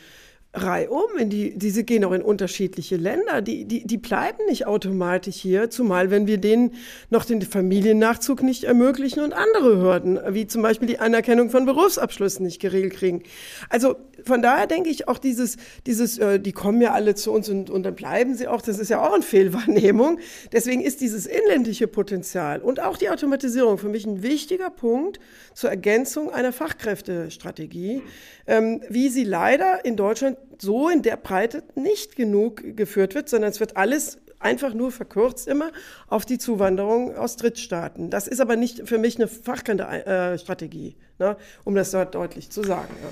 reihum, 0.54 1.18
in 1.18 1.30
die, 1.30 1.58
diese 1.58 1.84
gehen 1.84 2.06
auch 2.06 2.12
in 2.12 2.22
unterschiedliche 2.22 2.96
Länder, 2.96 3.42
die, 3.42 3.66
die, 3.66 3.88
die 3.88 3.98
bleiben 3.98 4.46
nicht 4.48 4.68
automatisch 4.68 5.38
hier, 5.38 5.72
zumal 5.72 6.12
wenn 6.12 6.28
wir 6.28 6.38
denen 6.38 6.76
noch 7.10 7.26
den 7.26 7.42
Familiennachzug 7.42 8.44
nicht 8.44 8.66
ermöglichen 8.66 9.24
und 9.24 9.34
andere 9.34 9.82
Hürden, 9.82 10.20
wie 10.30 10.46
zum 10.46 10.62
Beispiel 10.62 10.88
die 10.88 11.00
Anerkennung 11.00 11.50
von 11.50 11.66
Berufsabschlüssen 11.66 12.46
nicht 12.46 12.62
geregelt 12.62 12.94
kriegen. 12.94 13.24
Also 13.70 13.96
von 14.24 14.44
daher 14.44 14.68
denke 14.68 14.92
ich 14.92 15.08
auch 15.08 15.18
dieses, 15.18 15.58
dieses 15.88 16.20
äh, 16.20 16.40
die 16.40 16.52
kommen 16.52 16.82
ja 16.82 16.94
alle 16.94 17.16
zu 17.16 17.32
uns 17.32 17.50
und, 17.50 17.72
und 17.72 17.84
dann 17.84 17.96
bleiben 17.96 18.36
sie 18.36 18.48
auch, 18.48 18.62
das 18.62 18.78
ist 18.78 18.90
ja 18.90 19.02
auch 19.02 19.14
eine 19.14 19.24
Fehlwahrnehmung. 19.24 20.20
Deswegen 20.52 20.82
ist 20.82 21.02
dieses 21.02 21.26
inländische 21.26 21.88
Potenzial 21.88 22.62
und 22.62 22.80
auch 22.80 22.98
die 22.98 23.10
Automatisierung 23.10 23.80
für 23.80 23.90
mich 23.90 24.06
ein 24.06 24.22
wichtiger 24.22 24.70
Punkt 24.70 25.20
zur 25.56 25.72
Ergänzung 25.72 26.32
einer 26.32 26.54
Fachkräftestrategie, 26.54 28.04
ähm, 28.46 28.82
wie 28.88 29.10
sie 29.10 29.24
leider 29.24 29.84
in 29.84 29.96
Deutschland 29.96 30.38
so 30.60 30.90
in 30.90 31.02
der 31.02 31.18
Breite 31.18 31.64
nicht 31.76 32.16
genug 32.16 32.78
geführt 32.78 33.16
wird, 33.16 33.30
sondern 33.30 33.52
es 33.52 33.60
wird 33.60 33.78
alles 33.78 34.20
einfach 34.40 34.74
nur 34.74 34.92
verkürzt 34.92 35.48
immer 35.48 35.72
auf 36.08 36.26
die 36.26 36.38
Zuwanderung 36.38 37.16
aus 37.16 37.38
Drittstaaten. 37.38 38.10
Das 38.10 38.28
ist 38.28 38.42
aber 38.42 38.56
nicht 38.56 38.88
für 38.88 38.98
mich 38.98 39.16
eine 39.16 39.28
Fachkräftestrategie, 39.28 40.96
ne, 41.20 41.38
um 41.64 41.76
das 41.76 41.92
dort 41.92 42.14
deutlich 42.16 42.50
zu 42.50 42.64
sagen. 42.64 42.94
Ja. 43.02 43.10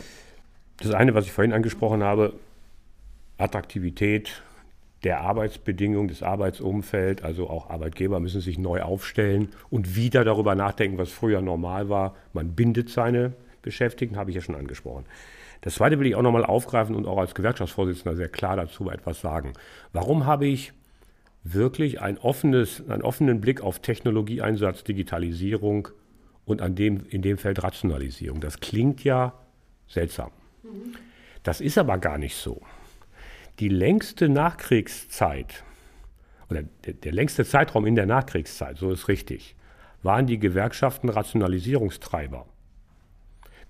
Das 0.77 0.93
eine, 0.93 1.13
was 1.13 1.25
ich 1.25 1.31
vorhin 1.31 1.53
angesprochen 1.53 2.03
habe, 2.03 2.33
Attraktivität 3.37 4.43
der 5.03 5.21
Arbeitsbedingungen, 5.21 6.09
des 6.09 6.21
Arbeitsumfelds, 6.21 7.23
also 7.23 7.49
auch 7.49 7.69
Arbeitgeber 7.69 8.19
müssen 8.19 8.41
sich 8.41 8.59
neu 8.59 8.81
aufstellen 8.81 9.49
und 9.69 9.95
wieder 9.95 10.23
darüber 10.23 10.53
nachdenken, 10.53 10.97
was 10.99 11.09
früher 11.09 11.41
normal 11.41 11.89
war. 11.89 12.15
Man 12.33 12.53
bindet 12.53 12.89
seine 12.89 13.33
Beschäftigten, 13.63 14.17
habe 14.17 14.29
ich 14.29 14.35
ja 14.35 14.41
schon 14.41 14.55
angesprochen. 14.55 15.05
Das 15.61 15.75
zweite 15.75 15.99
will 15.99 16.07
ich 16.07 16.15
auch 16.15 16.23
nochmal 16.23 16.45
aufgreifen 16.45 16.95
und 16.95 17.05
auch 17.05 17.19
als 17.19 17.35
Gewerkschaftsvorsitzender 17.35 18.15
sehr 18.15 18.29
klar 18.29 18.55
dazu 18.55 18.89
etwas 18.89 19.21
sagen. 19.21 19.53
Warum 19.93 20.25
habe 20.25 20.47
ich 20.47 20.73
wirklich 21.43 22.01
ein 22.01 22.17
offenes, 22.17 22.87
einen 22.89 23.03
offenen 23.03 23.41
Blick 23.41 23.61
auf 23.61 23.79
Technologieeinsatz, 23.79 24.83
Digitalisierung 24.83 25.89
und 26.45 26.61
an 26.61 26.75
dem, 26.75 27.05
in 27.09 27.21
dem 27.21 27.37
Feld 27.37 27.63
Rationalisierung? 27.63 28.41
Das 28.41 28.59
klingt 28.59 29.03
ja 29.03 29.33
seltsam. 29.87 30.31
Das 31.43 31.61
ist 31.61 31.77
aber 31.77 31.97
gar 31.97 32.17
nicht 32.17 32.35
so. 32.35 32.61
Die 33.59 33.69
längste 33.69 34.29
Nachkriegszeit, 34.29 35.63
oder 36.49 36.63
der, 36.85 36.93
der 36.93 37.11
längste 37.11 37.45
Zeitraum 37.45 37.85
in 37.85 37.95
der 37.95 38.05
Nachkriegszeit, 38.07 38.77
so 38.77 38.91
ist 38.91 39.07
richtig, 39.07 39.55
waren 40.03 40.25
die 40.25 40.39
Gewerkschaften 40.39 41.09
Rationalisierungstreiber. 41.09 42.47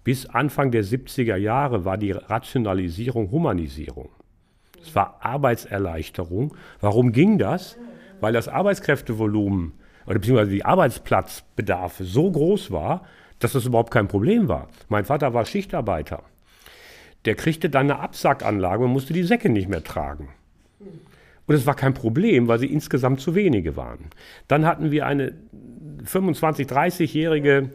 Bis 0.03 0.25
Anfang 0.25 0.71
der 0.71 0.83
70er 0.83 1.35
Jahre 1.35 1.85
war 1.85 1.97
die 1.97 2.11
Rationalisierung 2.11 3.31
Humanisierung. 3.31 4.09
Es 4.81 4.95
war 4.95 5.19
Arbeitserleichterung. 5.21 6.55
Warum 6.79 7.11
ging 7.11 7.37
das? 7.37 7.77
Weil 8.19 8.33
das 8.33 8.47
Arbeitskräftevolumen 8.47 9.73
oder 10.05 10.15
beziehungsweise 10.15 10.51
die 10.51 10.65
Arbeitsplatzbedarfe 10.65 12.03
so 12.03 12.31
groß 12.31 12.71
war, 12.71 13.05
dass 13.39 13.53
das 13.53 13.65
überhaupt 13.65 13.91
kein 13.91 14.07
Problem 14.07 14.47
war. 14.47 14.69
Mein 14.89 15.05
Vater 15.05 15.33
war 15.33 15.45
Schichtarbeiter. 15.45 16.23
Der 17.25 17.35
kriegte 17.35 17.69
dann 17.69 17.91
eine 17.91 17.99
Absackanlage 17.99 18.83
und 18.83 18.91
musste 18.91 19.13
die 19.13 19.23
Säcke 19.23 19.49
nicht 19.49 19.69
mehr 19.69 19.83
tragen. 19.83 20.29
Und 21.45 21.55
es 21.55 21.65
war 21.65 21.75
kein 21.75 21.93
Problem, 21.93 22.47
weil 22.47 22.59
sie 22.59 22.71
insgesamt 22.71 23.19
zu 23.19 23.35
wenige 23.35 23.75
waren. 23.75 24.09
Dann 24.47 24.65
hatten 24.65 24.91
wir 24.91 25.05
eine 25.05 25.33
25-, 26.05 26.67
30-jährige 26.67 27.71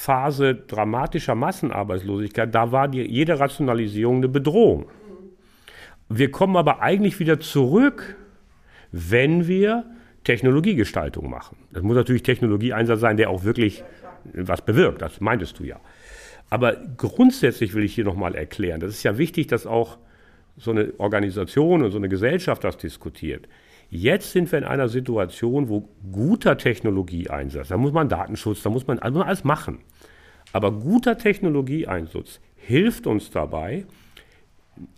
Phase 0.00 0.54
dramatischer 0.54 1.34
Massenarbeitslosigkeit, 1.34 2.54
da 2.54 2.72
war 2.72 2.88
die, 2.88 3.02
jede 3.02 3.38
Rationalisierung 3.38 4.16
eine 4.16 4.28
Bedrohung. 4.28 4.86
Wir 6.08 6.30
kommen 6.30 6.56
aber 6.56 6.80
eigentlich 6.80 7.20
wieder 7.20 7.38
zurück, 7.38 8.16
wenn 8.92 9.46
wir 9.46 9.84
Technologiegestaltung 10.24 11.28
machen. 11.28 11.58
Das 11.70 11.82
muss 11.82 11.96
natürlich 11.96 12.22
Technologieeinsatz 12.22 12.98
sein, 12.98 13.18
der 13.18 13.28
auch 13.28 13.44
wirklich 13.44 13.84
was 14.32 14.62
bewirkt, 14.62 15.02
das 15.02 15.20
meintest 15.20 15.58
du 15.58 15.64
ja. 15.64 15.78
Aber 16.48 16.76
grundsätzlich 16.96 17.74
will 17.74 17.84
ich 17.84 17.94
hier 17.94 18.04
nochmal 18.04 18.34
erklären, 18.34 18.80
das 18.80 18.92
ist 18.92 19.02
ja 19.02 19.18
wichtig, 19.18 19.48
dass 19.48 19.66
auch 19.66 19.98
so 20.56 20.70
eine 20.70 20.94
Organisation 20.96 21.82
und 21.82 21.90
so 21.90 21.98
eine 21.98 22.08
Gesellschaft 22.08 22.64
das 22.64 22.78
diskutiert. 22.78 23.48
Jetzt 23.90 24.30
sind 24.30 24.50
wir 24.52 24.58
in 24.60 24.64
einer 24.64 24.88
Situation, 24.88 25.68
wo 25.68 25.88
guter 26.12 26.56
Technologieeinsatz, 26.56 27.68
da 27.68 27.76
muss 27.76 27.92
man 27.92 28.08
Datenschutz, 28.08 28.62
da 28.62 28.70
muss 28.70 28.86
man 28.86 29.00
alles 29.00 29.42
machen. 29.42 29.80
Aber 30.52 30.70
guter 30.70 31.18
Technologieeinsatz 31.18 32.40
hilft 32.54 33.08
uns 33.08 33.30
dabei, 33.32 33.84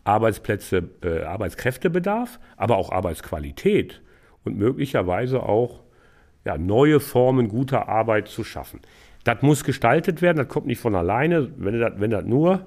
Arbeitsplätze, 0.05 0.91
äh, 1.03 1.23
Arbeitskräftebedarf, 1.23 2.39
aber 2.59 2.77
auch 2.77 2.93
Arbeitsqualität 2.93 4.03
und 4.45 4.59
möglicherweise 4.59 5.43
auch 5.43 5.83
ja, 6.45 6.59
neue 6.59 7.01
Formen 7.01 7.49
guter 7.49 7.89
Arbeit 7.89 8.29
zu 8.29 8.45
schaffen. 8.45 8.81
Das 9.25 9.41
muss 9.41 9.65
gestaltet 9.65 10.21
werden, 10.21 10.37
das 10.37 10.49
kommt 10.49 10.67
nicht 10.67 10.81
von 10.81 10.95
alleine. 10.95 11.51
Wenn 11.57 11.81
das, 11.81 11.93
wenn 11.97 12.11
das 12.11 12.25
nur 12.25 12.67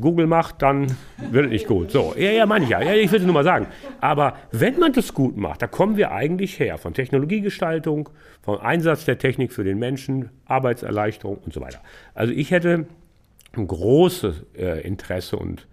Google 0.00 0.26
macht, 0.26 0.62
dann 0.62 0.86
wird 1.30 1.46
es 1.46 1.50
nicht 1.50 1.66
gut. 1.66 1.90
So, 1.90 2.14
ja, 2.16 2.30
ja, 2.30 2.46
meine 2.46 2.64
ich 2.64 2.70
ja. 2.70 2.82
ja 2.82 2.94
ich 2.94 3.10
will 3.10 3.20
es 3.20 3.24
nur 3.24 3.34
mal 3.34 3.44
sagen. 3.44 3.66
Aber 4.00 4.36
wenn 4.52 4.78
man 4.78 4.92
das 4.92 5.14
gut 5.14 5.36
macht, 5.36 5.62
da 5.62 5.66
kommen 5.66 5.96
wir 5.96 6.12
eigentlich 6.12 6.58
her 6.58 6.78
von 6.78 6.94
Technologiegestaltung, 6.94 8.08
vom 8.42 8.58
Einsatz 8.58 9.04
der 9.04 9.18
Technik 9.18 9.52
für 9.52 9.64
den 9.64 9.78
Menschen, 9.78 10.30
Arbeitserleichterung 10.44 11.38
und 11.38 11.52
so 11.52 11.60
weiter. 11.60 11.80
Also 12.14 12.32
ich 12.32 12.50
hätte 12.50 12.86
ein 13.56 13.66
großes 13.66 14.44
äh, 14.56 14.86
Interesse 14.86 15.36
und 15.36 15.66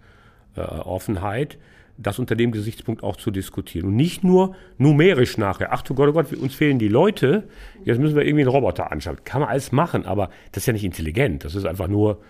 äh, 0.56 0.60
Offenheit, 0.60 1.58
das 1.96 2.18
unter 2.18 2.34
dem 2.34 2.50
Gesichtspunkt 2.50 3.02
auch 3.02 3.16
zu 3.16 3.30
diskutieren. 3.30 3.88
Und 3.88 3.96
nicht 3.96 4.24
nur 4.24 4.56
numerisch 4.78 5.38
nachher. 5.38 5.72
Ach 5.72 5.82
du 5.82 5.94
Gott, 5.94 6.08
oh 6.08 6.12
Gott, 6.12 6.32
uns 6.32 6.54
fehlen 6.54 6.78
die 6.78 6.88
Leute, 6.88 7.44
jetzt 7.84 8.00
müssen 8.00 8.16
wir 8.16 8.24
irgendwie 8.24 8.42
einen 8.42 8.50
Roboter 8.50 8.90
anschauen. 8.90 9.18
Kann 9.24 9.42
man 9.42 9.50
alles 9.50 9.70
machen, 9.70 10.04
aber 10.04 10.30
das 10.52 10.62
ist 10.62 10.66
ja 10.66 10.72
nicht 10.72 10.84
intelligent. 10.84 11.44
Das 11.44 11.54
ist 11.54 11.66
einfach 11.66 11.88
nur 11.88 12.20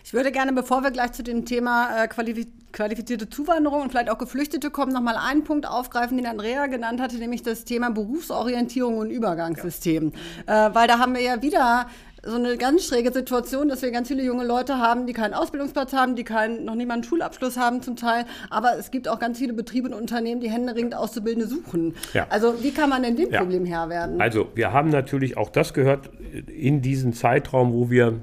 Ich 0.05 0.13
würde 0.13 0.31
gerne, 0.31 0.53
bevor 0.53 0.81
wir 0.81 0.91
gleich 0.91 1.13
zu 1.13 1.23
dem 1.23 1.45
Thema 1.45 2.03
äh, 2.03 2.07
qualifizierte 2.07 3.29
Zuwanderung 3.29 3.83
und 3.83 3.89
vielleicht 3.89 4.09
auch 4.09 4.17
Geflüchtete 4.17 4.69
kommen, 4.69 4.91
noch 4.91 5.01
mal 5.01 5.15
einen 5.15 5.43
Punkt 5.43 5.65
aufgreifen, 5.65 6.17
den 6.17 6.25
Andrea 6.25 6.67
genannt 6.67 7.01
hatte, 7.01 7.17
nämlich 7.17 7.41
das 7.41 7.63
Thema 7.63 7.89
Berufsorientierung 7.89 8.97
und 8.97 9.12
Übergangssystem. 9.12 10.12
Ja. 10.47 10.67
Äh, 10.67 10.75
weil 10.75 10.88
da 10.88 10.99
haben 10.99 11.13
wir 11.13 11.21
ja 11.21 11.41
wieder 11.41 11.88
so 12.25 12.36
eine 12.36 12.57
ganz 12.57 12.88
schräge 12.88 13.12
Situation, 13.12 13.67
dass 13.67 13.81
wir 13.81 13.91
ganz 13.91 14.07
viele 14.07 14.23
junge 14.23 14.45
Leute 14.45 14.77
haben, 14.77 15.07
die 15.07 15.13
keinen 15.13 15.33
Ausbildungsplatz 15.33 15.91
haben, 15.91 16.15
die 16.15 16.23
keinen, 16.23 16.63
noch 16.63 16.75
niemanden 16.75 17.03
Schulabschluss 17.03 17.57
haben 17.57 17.81
zum 17.81 17.97
Teil. 17.97 18.25
Aber 18.49 18.77
es 18.79 18.91
gibt 18.91 19.09
auch 19.09 19.19
ganz 19.19 19.39
viele 19.39 19.51
Betriebe 19.51 19.89
und 19.89 19.93
Unternehmen, 19.93 20.39
die 20.39 20.49
händeringend 20.49 20.95
Auszubildende 20.95 21.47
suchen. 21.47 21.95
Ja. 22.13 22.27
Also 22.29 22.63
wie 22.63 22.71
kann 22.71 22.89
man 22.89 23.03
denn 23.03 23.17
dem 23.17 23.29
ja. 23.29 23.41
Problem 23.41 23.65
Herr 23.65 23.89
werden? 23.89 24.21
Also 24.21 24.49
wir 24.55 24.71
haben 24.71 24.89
natürlich 24.89 25.36
auch 25.36 25.49
das 25.49 25.73
gehört 25.73 26.09
in 26.47 26.81
diesen 26.81 27.12
Zeitraum, 27.13 27.73
wo 27.73 27.89
wir, 27.89 28.21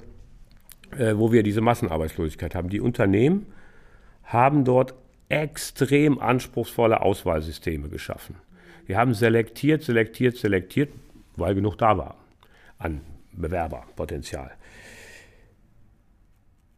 äh, 0.96 1.14
wo 1.16 1.30
wir 1.30 1.42
diese 1.42 1.60
Massenarbeitslosigkeit 1.60 2.54
haben. 2.54 2.70
Die 2.70 2.80
Unternehmen 2.80 3.46
haben 4.24 4.64
dort 4.64 4.94
extrem 5.28 6.18
anspruchsvolle 6.18 7.02
Auswahlsysteme 7.02 7.88
geschaffen. 7.90 8.36
Wir 8.86 8.96
haben 8.96 9.12
selektiert, 9.12 9.82
selektiert, 9.82 10.38
selektiert, 10.38 10.90
weil 11.36 11.54
genug 11.54 11.76
da 11.76 11.98
war 11.98 12.16
an 12.78 13.02
Bewerberpotenzial. 13.32 14.52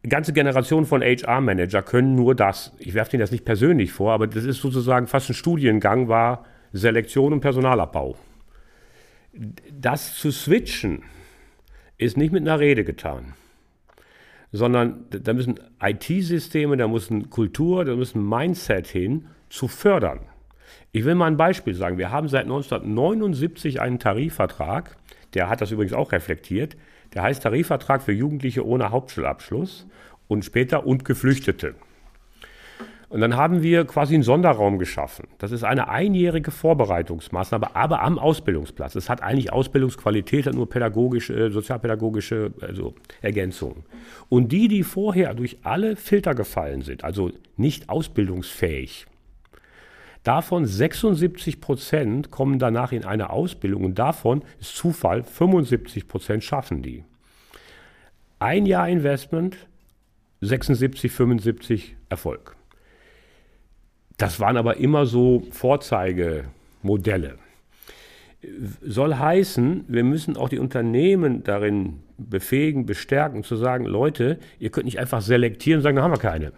Ganze 0.07 0.33
Generationen 0.33 0.85
von 0.85 1.01
HR-Manager 1.01 1.81
können 1.81 2.15
nur 2.15 2.35
das. 2.35 2.73
Ich 2.77 2.93
werfe 2.93 3.15
Ihnen 3.15 3.21
das 3.21 3.31
nicht 3.31 3.45
persönlich 3.45 3.93
vor, 3.93 4.11
aber 4.11 4.27
das 4.27 4.43
ist 4.43 4.59
sozusagen 4.59 5.07
fast 5.07 5.29
ein 5.29 5.33
Studiengang, 5.33 6.09
war 6.09 6.45
Selektion 6.73 7.31
und 7.31 7.39
Personalabbau. 7.39 8.17
Das 9.71 10.15
zu 10.15 10.31
switchen 10.31 11.03
ist 11.97 12.17
nicht 12.17 12.33
mit 12.33 12.41
einer 12.41 12.59
Rede 12.59 12.83
getan, 12.83 13.33
sondern 14.51 15.05
da 15.09 15.33
müssen 15.33 15.59
IT-Systeme, 15.81 16.75
da 16.75 16.87
muss 16.87 17.09
eine 17.09 17.23
Kultur, 17.23 17.85
da 17.85 17.95
muss 17.95 18.13
ein 18.13 18.27
Mindset 18.27 18.87
hin, 18.87 19.27
zu 19.49 19.67
fördern. 19.67 20.19
Ich 20.91 21.05
will 21.05 21.15
mal 21.15 21.27
ein 21.27 21.37
Beispiel 21.37 21.73
sagen. 21.73 21.97
Wir 21.97 22.11
haben 22.11 22.27
seit 22.27 22.43
1979 22.43 23.79
einen 23.79 23.99
Tarifvertrag, 23.99 24.97
der 25.33 25.49
hat 25.49 25.61
das 25.61 25.71
übrigens 25.71 25.93
auch 25.93 26.11
reflektiert. 26.11 26.77
Der 27.13 27.23
heißt 27.23 27.43
Tarifvertrag 27.43 28.01
für 28.01 28.11
Jugendliche 28.11 28.65
ohne 28.65 28.91
Hauptschulabschluss 28.91 29.87
und 30.27 30.45
später 30.45 30.85
und 30.85 31.05
Geflüchtete. 31.05 31.75
Und 33.13 33.21
dann 33.21 33.35
haben 33.35 33.61
wir 33.61 33.85
quasi 33.85 34.15
einen 34.15 34.23
Sonderraum 34.23 34.79
geschaffen. 34.79 35.27
Das 35.37 35.51
ist 35.51 35.63
eine 35.63 35.87
einjährige 35.87 36.49
Vorbereitungsmaßnahme, 36.49 37.75
aber 37.75 38.01
am 38.01 38.17
Ausbildungsplatz. 38.17 38.95
Es 38.95 39.07
hat 39.07 39.21
eigentlich 39.21 39.53
Ausbildungsqualität, 39.53 40.47
hat 40.47 40.55
nur 40.55 40.67
pädagogische, 40.67 41.51
sozialpädagogische 41.51 42.53
also 42.61 42.95
Ergänzungen. 43.21 43.83
Und 44.29 44.51
die, 44.51 44.67
die 44.67 44.81
vorher 44.81 45.35
durch 45.35 45.59
alle 45.61 45.95
Filter 45.95 46.33
gefallen 46.33 46.81
sind, 46.81 47.03
also 47.03 47.31
nicht 47.55 47.87
ausbildungsfähig, 47.87 49.05
davon 50.23 50.65
76 50.65 51.61
Prozent 51.61 52.31
kommen 52.31 52.59
danach 52.59 52.91
in 52.91 53.05
eine 53.05 53.29
Ausbildung 53.29 53.83
und 53.83 53.99
davon 53.99 54.43
ist 54.59 54.75
Zufall, 54.75 55.23
75 55.23 56.07
Prozent 56.07 56.43
schaffen 56.43 56.81
die. 56.81 57.03
Ein 58.39 58.65
Jahr 58.65 58.89
Investment, 58.89 59.57
76, 60.41 61.11
75 61.11 61.95
Erfolg. 62.09 62.55
Das 64.17 64.39
waren 64.39 64.57
aber 64.57 64.77
immer 64.77 65.05
so 65.05 65.43
Vorzeigemodelle. 65.51 67.37
Soll 68.81 69.15
heißen, 69.15 69.85
wir 69.87 70.03
müssen 70.03 70.35
auch 70.35 70.49
die 70.49 70.59
Unternehmen 70.59 71.43
darin 71.43 72.01
befähigen, 72.17 72.85
bestärken, 72.85 73.43
zu 73.43 73.55
sagen, 73.55 73.85
Leute, 73.85 74.39
ihr 74.59 74.69
könnt 74.69 74.85
nicht 74.85 74.99
einfach 74.99 75.21
selektieren 75.21 75.79
und 75.79 75.83
sagen, 75.83 75.95
da 75.95 76.03
haben 76.03 76.11
wir 76.11 76.19
keine. 76.19 76.51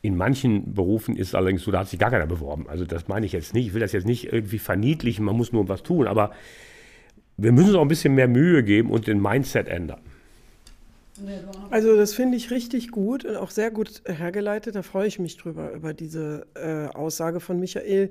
In 0.00 0.16
manchen 0.16 0.74
Berufen 0.74 1.16
ist 1.16 1.28
es 1.28 1.34
allerdings 1.34 1.62
so, 1.62 1.70
da 1.70 1.80
hat 1.80 1.88
sich 1.88 1.98
gar 1.98 2.10
keiner 2.10 2.26
beworben. 2.26 2.68
Also 2.68 2.84
das 2.84 3.08
meine 3.08 3.26
ich 3.26 3.32
jetzt 3.32 3.54
nicht. 3.54 3.66
Ich 3.66 3.74
will 3.74 3.80
das 3.80 3.92
jetzt 3.92 4.06
nicht 4.06 4.32
irgendwie 4.32 4.58
verniedlichen, 4.58 5.24
man 5.24 5.36
muss 5.36 5.52
nur 5.52 5.68
was 5.68 5.82
tun. 5.82 6.06
Aber 6.06 6.30
wir 7.36 7.52
müssen 7.52 7.68
uns 7.68 7.76
auch 7.76 7.82
ein 7.82 7.88
bisschen 7.88 8.14
mehr 8.14 8.28
Mühe 8.28 8.62
geben 8.62 8.90
und 8.90 9.06
den 9.06 9.20
Mindset 9.20 9.68
ändern. 9.68 10.00
Also 11.70 11.96
das 11.96 12.14
finde 12.14 12.36
ich 12.36 12.50
richtig 12.50 12.90
gut 12.90 13.24
und 13.24 13.36
auch 13.36 13.50
sehr 13.50 13.70
gut 13.70 14.02
hergeleitet. 14.06 14.74
Da 14.74 14.82
freue 14.82 15.06
ich 15.06 15.18
mich 15.18 15.36
drüber, 15.36 15.72
über 15.72 15.92
diese 15.92 16.46
äh, 16.54 16.94
Aussage 16.96 17.40
von 17.40 17.58
Michael. 17.60 18.10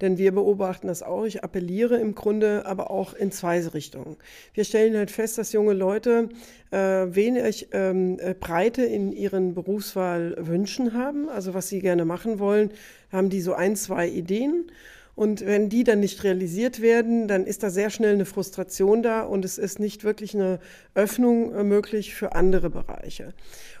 Denn 0.00 0.18
wir 0.18 0.32
beobachten 0.32 0.88
das 0.88 1.02
auch. 1.02 1.24
Ich 1.24 1.44
appelliere 1.44 1.96
im 1.96 2.14
Grunde 2.14 2.66
aber 2.66 2.90
auch 2.90 3.14
in 3.14 3.30
zwei 3.30 3.60
Richtungen. 3.66 4.16
Wir 4.54 4.64
stellen 4.64 4.96
halt 4.96 5.10
fest, 5.10 5.38
dass 5.38 5.52
junge 5.52 5.74
Leute 5.74 6.28
äh, 6.70 6.76
wenig 6.78 7.68
ähm, 7.72 8.18
äh, 8.20 8.34
Breite 8.34 8.82
in 8.82 9.12
ihren 9.12 9.54
Berufswahlwünschen 9.54 10.94
haben. 10.94 11.28
Also 11.28 11.54
was 11.54 11.68
sie 11.68 11.80
gerne 11.80 12.04
machen 12.04 12.38
wollen, 12.38 12.70
haben 13.12 13.30
die 13.30 13.40
so 13.40 13.54
ein, 13.54 13.76
zwei 13.76 14.08
Ideen. 14.08 14.70
Und 15.14 15.44
wenn 15.44 15.68
die 15.68 15.84
dann 15.84 16.00
nicht 16.00 16.24
realisiert 16.24 16.80
werden, 16.80 17.28
dann 17.28 17.44
ist 17.44 17.62
da 17.62 17.68
sehr 17.68 17.90
schnell 17.90 18.14
eine 18.14 18.24
Frustration 18.24 19.02
da 19.02 19.22
und 19.22 19.44
es 19.44 19.58
ist 19.58 19.78
nicht 19.78 20.04
wirklich 20.04 20.34
eine 20.34 20.58
Öffnung 20.94 21.54
äh, 21.54 21.64
möglich 21.64 22.14
für 22.14 22.34
andere 22.34 22.70
Bereiche. 22.70 23.34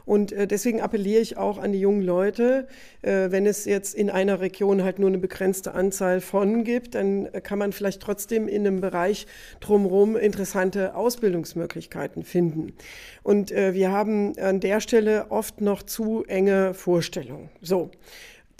Und 0.04 0.32
äh, 0.32 0.46
deswegen 0.46 0.82
appelliere 0.82 1.22
ich 1.22 1.38
auch 1.38 1.56
an 1.56 1.72
die 1.72 1.80
jungen 1.80 2.02
Leute, 2.02 2.66
äh, 3.00 3.30
wenn 3.30 3.46
es 3.46 3.64
jetzt 3.64 3.94
in 3.94 4.10
einer 4.10 4.40
Region 4.40 4.84
halt 4.84 4.98
nur 4.98 5.08
eine 5.08 5.18
begrenzte 5.18 5.72
Anzahl 5.72 6.20
von 6.20 6.64
gibt, 6.64 6.94
dann 6.94 7.30
kann 7.42 7.58
man 7.58 7.72
vielleicht 7.72 8.02
trotzdem 8.02 8.46
in 8.46 8.66
einem 8.66 8.82
Bereich 8.82 9.26
drumherum 9.60 10.16
interessante 10.16 10.94
Ausbildungsmöglichkeiten 10.94 12.24
finden. 12.24 12.74
Und 13.22 13.50
wir 13.50 13.92
haben 13.92 14.36
an 14.38 14.60
der 14.60 14.80
Stelle 14.80 15.26
oft 15.30 15.60
noch 15.60 15.82
zu 15.82 16.24
enge 16.26 16.74
Vorstellungen. 16.74 17.50
So. 17.60 17.90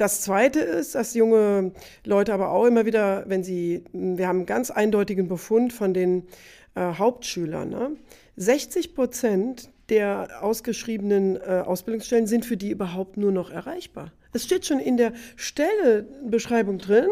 Das 0.03 0.21
Zweite 0.21 0.59
ist, 0.59 0.97
dass 0.97 1.15
junge 1.15 1.71
Leute 2.05 2.35
aber 2.35 2.51
auch 2.51 2.65
immer 2.65 2.87
wieder, 2.87 3.23
wenn 3.29 3.45
sie, 3.45 3.85
wir 3.93 4.27
haben 4.27 4.39
einen 4.39 4.47
ganz 4.47 4.73
eindeutigen 4.73 5.29
Befund 5.29 5.73
von 5.73 5.95
den 5.95 6.27
äh, 6.75 6.95
Hauptschülern, 6.95 7.69
ne? 7.69 7.93
60 8.35 8.97
Prozent 8.97 9.71
der 9.91 10.43
ausgeschriebenen 10.43 11.37
äh, 11.37 11.63
Ausbildungsstellen 11.65 12.27
sind 12.27 12.45
für 12.45 12.57
die 12.57 12.71
überhaupt 12.71 13.17
nur 13.17 13.31
noch 13.31 13.53
erreichbar. 13.53 14.11
Es 14.33 14.45
steht 14.45 14.67
schon 14.67 14.79
in 14.79 14.97
der 14.97 15.13
Stellenbeschreibung 15.37 16.79
drin, 16.79 17.09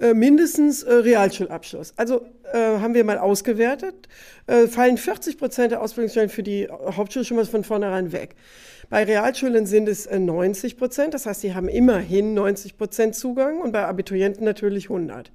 äh, 0.00 0.12
mindestens 0.12 0.82
äh, 0.82 0.92
Realschulabschluss. 0.92 1.92
Also 1.96 2.26
äh, 2.52 2.58
haben 2.58 2.94
wir 2.94 3.04
mal 3.04 3.18
ausgewertet, 3.18 4.08
äh, 4.46 4.66
fallen 4.66 4.98
40 4.98 5.38
Prozent 5.38 5.72
der 5.72 5.82
Ausbildungsstellen 5.82 6.30
für 6.30 6.42
die 6.42 6.68
Hauptschule 6.68 7.24
schon 7.24 7.36
mal 7.36 7.46
von 7.46 7.62
vornherein 7.62 8.12
weg. 8.12 8.34
Bei 8.90 9.04
Realschulen 9.04 9.66
sind 9.66 9.88
es 9.88 10.10
90 10.10 10.72
äh, 10.72 10.76
Prozent, 10.76 11.14
das 11.14 11.26
heißt, 11.26 11.40
sie 11.40 11.54
haben 11.54 11.68
immerhin 11.68 12.34
90 12.34 12.76
Prozent 12.76 13.14
Zugang 13.14 13.60
und 13.60 13.72
bei 13.72 13.84
Abiturienten 13.84 14.44
natürlich 14.44 14.90
100. 14.90 15.30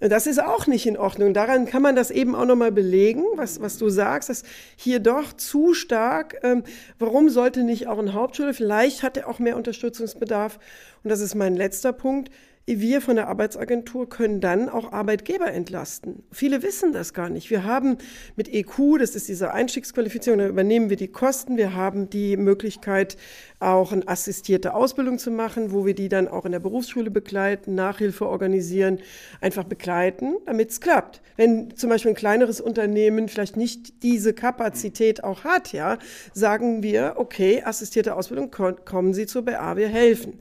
Das 0.00 0.26
ist 0.26 0.42
auch 0.42 0.66
nicht 0.66 0.86
in 0.86 0.96
Ordnung. 0.96 1.34
Daran 1.34 1.66
kann 1.66 1.82
man 1.82 1.96
das 1.96 2.10
eben 2.10 2.34
auch 2.34 2.44
nochmal 2.44 2.72
belegen, 2.72 3.22
was, 3.36 3.60
was 3.60 3.78
du 3.78 3.88
sagst, 3.88 4.28
dass 4.28 4.42
hier 4.76 4.98
doch 4.98 5.32
zu 5.32 5.72
stark, 5.74 6.36
ähm, 6.42 6.64
warum 6.98 7.28
sollte 7.28 7.62
nicht 7.62 7.86
auch 7.86 7.98
eine 7.98 8.12
Hauptschule, 8.12 8.54
vielleicht 8.54 9.02
hat 9.02 9.16
er 9.16 9.28
auch 9.28 9.38
mehr 9.38 9.56
Unterstützungsbedarf. 9.56 10.58
Und 11.02 11.10
das 11.10 11.20
ist 11.20 11.34
mein 11.34 11.56
letzter 11.56 11.92
Punkt 11.92 12.30
wir 12.66 13.02
von 13.02 13.16
der 13.16 13.28
Arbeitsagentur 13.28 14.08
können 14.08 14.40
dann 14.40 14.70
auch 14.70 14.92
Arbeitgeber 14.92 15.52
entlasten. 15.52 16.22
Viele 16.32 16.62
wissen 16.62 16.92
das 16.94 17.12
gar 17.12 17.28
nicht. 17.28 17.50
Wir 17.50 17.64
haben 17.64 17.98
mit 18.36 18.48
EQ, 18.48 18.98
das 18.98 19.14
ist 19.14 19.28
diese 19.28 19.52
Einstiegsqualifizierung, 19.52 20.38
da 20.38 20.48
übernehmen 20.48 20.88
wir 20.88 20.96
die 20.96 21.08
Kosten. 21.08 21.58
Wir 21.58 21.74
haben 21.74 22.08
die 22.08 22.38
Möglichkeit, 22.38 23.18
auch 23.60 23.92
eine 23.92 24.06
assistierte 24.08 24.74
Ausbildung 24.74 25.18
zu 25.18 25.30
machen, 25.30 25.72
wo 25.72 25.84
wir 25.84 25.94
die 25.94 26.08
dann 26.08 26.28
auch 26.28 26.44
in 26.44 26.52
der 26.52 26.60
Berufsschule 26.60 27.10
begleiten, 27.10 27.74
Nachhilfe 27.74 28.26
organisieren, 28.26 28.98
einfach 29.40 29.64
begleiten, 29.64 30.36
damit 30.46 30.70
es 30.70 30.80
klappt. 30.80 31.22
Wenn 31.36 31.76
zum 31.76 31.90
Beispiel 31.90 32.12
ein 32.12 32.16
kleineres 32.16 32.60
Unternehmen 32.60 33.28
vielleicht 33.28 33.56
nicht 33.56 34.02
diese 34.02 34.32
Kapazität 34.32 35.24
auch 35.24 35.44
hat, 35.44 35.72
ja, 35.72 35.98
sagen 36.32 36.82
wir, 36.82 37.14
okay, 37.16 37.62
assistierte 37.62 38.16
Ausbildung, 38.16 38.50
kommen 38.50 39.14
Sie 39.14 39.26
zur 39.26 39.42
BA, 39.42 39.76
wir 39.76 39.88
helfen. 39.88 40.38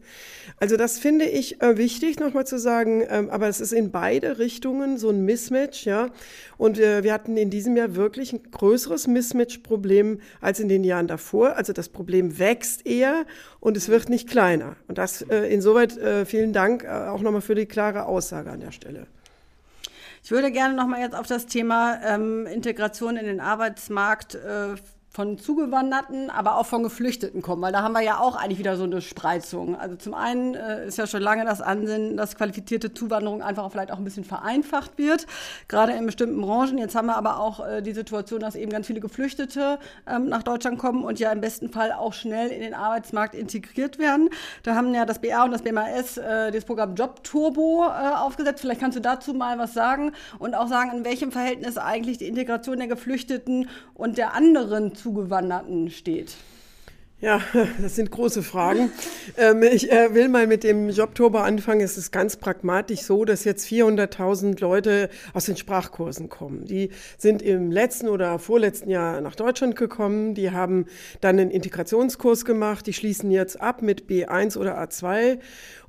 Also 0.59 0.77
das 0.77 0.99
finde 0.99 1.25
ich 1.25 1.61
äh, 1.61 1.77
wichtig, 2.13 2.25
nochmal 2.25 2.45
zu 2.45 2.59
sagen, 2.59 3.03
ähm, 3.09 3.29
aber 3.29 3.47
es 3.47 3.59
ist 3.59 3.73
in 3.73 3.91
beide 3.91 4.37
Richtungen 4.37 4.97
so 4.97 5.09
ein 5.09 5.25
Mismatch, 5.25 5.85
ja. 5.85 6.09
Und 6.57 6.79
äh, 6.79 7.03
wir 7.03 7.13
hatten 7.13 7.37
in 7.37 7.49
diesem 7.49 7.75
Jahr 7.75 7.95
wirklich 7.95 8.33
ein 8.33 8.43
größeres 8.51 9.07
Mismatch-Problem 9.07 10.19
als 10.41 10.59
in 10.59 10.69
den 10.69 10.83
Jahren 10.83 11.07
davor. 11.07 11.55
Also 11.55 11.73
das 11.73 11.89
Problem 11.89 12.37
wächst 12.37 12.85
eher 12.85 13.25
und 13.59 13.77
es 13.77 13.89
wird 13.89 14.09
nicht 14.09 14.29
kleiner. 14.29 14.75
Und 14.87 14.97
das 14.97 15.21
äh, 15.23 15.47
insoweit 15.53 15.97
äh, 15.97 16.25
vielen 16.25 16.53
Dank 16.53 16.83
äh, 16.83 16.87
auch 16.87 17.21
nochmal 17.21 17.41
für 17.41 17.55
die 17.55 17.65
klare 17.65 18.05
Aussage 18.05 18.51
an 18.51 18.59
der 18.59 18.71
Stelle. 18.71 19.07
Ich 20.23 20.31
würde 20.31 20.51
gerne 20.51 20.75
nochmal 20.75 21.01
jetzt 21.01 21.15
auf 21.15 21.27
das 21.27 21.47
Thema 21.47 21.99
ähm, 22.05 22.45
Integration 22.45 23.17
in 23.17 23.25
den 23.25 23.41
Arbeitsmarkt 23.41 24.35
äh, 24.35 24.75
von 25.13 25.37
Zugewanderten, 25.37 26.31
aber 26.31 26.57
auch 26.57 26.65
von 26.65 26.81
Geflüchteten 26.81 27.43
kommen, 27.43 27.61
weil 27.61 27.71
da 27.71 27.83
haben 27.83 27.93
wir 27.93 28.01
ja 28.01 28.17
auch 28.17 28.35
eigentlich 28.35 28.57
wieder 28.57 28.77
so 28.77 28.83
eine 28.83 28.99
Spreizung. 28.99 29.79
Also 29.79 29.95
zum 29.95 30.15
einen 30.15 30.55
äh, 30.55 30.87
ist 30.87 30.97
ja 30.97 31.05
schon 31.05 31.21
lange 31.21 31.45
das 31.45 31.61
Ansinnen, 31.61 32.17
dass 32.17 32.35
qualifizierte 32.35 32.95
Zuwanderung 32.95 33.43
einfach 33.43 33.71
vielleicht 33.71 33.91
auch 33.91 33.99
ein 33.99 34.03
bisschen 34.03 34.23
vereinfacht 34.23 34.97
wird, 34.97 35.27
gerade 35.67 35.91
in 35.91 36.07
bestimmten 36.07 36.41
Branchen. 36.41 36.79
Jetzt 36.79 36.95
haben 36.95 37.05
wir 37.05 37.15
aber 37.15 37.39
auch 37.39 37.63
äh, 37.63 37.83
die 37.83 37.93
Situation, 37.93 38.39
dass 38.39 38.55
eben 38.55 38.71
ganz 38.71 38.87
viele 38.87 39.01
Geflüchtete 39.01 39.77
ähm, 40.07 40.29
nach 40.29 40.41
Deutschland 40.41 40.79
kommen 40.79 41.03
und 41.03 41.19
ja 41.19 41.31
im 41.31 41.41
besten 41.41 41.69
Fall 41.69 41.91
auch 41.91 42.13
schnell 42.13 42.49
in 42.49 42.61
den 42.61 42.73
Arbeitsmarkt 42.73 43.35
integriert 43.35 43.99
werden. 43.99 44.29
Da 44.63 44.73
haben 44.73 44.95
ja 44.95 45.05
das 45.05 45.19
BA 45.19 45.43
und 45.43 45.51
das 45.51 45.61
BMAS 45.61 46.17
äh, 46.17 46.51
das 46.51 46.65
Programm 46.65 46.95
Job 46.95 47.23
Turbo 47.23 47.85
äh, 47.85 48.15
aufgesetzt. 48.15 48.61
Vielleicht 48.61 48.81
kannst 48.81 48.97
du 48.97 49.01
dazu 49.01 49.35
mal 49.35 49.59
was 49.59 49.75
sagen 49.75 50.13
und 50.39 50.55
auch 50.55 50.67
sagen, 50.67 50.89
in 50.97 51.05
welchem 51.05 51.31
Verhältnis 51.31 51.77
eigentlich 51.77 52.17
die 52.17 52.27
Integration 52.27 52.79
der 52.79 52.87
Geflüchteten 52.87 53.69
und 53.93 54.17
der 54.17 54.33
anderen 54.33 54.95
Zugewanderten 55.03 55.89
steht? 55.89 56.37
Ja, 57.23 57.39
das 57.81 57.95
sind 57.95 58.11
große 58.11 58.43
Fragen. 58.43 58.91
Ähm, 59.37 59.63
ich 59.63 59.89
äh, 59.89 60.13
will 60.13 60.27
mal 60.27 60.45
mit 60.45 60.65
dem 60.65 60.89
Jobturbo 60.89 61.37
anfangen. 61.37 61.79
Es 61.79 61.97
ist 61.97 62.11
ganz 62.11 62.35
pragmatisch 62.35 62.99
so, 62.99 63.23
dass 63.23 63.45
jetzt 63.45 63.65
400.000 63.65 64.59
Leute 64.59 65.09
aus 65.33 65.45
den 65.45 65.55
Sprachkursen 65.55 66.27
kommen. 66.27 66.65
Die 66.65 66.89
sind 67.17 67.41
im 67.41 67.71
letzten 67.71 68.09
oder 68.09 68.39
vorletzten 68.39 68.89
Jahr 68.89 69.21
nach 69.21 69.35
Deutschland 69.35 69.77
gekommen. 69.77 70.35
Die 70.35 70.51
haben 70.51 70.87
dann 71.21 71.39
einen 71.39 71.49
Integrationskurs 71.49 72.43
gemacht. 72.43 72.87
Die 72.87 72.93
schließen 72.93 73.31
jetzt 73.31 73.61
ab 73.61 73.81
mit 73.81 74.09
B1 74.09 74.57
oder 74.57 74.77
A2 74.77 75.39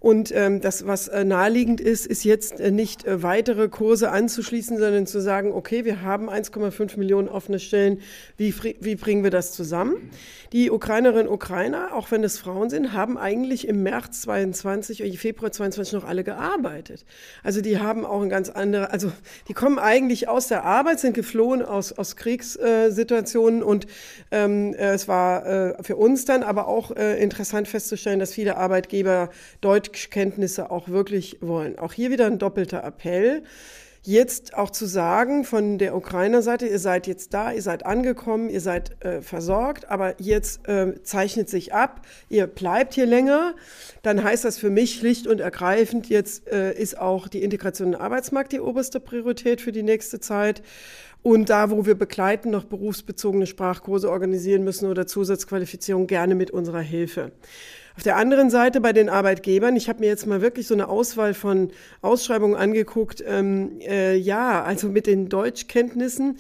und 0.05 0.33
ähm, 0.35 0.61
das, 0.61 0.87
was 0.87 1.09
äh, 1.09 1.25
naheliegend 1.25 1.81
ist, 1.81 2.07
ist 2.07 2.25
jetzt 2.25 2.61
äh, 2.61 2.71
nicht 2.71 3.07
äh, 3.07 3.23
weitere 3.23 3.71
Kurse 3.71 4.11
anzuschließen, 4.11 4.77
sondern 4.77 5.07
zu 5.07 5.19
sagen, 5.19 5.51
okay, 5.51 5.87
wir 5.87 6.03
haben 6.03 6.29
1,5 6.29 6.99
Millionen 6.99 7.27
offene 7.27 7.59
Stellen, 7.59 8.03
wie, 8.37 8.55
wie 8.81 8.97
bringen 8.97 9.25
wir 9.25 9.31
das 9.31 9.53
zusammen? 9.53 10.11
Die 10.53 10.71
Ukrainerinnen 10.71 11.24
und 11.27 11.33
Ukrainer, 11.33 11.95
auch 11.95 12.11
wenn 12.11 12.25
es 12.25 12.39
Frauen 12.39 12.71
sind, 12.71 12.93
haben 12.93 13.17
eigentlich 13.17 13.69
im 13.69 13.83
März 13.83 14.23
22 14.23 15.03
oder 15.03 15.13
Februar 15.15 15.53
22 15.53 15.95
noch 15.95 16.05
alle 16.05 16.25
gearbeitet. 16.25 17.05
Also 17.43 17.61
die 17.61 17.79
haben 17.79 18.05
auch 18.05 18.23
ein 18.23 18.29
ganz 18.29 18.51
andere, 18.51 18.91
also 18.91 19.13
die 19.49 19.55
kommen 19.55 19.79
eigentlich 19.79 20.29
aus 20.29 20.49
der 20.49 20.65
Arbeit, 20.65 21.01
sind 21.01 21.15
geflohen 21.15 21.63
aus, 21.63 21.93
aus 21.93 22.17
Kriegssituationen 22.17 23.63
und 23.63 23.87
ähm, 24.31 24.75
äh, 24.75 24.95
es 24.95 25.09
war 25.09 25.47
äh, 25.47 25.83
für 25.83 25.97
uns 25.97 26.25
dann 26.25 26.43
aber 26.43 26.69
auch 26.69 26.91
äh, 26.91 27.23
interessant 27.23 27.69
festzustellen, 27.69 28.19
dass 28.19 28.33
viele 28.33 28.57
Arbeitgeber 28.57 29.31
Deutsch 29.61 29.95
Deutschkenntnisse 29.95 30.71
auch 30.71 30.89
wirklich 30.89 31.39
wollen. 31.41 31.79
Auch 31.79 31.93
hier 31.93 32.11
wieder 32.11 32.27
ein 32.27 32.39
doppelter 32.39 32.83
Appell. 32.83 33.43
Jetzt 34.05 34.55
auch 34.55 34.71
zu 34.71 34.87
sagen 34.87 35.45
von 35.45 35.79
der 35.79 35.97
Ukrainer 35.97 36.43
Seite, 36.43 36.67
ihr 36.67 36.79
seid 36.79 37.07
jetzt 37.07 37.33
da, 37.33 37.53
ihr 37.53 37.63
seid 37.63 37.87
angekommen, 37.87 38.51
ihr 38.51 38.61
seid 38.61 39.03
äh, 39.05 39.23
versorgt, 39.23 39.91
aber 39.91 40.15
jetzt 40.21 40.69
äh, 40.69 41.03
zeichnet 41.03 41.49
sich 41.49 41.73
ab, 41.75 42.03
ihr 42.29 42.47
bleibt 42.47 42.95
hier 42.95 43.07
länger, 43.07 43.55
dann 44.03 44.23
heißt 44.23 44.45
das 44.45 44.59
für 44.59 44.71
mich 44.71 44.95
schlicht 44.95 45.27
und 45.27 45.41
ergreifend, 45.41 46.09
jetzt 46.09 46.47
äh, 46.49 46.73
ist 46.75 46.99
auch 46.99 47.29
die 47.29 47.43
Integration 47.43 47.89
in 47.89 47.93
den 47.93 48.01
Arbeitsmarkt 48.01 48.53
die 48.53 48.61
oberste 48.61 49.01
Priorität 49.01 49.61
für 49.61 49.73
die 49.73 49.83
nächste 49.83 50.21
Zeit. 50.21 50.63
Und 51.23 51.49
da, 51.49 51.71
wo 51.71 51.87
wir 51.87 51.95
begleiten, 51.95 52.51
noch 52.51 52.65
berufsbezogene 52.65 53.47
Sprachkurse 53.47 54.11
organisieren 54.11 54.63
müssen 54.63 54.91
oder 54.91 55.07
Zusatzqualifizierung, 55.07 56.07
gerne 56.07 56.35
mit 56.35 56.51
unserer 56.51 56.83
Hilfe. 56.83 57.33
Auf 57.97 58.03
der 58.03 58.17
anderen 58.17 58.51
Seite 58.51 58.81
bei 58.81 58.93
den 58.93 59.09
Arbeitgebern, 59.09 59.77
ich 59.77 59.89
habe 59.89 60.01
mir 60.01 60.07
jetzt 60.07 60.27
mal 60.27 60.41
wirklich 60.41 60.67
so 60.67 60.75
eine 60.75 60.89
Auswahl 60.89 61.33
von 61.33 61.71
Ausschreibungen 62.03 62.57
angeguckt. 62.57 63.23
Ähm, 63.25 63.79
äh, 63.81 64.17
ja, 64.17 64.65
also 64.65 64.89
mit 64.89 65.07
den 65.07 65.29
Deutschkenntnissen, 65.29 66.39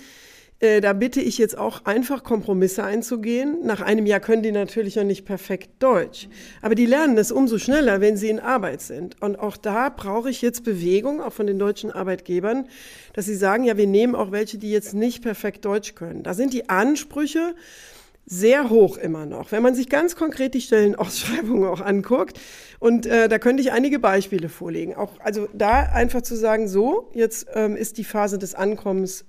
äh, 0.58 0.80
da 0.80 0.92
bitte 0.94 1.20
ich 1.20 1.38
jetzt 1.38 1.56
auch 1.56 1.84
einfach 1.84 2.24
Kompromisse 2.24 2.82
einzugehen. 2.82 3.58
Nach 3.64 3.80
einem 3.80 4.04
Jahr 4.04 4.18
können 4.18 4.42
die 4.42 4.50
natürlich 4.50 4.96
noch 4.96 5.04
nicht 5.04 5.26
perfekt 5.26 5.70
Deutsch, 5.78 6.28
aber 6.60 6.74
die 6.74 6.86
lernen 6.86 7.16
es 7.18 7.30
umso 7.30 7.58
schneller, 7.58 8.00
wenn 8.00 8.16
sie 8.16 8.30
in 8.30 8.40
Arbeit 8.40 8.80
sind. 8.80 9.22
Und 9.22 9.38
auch 9.38 9.56
da 9.56 9.90
brauche 9.90 10.30
ich 10.30 10.42
jetzt 10.42 10.64
Bewegung, 10.64 11.20
auch 11.20 11.32
von 11.32 11.46
den 11.46 11.60
deutschen 11.60 11.92
Arbeitgebern, 11.92 12.66
dass 13.12 13.26
sie 13.26 13.36
sagen, 13.36 13.62
ja, 13.62 13.76
wir 13.76 13.86
nehmen 13.86 14.16
auch 14.16 14.32
welche, 14.32 14.58
die 14.58 14.72
jetzt 14.72 14.92
nicht 14.92 15.22
perfekt 15.22 15.64
Deutsch 15.64 15.94
können. 15.94 16.24
Da 16.24 16.34
sind 16.34 16.52
die 16.52 16.68
Ansprüche 16.68 17.54
sehr 18.26 18.70
hoch 18.70 18.96
immer 18.96 19.26
noch. 19.26 19.52
Wenn 19.52 19.62
man 19.62 19.74
sich 19.74 19.88
ganz 19.88 20.16
konkret 20.16 20.54
die 20.54 20.60
Stellenausschreibungen 20.60 21.68
auch 21.68 21.80
anguckt, 21.80 22.40
und 22.78 23.06
äh, 23.06 23.28
da 23.28 23.38
könnte 23.38 23.62
ich 23.62 23.72
einige 23.72 23.98
Beispiele 23.98 24.48
vorlegen. 24.48 24.94
Auch, 24.94 25.12
also 25.20 25.48
da 25.54 25.84
einfach 25.84 26.22
zu 26.22 26.36
sagen, 26.36 26.68
so, 26.68 27.10
jetzt 27.14 27.46
ähm, 27.54 27.76
ist 27.76 27.98
die 27.98 28.04
Phase 28.04 28.38
des 28.38 28.54
Ankommens 28.54 29.24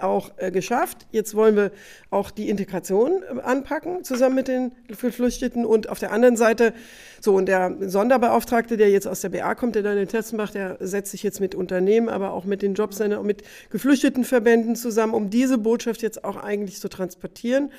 auch 0.00 0.32
äh, 0.36 0.50
geschafft. 0.50 1.06
Jetzt 1.10 1.34
wollen 1.34 1.56
wir 1.56 1.70
auch 2.10 2.30
die 2.30 2.48
Integration 2.48 3.22
äh, 3.22 3.40
anpacken, 3.40 4.04
zusammen 4.04 4.34
mit 4.34 4.48
den 4.48 4.72
Geflüchteten. 4.88 5.64
Und 5.64 5.88
auf 5.88 5.98
der 5.98 6.12
anderen 6.12 6.36
Seite, 6.36 6.72
so, 7.20 7.34
und 7.34 7.46
der 7.46 7.76
Sonderbeauftragte, 7.80 8.76
der 8.76 8.90
jetzt 8.90 9.06
aus 9.06 9.20
der 9.20 9.30
BA 9.30 9.54
kommt, 9.54 9.74
der 9.74 9.82
dann 9.82 9.96
den 9.96 10.08
Test 10.08 10.32
macht, 10.32 10.54
der 10.54 10.76
setzt 10.80 11.12
sich 11.12 11.22
jetzt 11.22 11.40
mit 11.40 11.54
Unternehmen, 11.54 12.08
aber 12.08 12.32
auch 12.32 12.44
mit 12.44 12.62
den 12.62 12.74
Jobcenter 12.74 13.20
und 13.20 13.26
mit 13.26 13.42
Geflüchtetenverbänden 13.70 14.76
zusammen, 14.76 15.14
um 15.14 15.30
diese 15.30 15.58
Botschaft 15.58 16.02
jetzt 16.02 16.24
auch 16.24 16.36
eigentlich 16.36 16.80
zu 16.80 16.88
transportieren 16.88 17.70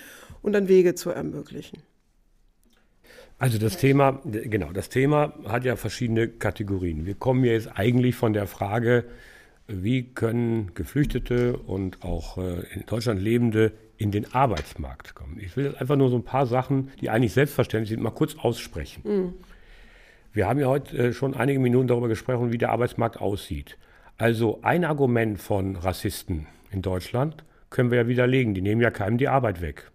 und 0.42 0.54
dann 0.54 0.68
Wege 0.68 0.96
zu 0.96 1.10
ermöglichen. 1.10 1.82
Also 3.40 3.60
das 3.60 3.78
Thema, 3.78 4.20
genau, 4.24 4.72
das 4.72 4.90
Thema 4.90 5.34
hat 5.46 5.64
ja 5.64 5.76
verschiedene 5.76 6.28
Kategorien. 6.28 7.06
Wir 7.06 7.14
kommen 7.14 7.44
jetzt 7.44 7.70
eigentlich 7.78 8.16
von 8.16 8.34
der 8.34 8.48
Frage, 8.48 9.06
wie 9.68 10.04
können 10.04 10.74
Geflüchtete 10.74 11.58
und 11.58 12.04
auch 12.04 12.38
äh, 12.38 12.62
in 12.74 12.86
Deutschland 12.88 13.22
Lebende 13.22 13.74
in 13.98 14.12
den 14.12 14.34
Arbeitsmarkt 14.34 15.14
kommen. 15.14 15.40
Ich 15.40 15.58
will 15.58 15.66
jetzt 15.66 15.82
einfach 15.82 15.96
nur 15.96 16.10
so 16.10 16.16
ein 16.16 16.24
paar 16.24 16.48
Sachen, 16.48 16.90
die 17.02 17.10
eigentlich 17.10 17.34
selbstverständlich 17.34 17.90
sind, 17.90 18.02
mal 18.02 18.12
kurz 18.12 18.36
aussprechen. 18.36 19.02
Mhm. 19.04 19.34
Wir 20.34 20.48
haben 20.48 20.60
ja 20.60 20.68
heute 20.68 20.98
äh, 20.98 21.14
schon 21.14 21.36
einige 21.36 21.60
Minuten 21.60 21.88
darüber 21.88 22.08
gesprochen, 22.08 22.52
wie 22.52 22.58
der 22.58 22.70
Arbeitsmarkt 22.70 23.20
aussieht. 23.20 23.78
Also 24.18 24.60
ein 24.64 24.86
Argument 24.86 25.40
von 25.40 25.76
Rassisten 25.76 26.48
in 26.72 26.82
Deutschland 26.82 27.44
können 27.70 27.92
wir 27.92 28.00
ja 28.00 28.08
widerlegen. 28.08 28.54
Die 28.54 28.62
nehmen 28.62 28.82
ja 28.82 28.90
keinem 28.90 29.18
die 29.18 29.28
Arbeit 29.28 29.62
weg, 29.62 29.92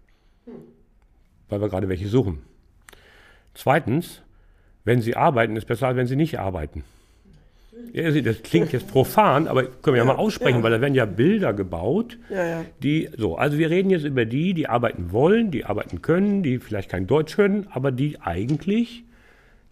weil 1.49 1.61
wir 1.61 1.69
gerade 1.69 1.89
welche 1.89 2.07
suchen. 2.07 2.41
Zweitens, 3.53 4.21
wenn 4.83 5.01
sie 5.01 5.15
arbeiten, 5.15 5.55
ist 5.55 5.65
besser, 5.65 5.87
als 5.87 5.97
wenn 5.97 6.07
sie 6.07 6.15
nicht 6.15 6.39
arbeiten. 6.39 6.83
Das 7.93 8.43
klingt 8.43 8.71
jetzt 8.71 8.87
profan, 8.87 9.47
aber 9.47 9.63
können 9.63 9.95
wir 9.95 10.03
ja, 10.03 10.03
ja 10.03 10.05
mal 10.05 10.15
aussprechen, 10.15 10.57
ja. 10.57 10.63
weil 10.63 10.71
da 10.71 10.81
werden 10.81 10.95
ja 10.95 11.05
Bilder 11.05 11.53
gebaut, 11.53 12.17
ja, 12.29 12.63
die 12.81 13.09
so. 13.17 13.35
Also 13.35 13.57
wir 13.57 13.69
reden 13.69 13.89
jetzt 13.89 14.05
über 14.05 14.25
die, 14.25 14.53
die 14.53 14.67
arbeiten 14.67 15.11
wollen, 15.11 15.51
die 15.51 15.65
arbeiten 15.65 16.01
können, 16.01 16.43
die 16.43 16.59
vielleicht 16.59 16.89
kein 16.89 17.07
Deutsch 17.07 17.35
können, 17.35 17.67
aber 17.71 17.91
die 17.91 18.21
eigentlich 18.21 19.03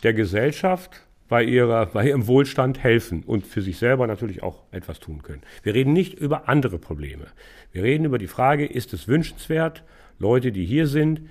der 0.04 0.14
Gesellschaft 0.14 1.02
bei, 1.30 1.44
ihrer, 1.44 1.86
bei 1.88 2.08
ihrem 2.08 2.28
Wohlstand 2.28 2.84
helfen 2.84 3.24
und 3.24 3.48
für 3.48 3.62
sich 3.62 3.78
selber 3.78 4.08
natürlich 4.08 4.44
auch 4.44 4.64
etwas 4.72 5.00
tun 5.00 5.22
können. 5.24 5.42
Wir 5.64 5.74
reden 5.74 5.94
nicht 5.94 6.14
über 6.14 6.50
andere 6.50 6.78
Probleme. 6.78 7.28
Wir 7.72 7.84
reden 7.84 8.06
über 8.06 8.18
die 8.18 8.28
Frage, 8.28 8.66
ist 8.66 8.94
es 8.94 9.08
wünschenswert, 9.08 9.84
Leute, 10.22 10.52
die 10.52 10.66
hier 10.66 10.88
sind 10.88 11.22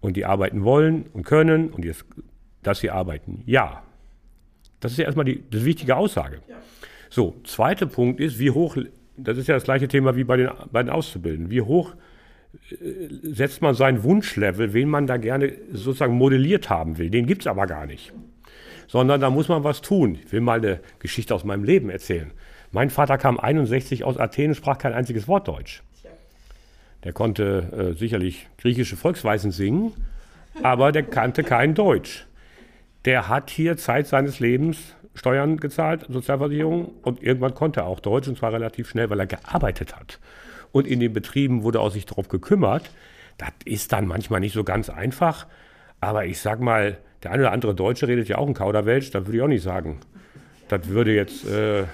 und 0.00 0.16
die 0.16 0.26
arbeiten 0.26 0.64
wollen 0.64 1.06
und 1.12 1.24
können 1.24 1.70
und 1.70 1.84
jetzt, 1.84 2.04
dass 2.62 2.80
sie 2.80 2.90
arbeiten? 2.90 3.42
Ja. 3.46 3.82
Das 4.80 4.92
ist 4.92 4.98
ja 4.98 5.04
erstmal 5.04 5.24
die, 5.24 5.40
die 5.40 5.64
wichtige 5.64 5.96
Aussage. 5.96 6.40
Ja. 6.48 6.56
So, 7.10 7.36
zweiter 7.44 7.86
Punkt 7.86 8.20
ist, 8.20 8.38
wie 8.38 8.50
hoch, 8.50 8.76
das 9.16 9.38
ist 9.38 9.48
ja 9.48 9.54
das 9.54 9.64
gleiche 9.64 9.88
Thema 9.88 10.14
wie 10.16 10.24
bei 10.24 10.36
den, 10.36 10.50
bei 10.70 10.82
den 10.82 10.90
Auszubildenden, 10.90 11.50
wie 11.50 11.62
hoch 11.62 11.94
äh, 12.70 13.08
setzt 13.22 13.62
man 13.62 13.74
sein 13.74 14.02
Wunschlevel, 14.02 14.72
wen 14.72 14.88
man 14.88 15.06
da 15.06 15.16
gerne 15.16 15.52
sozusagen 15.72 16.14
modelliert 16.14 16.70
haben 16.70 16.98
will. 16.98 17.10
Den 17.10 17.26
gibt 17.26 17.42
es 17.42 17.46
aber 17.46 17.66
gar 17.66 17.86
nicht. 17.86 18.12
Sondern 18.86 19.20
da 19.20 19.30
muss 19.30 19.48
man 19.48 19.64
was 19.64 19.82
tun. 19.82 20.18
Ich 20.24 20.32
will 20.32 20.40
mal 20.40 20.58
eine 20.58 20.80
Geschichte 20.98 21.34
aus 21.34 21.44
meinem 21.44 21.64
Leben 21.64 21.90
erzählen. 21.90 22.32
Mein 22.70 22.90
Vater 22.90 23.18
kam 23.18 23.38
61 23.38 24.04
aus 24.04 24.18
Athen 24.18 24.48
und 24.48 24.54
sprach 24.54 24.78
kein 24.78 24.92
einziges 24.92 25.28
Wort 25.28 25.48
Deutsch. 25.48 25.82
Der 27.04 27.12
konnte 27.12 27.92
äh, 27.94 27.98
sicherlich 27.98 28.48
griechische 28.58 28.96
Volksweisen 28.96 29.50
singen, 29.50 29.92
aber 30.62 30.92
der 30.92 31.04
kannte 31.04 31.44
kein 31.44 31.74
Deutsch 31.74 32.26
der 33.04 33.28
hat 33.28 33.48
hier 33.50 33.76
Zeit 33.76 34.06
seines 34.06 34.40
Lebens 34.40 34.94
Steuern 35.14 35.56
gezahlt, 35.56 36.04
Sozialversicherung 36.08 36.92
und 37.02 37.22
irgendwann 37.22 37.54
konnte 37.54 37.80
er 37.80 37.86
auch 37.86 38.00
Deutsch 38.00 38.28
und 38.28 38.38
zwar 38.38 38.52
relativ 38.52 38.90
schnell, 38.90 39.10
weil 39.10 39.18
er 39.18 39.26
gearbeitet 39.26 39.96
hat. 39.96 40.20
Und 40.72 40.86
in 40.86 41.00
den 41.00 41.12
Betrieben 41.12 41.62
wurde 41.62 41.80
auch 41.80 41.90
sich 41.90 42.06
darauf 42.06 42.28
gekümmert. 42.28 42.90
Das 43.36 43.50
ist 43.64 43.92
dann 43.92 44.06
manchmal 44.06 44.40
nicht 44.40 44.52
so 44.52 44.62
ganz 44.62 44.90
einfach, 44.90 45.46
aber 46.00 46.26
ich 46.26 46.38
sag 46.40 46.60
mal, 46.60 46.98
der 47.22 47.32
eine 47.32 47.44
oder 47.44 47.52
andere 47.52 47.74
Deutsche 47.74 48.06
redet 48.06 48.28
ja 48.28 48.38
auch 48.38 48.46
ein 48.46 48.54
Kauderwelsch, 48.54 49.10
das 49.10 49.24
würde 49.24 49.38
ich 49.38 49.42
auch 49.42 49.48
nicht 49.48 49.62
sagen. 49.62 50.00
Das 50.68 50.88
würde 50.88 51.14
jetzt, 51.14 51.46
äh, 51.48 51.84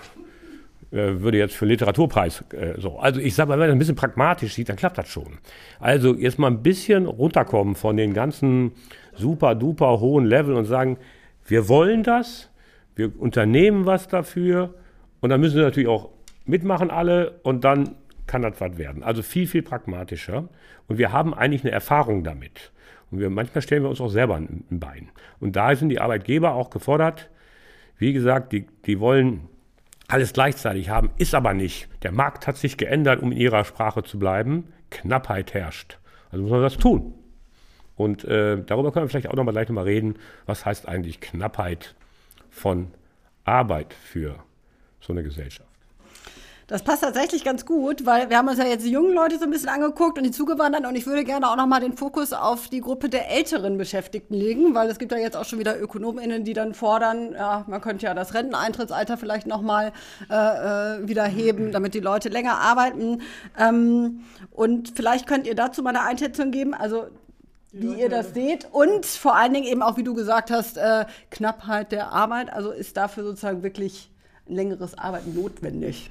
würde 0.94 1.38
jetzt 1.38 1.54
für 1.54 1.66
Literaturpreis 1.66 2.44
äh, 2.52 2.80
so. 2.80 2.98
Also 2.98 3.20
ich 3.20 3.34
sage 3.34 3.48
mal, 3.48 3.54
wenn 3.54 3.60
man 3.60 3.68
das 3.68 3.74
ein 3.76 3.78
bisschen 3.78 3.96
pragmatisch 3.96 4.54
sieht, 4.54 4.68
dann 4.68 4.76
klappt 4.76 4.98
das 4.98 5.08
schon. 5.08 5.38
Also 5.80 6.14
jetzt 6.14 6.38
mal 6.38 6.48
ein 6.48 6.62
bisschen 6.62 7.06
runterkommen 7.06 7.74
von 7.74 7.96
den 7.96 8.14
ganzen 8.14 8.72
super 9.14 9.54
duper 9.54 10.00
hohen 10.00 10.24
Level 10.24 10.54
und 10.54 10.64
sagen, 10.64 10.98
wir 11.46 11.68
wollen 11.68 12.02
das, 12.02 12.50
wir 12.94 13.12
unternehmen 13.20 13.86
was 13.86 14.08
dafür 14.08 14.74
und 15.20 15.30
dann 15.30 15.40
müssen 15.40 15.56
wir 15.56 15.64
natürlich 15.64 15.88
auch 15.88 16.10
mitmachen 16.46 16.90
alle 16.90 17.40
und 17.42 17.64
dann 17.64 17.96
kann 18.26 18.42
das 18.42 18.60
was 18.60 18.78
werden. 18.78 19.02
Also 19.02 19.22
viel, 19.22 19.46
viel 19.46 19.62
pragmatischer. 19.62 20.48
Und 20.88 20.98
wir 20.98 21.12
haben 21.12 21.34
eigentlich 21.34 21.62
eine 21.62 21.72
Erfahrung 21.72 22.24
damit. 22.24 22.72
Und 23.10 23.20
wir, 23.20 23.30
manchmal 23.30 23.62
stellen 23.62 23.82
wir 23.82 23.90
uns 23.90 24.00
auch 24.00 24.08
selber 24.08 24.36
ein 24.36 24.64
Bein. 24.70 25.10
Und 25.40 25.56
da 25.56 25.74
sind 25.76 25.88
die 25.88 26.00
Arbeitgeber 26.00 26.54
auch 26.54 26.70
gefordert. 26.70 27.30
Wie 27.98 28.12
gesagt, 28.12 28.52
die, 28.52 28.66
die 28.86 29.00
wollen 29.00 29.48
alles 30.08 30.32
gleichzeitig 30.32 30.90
haben, 30.90 31.10
ist 31.18 31.34
aber 31.34 31.54
nicht. 31.54 31.88
Der 32.02 32.12
Markt 32.12 32.46
hat 32.46 32.56
sich 32.56 32.76
geändert, 32.76 33.22
um 33.22 33.32
in 33.32 33.38
ihrer 33.38 33.64
Sprache 33.64 34.02
zu 34.02 34.18
bleiben. 34.18 34.72
Knappheit 34.90 35.54
herrscht. 35.54 35.98
Also 36.30 36.42
muss 36.42 36.52
man 36.52 36.62
das 36.62 36.76
tun. 36.76 37.14
Und 37.96 38.24
äh, 38.24 38.62
darüber 38.64 38.92
können 38.92 39.06
wir 39.06 39.08
vielleicht 39.08 39.28
auch 39.28 39.34
noch 39.34 39.44
mal 39.44 39.52
gleich 39.52 39.68
noch 39.68 39.74
mal 39.76 39.84
reden. 39.84 40.16
Was 40.46 40.66
heißt 40.66 40.88
eigentlich 40.88 41.20
Knappheit 41.20 41.94
von 42.50 42.88
Arbeit 43.44 43.94
für 43.94 44.36
so 45.00 45.12
eine 45.12 45.22
Gesellschaft? 45.22 45.73
Das 46.66 46.82
passt 46.82 47.02
tatsächlich 47.02 47.44
ganz 47.44 47.66
gut, 47.66 48.06
weil 48.06 48.30
wir 48.30 48.38
haben 48.38 48.48
uns 48.48 48.58
ja 48.58 48.64
jetzt 48.64 48.86
die 48.86 48.90
jungen 48.90 49.12
Leute 49.12 49.38
so 49.38 49.44
ein 49.44 49.50
bisschen 49.50 49.68
angeguckt 49.68 50.16
und 50.16 50.24
die 50.24 50.30
zugewandert 50.30 50.86
und 50.86 50.96
ich 50.96 51.06
würde 51.06 51.22
gerne 51.24 51.50
auch 51.50 51.56
noch 51.56 51.66
mal 51.66 51.80
den 51.80 51.94
Fokus 51.94 52.32
auf 52.32 52.68
die 52.68 52.80
Gruppe 52.80 53.10
der 53.10 53.30
älteren 53.30 53.76
Beschäftigten 53.76 54.32
legen, 54.32 54.74
weil 54.74 54.88
es 54.88 54.98
gibt 54.98 55.12
ja 55.12 55.18
jetzt 55.18 55.36
auch 55.36 55.44
schon 55.44 55.58
wieder 55.58 55.78
ÖkonomInnen, 55.78 56.44
die 56.44 56.54
dann 56.54 56.72
fordern, 56.72 57.32
ja, 57.32 57.64
man 57.68 57.82
könnte 57.82 58.06
ja 58.06 58.14
das 58.14 58.32
Renteneintrittsalter 58.32 59.18
vielleicht 59.18 59.46
noch 59.46 59.60
mal 59.60 59.92
äh, 60.30 60.34
äh 60.34 61.08
wieder 61.08 61.24
heben, 61.24 61.70
damit 61.70 61.92
die 61.92 62.00
Leute 62.00 62.30
länger 62.30 62.58
arbeiten. 62.58 63.20
Ähm, 63.58 64.24
und 64.50 64.92
vielleicht 64.96 65.26
könnt 65.26 65.46
ihr 65.46 65.54
dazu 65.54 65.82
mal 65.82 65.90
eine 65.90 66.02
Einschätzung 66.02 66.50
geben. 66.50 66.72
Also 66.72 67.04
wie 67.72 67.94
ihr 68.00 68.08
das 68.08 68.32
seht 68.32 68.68
und 68.70 69.04
vor 69.04 69.34
allen 69.34 69.52
Dingen 69.52 69.66
eben 69.66 69.82
auch, 69.82 69.96
wie 69.96 70.04
du 70.04 70.14
gesagt 70.14 70.50
hast, 70.52 70.76
äh, 70.76 71.04
Knappheit 71.30 71.90
der 71.92 72.12
Arbeit. 72.12 72.52
Also 72.52 72.70
ist 72.70 72.96
dafür 72.96 73.24
sozusagen 73.24 73.62
wirklich 73.62 74.10
ein 74.48 74.54
längeres 74.54 74.96
Arbeiten 74.96 75.34
notwendig. 75.34 76.10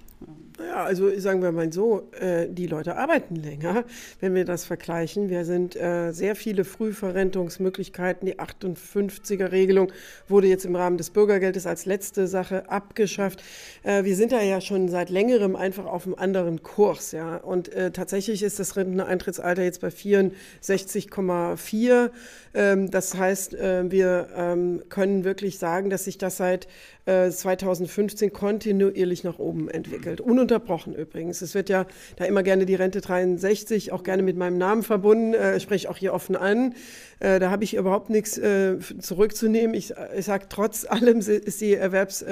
Ja, 0.60 0.84
also 0.84 1.18
sagen 1.20 1.41
wir 1.41 1.51
mal 1.51 1.72
so, 1.74 2.10
äh, 2.20 2.47
die 2.49 2.68
Leute 2.68 2.95
arbeiten 2.95 3.36
länger, 3.36 3.86
wenn 4.20 4.36
wir 4.36 4.45
das 4.45 4.66
vergleichen. 4.66 5.30
Wir 5.30 5.45
sind 5.45 5.76
äh, 5.76 6.12
sehr 6.12 6.36
viele 6.36 6.64
Frühverrentungsmöglichkeiten. 6.64 8.26
Die 8.26 8.39
58er-Regelung 8.39 9.91
wurde 10.28 10.47
jetzt 10.47 10.66
im 10.66 10.76
Rahmen 10.76 10.97
des 10.97 11.10
Bürgergeldes 11.10 11.66
als 11.66 11.86
letzte 11.86 12.28
Sache 12.28 12.70
abgeschafft. 12.70 13.43
Äh, 13.84 14.04
wir 14.04 14.16
sind 14.16 14.32
da 14.32 14.41
ja 14.41 14.62
schon 14.62 14.89
seit 14.89 15.10
längerem 15.10 15.56
einfach 15.56 15.86
auf 15.86 16.06
einem 16.06 16.16
anderen 16.16 16.62
Kurs. 16.62 17.14
Ja? 17.14 17.38
Und 17.38 17.72
tatsächlich 17.93 18.43
ist 18.43 18.60
das 18.60 18.76
Renteneintrittsalter 18.76 19.64
jetzt 19.64 19.82
bei 19.82 19.88
64,4. 19.88 22.12
Ähm, 22.54 22.91
das 22.91 23.16
heißt, 23.16 23.54
wir 23.54 24.28
ähm, 24.36 24.84
können 24.89 25.24
wirklich 25.24 25.58
sagen, 25.58 25.89
dass 25.89 26.06
sich 26.06 26.18
das 26.18 26.38
seit 26.38 26.68
2015 27.06 28.30
Prozent 28.30 28.34
kontinuierlich 28.34 29.24
nach 29.24 29.39
oben 29.39 29.70
entwickelt. 29.70 30.22
Ununterbrochen 30.44 30.94
übrigens. 30.94 31.41
Es 31.41 31.56
wird 31.56 31.70
ja 31.70 31.86
da 32.18 32.26
immer 32.26 32.44
gerne 32.44 32.66
die 32.66 32.76
Rente 32.76 33.00
63, 33.00 33.94
auch 33.94 34.04
gerne 34.04 34.24
mit 34.24 34.36
meinem 34.36 34.58
Namen 34.58 34.84
verbunden. 34.84 35.34
Äh, 35.34 35.56
ich 35.56 35.64
spreche 35.64 35.89
auch 35.89 35.96
hier 35.96 36.14
offen 36.14 36.36
an. 36.36 36.76
Äh, 37.22 37.39
da 37.39 37.50
habe 37.50 37.64
ich 37.64 37.76
überhaupt 37.76 38.10
nichts 38.10 38.38
äh, 38.38 38.78
zurückzunehmen. 39.00 39.74
Ich, 39.74 39.94
ich 40.18 40.26
sage, 40.26 40.48
trotz 40.50 40.84
allem 40.84 41.20
ist 41.20 41.62
die 41.62 41.76
Erwerbs, 41.76 42.26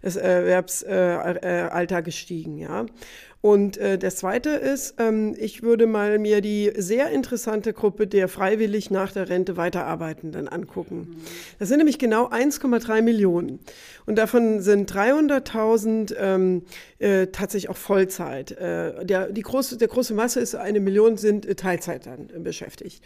das 0.00 0.16
Erwerbsalter 0.16 2.00
gestiegen. 2.00 2.56
Ja. 2.56 2.86
Und 3.42 3.78
äh, 3.78 3.98
das 3.98 4.16
Zweite 4.16 4.50
ist, 4.50 4.96
ähm, 4.98 5.34
ich 5.38 5.62
würde 5.62 5.86
mal 5.86 6.18
mir 6.18 6.42
die 6.42 6.72
sehr 6.76 7.08
interessante 7.10 7.72
Gruppe 7.72 8.06
der 8.06 8.28
freiwillig 8.28 8.90
nach 8.90 9.12
der 9.12 9.30
Rente 9.30 9.56
weiterarbeitenden 9.56 10.46
angucken. 10.46 11.22
Das 11.58 11.68
sind 11.68 11.78
nämlich 11.78 11.98
genau 11.98 12.28
1,3 12.28 13.00
Millionen. 13.00 13.60
Und 14.04 14.16
davon 14.16 14.60
sind 14.60 14.92
300.000 14.92 16.14
ähm, 16.18 16.62
äh, 16.98 17.28
tatsächlich 17.28 17.70
auch 17.70 17.78
Vollzeit. 17.78 18.50
Äh, 18.52 19.06
der, 19.06 19.32
die 19.32 19.42
große, 19.42 19.78
der 19.78 19.88
große 19.88 20.12
Masse 20.12 20.40
ist, 20.40 20.54
eine 20.54 20.80
Million 20.80 21.16
sind 21.16 21.46
äh, 21.46 21.54
Teilzeit 21.54 22.04
dann 22.04 22.28
äh, 22.28 22.38
beschäftigt. 22.40 23.02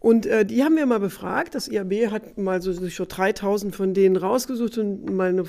Und 0.00 0.26
äh, 0.26 0.44
die 0.44 0.62
haben 0.62 0.76
wir 0.76 0.86
mal 0.86 1.00
befragt. 1.00 1.54
Das 1.54 1.68
IAB 1.68 2.10
hat 2.10 2.38
mal 2.38 2.62
so, 2.62 2.72
so 2.72 3.04
3000 3.08 3.74
von 3.74 3.94
denen 3.94 4.16
rausgesucht 4.16 4.78
und 4.78 5.12
mal 5.14 5.30
eine, 5.30 5.44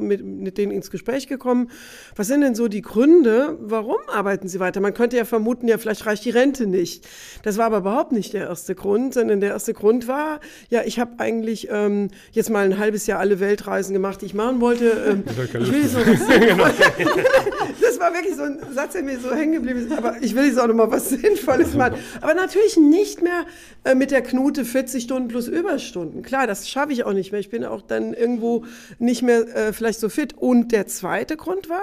mit, 0.00 0.24
mit 0.24 0.58
denen 0.58 0.72
ins 0.72 0.90
Gespräch 0.90 1.28
gekommen. 1.28 1.70
Was 2.16 2.26
sind 2.26 2.40
denn 2.40 2.54
so 2.54 2.68
die 2.68 2.82
Gründe, 2.82 3.56
warum 3.60 3.98
arbeiten 4.12 4.48
sie 4.48 4.58
weiter? 4.58 4.80
Man 4.80 4.94
könnte 4.94 5.16
ja 5.16 5.24
vermuten, 5.24 5.68
ja, 5.68 5.78
vielleicht 5.78 6.06
reicht 6.06 6.24
die 6.24 6.30
Rente 6.30 6.66
nicht. 6.66 7.06
Das 7.42 7.56
war 7.56 7.66
aber 7.66 7.78
überhaupt 7.78 8.12
nicht 8.12 8.32
der 8.32 8.48
erste 8.48 8.74
Grund, 8.74 9.14
sondern 9.14 9.40
der 9.40 9.50
erste 9.50 9.74
Grund 9.74 10.08
war, 10.08 10.40
ja, 10.70 10.82
ich 10.84 10.98
habe 10.98 11.12
eigentlich 11.18 11.68
ähm, 11.70 12.08
jetzt 12.32 12.50
mal 12.50 12.64
ein 12.64 12.78
halbes 12.78 13.06
Jahr 13.06 13.20
alle 13.20 13.38
Weltreisen 13.38 13.92
gemacht, 13.92 14.22
die 14.22 14.26
ich 14.26 14.34
machen 14.34 14.60
wollte. 14.60 14.90
Ähm, 14.90 15.24
ich 15.60 15.72
will 15.72 15.86
so 15.86 15.98
genau. 16.38 16.64
das 17.80 18.00
war 18.00 18.12
wirklich 18.12 18.34
so 18.34 18.42
ein 18.42 18.58
Satz, 18.72 18.92
der 18.92 19.02
mir 19.02 19.18
so 19.18 19.32
hängen 19.32 19.52
geblieben 19.52 19.80
ist. 19.80 19.92
Aber 19.96 20.16
ich 20.20 20.34
will 20.34 20.44
jetzt 20.44 20.58
auch 20.58 20.66
noch 20.66 20.74
mal 20.74 20.90
was 20.90 21.08
Sinnvolles 21.10 21.74
machen. 21.74 21.96
Aber 22.20 22.34
natürlich 22.34 22.76
nicht 22.76 23.22
mehr 23.22 23.44
äh, 23.84 23.94
mit 23.94 24.10
der 24.10 24.22
Knute 24.22 24.64
40 24.64 25.04
Stunden 25.04 25.28
plus 25.28 25.46
Überstunden. 25.46 26.22
Klar, 26.22 26.46
das 26.46 26.68
schaffe 26.68 26.92
ich 26.92 27.04
auch 27.04 27.12
nicht 27.12 27.32
mehr. 27.32 27.40
Ich 27.40 27.50
bin 27.50 27.64
auch 27.64 27.82
dann 27.82 28.14
irgendwo 28.14 28.64
nicht 28.98 29.22
mehr 29.22 29.40
äh, 29.54 29.72
vielleicht 29.72 30.00
so 30.00 30.08
fit. 30.08 30.34
Und 30.36 30.72
der 30.72 30.86
zweite 30.86 31.36
Grund 31.36 31.68
war, 31.68 31.82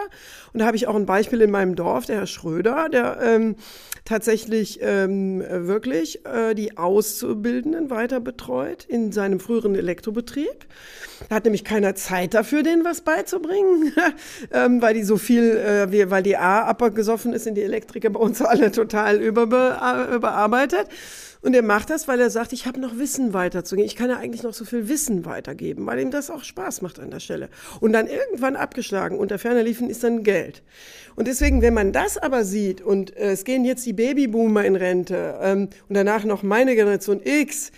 und 0.51 0.59
da 0.59 0.65
habe 0.65 0.75
ich 0.75 0.87
auch 0.87 0.95
ein 0.95 1.05
Beispiel 1.05 1.41
in 1.41 1.51
meinem 1.51 1.75
Dorf, 1.75 2.07
der 2.07 2.17
Herr 2.17 2.27
Schröder, 2.27 2.89
der 2.89 3.19
ähm, 3.21 3.55
tatsächlich 4.03 4.79
ähm, 4.81 5.43
wirklich 5.47 6.25
äh, 6.25 6.55
die 6.55 6.77
Auszubildenden 6.77 7.89
weiter 7.89 8.19
betreut 8.19 8.83
in 8.85 9.11
seinem 9.11 9.39
früheren 9.39 9.75
Elektrobetrieb. 9.75 10.65
Da 11.29 11.35
hat 11.35 11.45
nämlich 11.45 11.63
keiner 11.63 11.93
Zeit 11.93 12.33
dafür, 12.33 12.63
denen 12.63 12.83
was 12.83 13.01
beizubringen, 13.01 13.93
ähm, 14.51 14.81
weil 14.81 14.95
die 14.95 15.03
so 15.03 15.17
viel, 15.17 15.55
äh, 15.55 16.09
weil 16.09 16.23
die 16.23 16.37
A 16.37 16.63
abgesoffen 16.63 17.33
ist, 17.33 17.43
sind 17.43 17.55
die 17.55 17.61
Elektriker 17.61 18.09
bei 18.09 18.19
uns 18.19 18.41
alle 18.41 18.71
total 18.71 19.21
überbe 19.21 19.77
äh, 19.79 20.15
überarbeitet. 20.15 20.87
Und 21.41 21.55
er 21.55 21.63
macht 21.63 21.89
das, 21.89 22.07
weil 22.07 22.19
er 22.19 22.29
sagt, 22.29 22.53
ich 22.53 22.67
habe 22.67 22.79
noch 22.79 22.97
Wissen 22.97 23.33
weiterzugeben. 23.33 23.87
Ich 23.87 23.95
kann 23.95 24.09
ja 24.09 24.17
eigentlich 24.17 24.43
noch 24.43 24.53
so 24.53 24.63
viel 24.63 24.87
Wissen 24.87 25.25
weitergeben, 25.25 25.85
weil 25.87 25.99
ihm 25.99 26.11
das 26.11 26.29
auch 26.29 26.43
Spaß 26.43 26.81
macht 26.83 26.99
an 26.99 27.09
der 27.09 27.19
Stelle. 27.19 27.49
Und 27.79 27.93
dann 27.93 28.07
irgendwann 28.07 28.55
abgeschlagen, 28.55 29.17
unter 29.17 29.39
ferner 29.39 29.63
liefen 29.63 29.89
ist 29.89 30.03
dann 30.03 30.23
Geld. 30.23 30.61
Und 31.15 31.27
deswegen, 31.27 31.61
wenn 31.61 31.73
man 31.73 31.91
das 31.91 32.17
aber 32.17 32.45
sieht 32.45 32.81
und 32.81 33.17
äh, 33.17 33.31
es 33.31 33.43
gehen 33.43 33.65
jetzt 33.65 33.85
die 33.85 33.93
Babyboomer 33.93 34.63
in 34.65 34.75
Rente 34.75 35.39
ähm, 35.41 35.69
und 35.89 35.95
danach 35.95 36.25
noch 36.25 36.43
meine 36.43 36.75
Generation 36.75 37.21
X, 37.23 37.71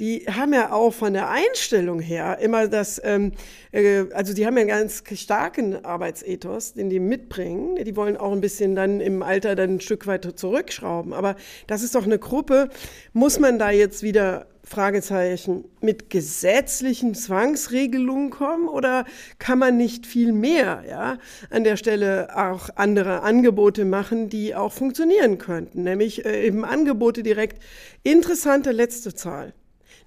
die 0.00 0.26
haben 0.26 0.54
ja 0.54 0.72
auch 0.72 0.92
von 0.92 1.12
der 1.12 1.28
Einstellung 1.28 2.00
her 2.00 2.38
immer 2.40 2.68
das, 2.68 3.00
ähm, 3.04 3.32
äh, 3.72 4.04
also 4.12 4.32
die 4.32 4.46
haben 4.46 4.56
ja 4.56 4.60
einen 4.60 4.68
ganz 4.68 5.02
starken 5.14 5.84
Arbeitsethos, 5.84 6.74
den 6.74 6.88
die 6.88 7.00
mitbringen. 7.00 7.76
Die 7.84 7.96
wollen 7.96 8.16
auch 8.16 8.32
ein 8.32 8.40
bisschen 8.40 8.76
dann 8.76 9.00
im 9.00 9.22
Alter 9.22 9.56
dann 9.56 9.76
ein 9.76 9.80
Stück 9.80 10.06
weiter 10.06 10.36
zurückschrauben. 10.36 11.12
Aber 11.12 11.34
das 11.66 11.82
ist 11.82 11.94
doch 11.94 12.04
eine 12.04 12.18
Gruppe, 12.18 12.68
muss 13.12 13.40
man 13.40 13.58
da 13.58 13.70
jetzt 13.70 14.02
wieder 14.02 14.46
Fragezeichen 14.68 15.64
mit 15.80 16.10
gesetzlichen 16.10 17.14
Zwangsregelungen 17.14 18.30
kommen 18.30 18.68
oder 18.68 19.06
kann 19.38 19.58
man 19.58 19.78
nicht 19.78 20.06
viel 20.06 20.32
mehr 20.32 20.84
ja, 20.86 21.18
an 21.50 21.64
der 21.64 21.76
Stelle 21.76 22.36
auch 22.36 22.68
andere 22.76 23.22
Angebote 23.22 23.86
machen, 23.86 24.28
die 24.28 24.54
auch 24.54 24.72
funktionieren 24.72 25.38
könnten, 25.38 25.84
nämlich 25.84 26.26
äh, 26.26 26.46
eben 26.46 26.64
Angebote 26.64 27.22
direkt. 27.22 27.62
Interessante 28.04 28.70
letzte 28.70 29.14
Zahl. 29.14 29.54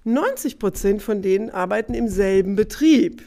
90 0.04 0.58
Prozent 0.58 1.02
von 1.02 1.22
denen 1.22 1.50
arbeiten 1.50 1.94
im 1.94 2.08
selben 2.08 2.56
Betrieb. 2.56 3.22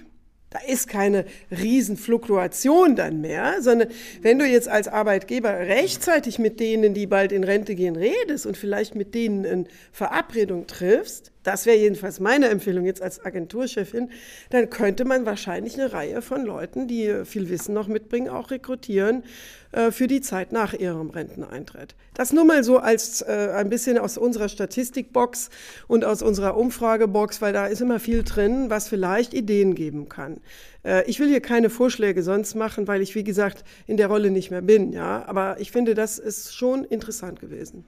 Da 0.50 0.60
ist 0.68 0.88
keine 0.88 1.26
Riesenfluktuation 1.52 2.96
dann 2.96 3.20
mehr, 3.20 3.62
sondern 3.62 3.90
wenn 4.22 4.40
du 4.40 4.46
jetzt 4.46 4.70
als 4.70 4.88
Arbeitgeber 4.88 5.52
rechtzeitig 5.52 6.40
mit 6.40 6.62
denen, 6.62 6.94
die 6.94 7.08
bald 7.08 7.34
in 7.34 7.44
Rente 7.44 7.76
gehen, 7.76 7.98
redest 7.98 8.46
und 8.46 8.56
vielleicht 8.56 8.96
mit 8.96 9.14
denen 9.16 9.46
eine 9.46 9.66
Verabredung 9.92 10.66
triffst, 10.66 11.34
das 11.46 11.66
wäre 11.66 11.78
jedenfalls 11.78 12.20
meine 12.20 12.50
Empfehlung 12.50 12.86
jetzt 12.86 13.02
als 13.02 13.24
Agenturchefin, 13.24 14.10
dann 14.50 14.70
könnte 14.70 15.06
man 15.06 15.26
wahrscheinlich 15.26 15.76
eine 15.76 15.94
Reihe 15.94 16.22
von 16.22 16.46
Leuten, 16.46 16.88
die 16.88 17.24
viel 17.24 17.50
Wissen 17.50 17.74
noch 17.74 17.88
mitbringen, 17.88 18.30
auch 18.30 18.52
rekrutieren 18.52 19.24
äh, 19.72 19.92
für 19.92 20.08
die 20.08 20.22
Zeit 20.22 20.52
nach 20.52 20.74
ihrem 20.74 21.10
Renteneintritt. 21.10 21.96
Das 22.14 22.34
nur 22.34 22.46
mal 22.46 22.64
so 22.64 22.80
als 22.80 23.22
äh, 23.22 23.52
ein 23.56 23.70
bisschen 23.70 23.98
aus 23.98 24.18
unserer 24.18 24.50
Statistikbox 24.50 25.50
und 25.88 26.04
aus 26.04 26.22
unserer 26.22 26.58
Umfragebox, 26.58 27.42
weil 27.42 27.54
da 27.54 27.68
ist 27.68 27.82
immer 27.82 28.00
viel 28.00 28.24
drin, 28.24 28.70
was 28.70 28.88
vielleicht 28.88 29.34
Ideen 29.34 29.76
geben 29.76 30.10
kann. 30.10 30.42
Äh, 30.84 31.04
ich 31.10 31.20
will 31.20 31.28
hier 31.28 31.42
keine 31.42 31.70
Vorschläge 31.70 32.24
sonst 32.24 32.56
machen, 32.56 32.88
weil 32.88 33.02
ich, 33.02 33.16
wie 33.16 33.24
gesagt, 33.24 33.64
in 33.86 33.98
der 33.98 34.08
Rolle 34.08 34.32
nicht 34.32 34.50
mehr 34.50 34.62
bin. 34.62 34.94
Ja, 34.94 35.26
aber 35.28 35.58
ich 35.60 35.72
finde, 35.72 35.94
das 35.94 36.20
ist 36.20 36.56
schon 36.56 36.86
interessant 36.86 37.40
gewesen. 37.40 37.86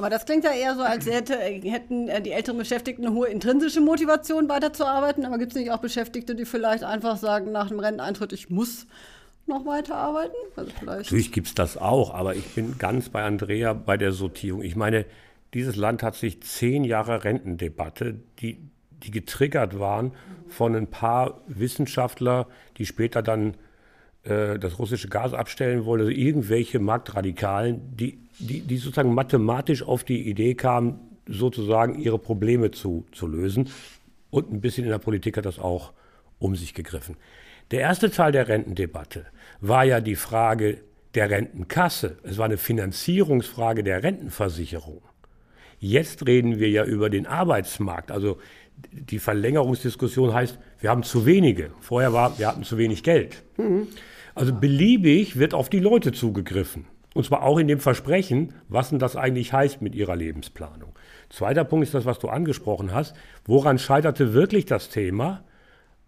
Aber 0.00 0.08
das 0.08 0.24
klingt 0.24 0.44
ja 0.44 0.52
eher 0.52 0.76
so, 0.76 0.80
als 0.80 1.04
hätte, 1.04 1.36
hätten 1.36 2.08
äh, 2.08 2.22
die 2.22 2.32
älteren 2.32 2.56
Beschäftigten 2.56 3.04
eine 3.04 3.14
hohe 3.14 3.28
intrinsische 3.28 3.82
Motivation, 3.82 4.48
weiterzuarbeiten. 4.48 5.26
Aber 5.26 5.36
gibt 5.36 5.52
es 5.52 5.58
nicht 5.58 5.70
auch 5.72 5.80
Beschäftigte, 5.80 6.34
die 6.34 6.46
vielleicht 6.46 6.84
einfach 6.84 7.18
sagen, 7.18 7.52
nach 7.52 7.68
dem 7.68 7.80
Renteneintritt, 7.80 8.32
ich 8.32 8.48
muss 8.48 8.86
noch 9.46 9.66
weiterarbeiten? 9.66 10.34
Also 10.56 10.72
Natürlich 10.86 11.32
gibt 11.32 11.48
es 11.48 11.54
das 11.54 11.76
auch, 11.76 12.14
aber 12.14 12.34
ich 12.34 12.46
bin 12.54 12.78
ganz 12.78 13.10
bei 13.10 13.22
Andrea 13.22 13.74
bei 13.74 13.98
der 13.98 14.12
Sortierung. 14.12 14.62
Ich 14.62 14.74
meine, 14.74 15.04
dieses 15.52 15.76
Land 15.76 16.02
hat 16.02 16.14
sich 16.14 16.42
zehn 16.44 16.82
Jahre 16.82 17.22
Rentendebatte, 17.24 18.20
die, 18.38 18.56
die 19.02 19.10
getriggert 19.10 19.78
waren 19.78 20.12
von 20.48 20.74
ein 20.74 20.86
paar 20.86 21.42
Wissenschaftler, 21.46 22.46
die 22.78 22.86
später 22.86 23.20
dann 23.20 23.54
äh, 24.24 24.58
das 24.58 24.78
russische 24.78 25.08
Gas 25.08 25.34
abstellen 25.34 25.84
wollen, 25.84 26.02
also 26.02 26.12
irgendwelche 26.12 26.78
Marktradikalen, 26.78 27.96
die 27.96 28.18
die, 28.40 28.60
die 28.60 28.76
sozusagen 28.78 29.14
mathematisch 29.14 29.82
auf 29.82 30.04
die 30.04 30.28
Idee 30.28 30.54
kamen, 30.54 30.98
sozusagen 31.26 31.98
ihre 31.98 32.18
Probleme 32.18 32.70
zu, 32.70 33.06
zu 33.12 33.26
lösen. 33.26 33.68
Und 34.30 34.52
ein 34.52 34.60
bisschen 34.60 34.84
in 34.84 34.90
der 34.90 34.98
Politik 34.98 35.36
hat 35.36 35.44
das 35.44 35.58
auch 35.58 35.92
um 36.38 36.56
sich 36.56 36.74
gegriffen. 36.74 37.16
Der 37.70 37.80
erste 37.80 38.10
Teil 38.10 38.32
der 38.32 38.48
Rentendebatte 38.48 39.26
war 39.60 39.84
ja 39.84 40.00
die 40.00 40.16
Frage 40.16 40.78
der 41.14 41.30
Rentenkasse. 41.30 42.18
Es 42.22 42.38
war 42.38 42.46
eine 42.46 42.56
Finanzierungsfrage 42.56 43.84
der 43.84 44.02
Rentenversicherung. 44.02 45.02
Jetzt 45.78 46.26
reden 46.26 46.58
wir 46.58 46.68
ja 46.68 46.84
über 46.84 47.10
den 47.10 47.26
Arbeitsmarkt. 47.26 48.10
Also 48.10 48.38
die 48.92 49.18
Verlängerungsdiskussion 49.18 50.32
heißt, 50.34 50.58
wir 50.80 50.90
haben 50.90 51.02
zu 51.02 51.26
wenige. 51.26 51.70
Vorher 51.80 52.12
war, 52.12 52.38
wir 52.38 52.48
hatten 52.48 52.64
zu 52.64 52.78
wenig 52.78 53.02
Geld. 53.02 53.42
Mhm. 53.56 53.88
Also 54.34 54.54
beliebig 54.54 55.38
wird 55.38 55.54
auf 55.54 55.68
die 55.68 55.80
Leute 55.80 56.12
zugegriffen. 56.12 56.86
Und 57.14 57.24
zwar 57.24 57.42
auch 57.42 57.58
in 57.58 57.66
dem 57.66 57.80
Versprechen, 57.80 58.54
was 58.68 58.90
denn 58.90 59.00
das 59.00 59.16
eigentlich 59.16 59.52
heißt 59.52 59.82
mit 59.82 59.94
ihrer 59.94 60.14
Lebensplanung. 60.14 60.92
Zweiter 61.28 61.64
Punkt 61.64 61.86
ist 61.86 61.94
das, 61.94 62.04
was 62.04 62.20
du 62.20 62.28
angesprochen 62.28 62.94
hast. 62.94 63.16
Woran 63.44 63.78
scheiterte 63.78 64.32
wirklich 64.32 64.64
das 64.64 64.88
Thema? 64.88 65.42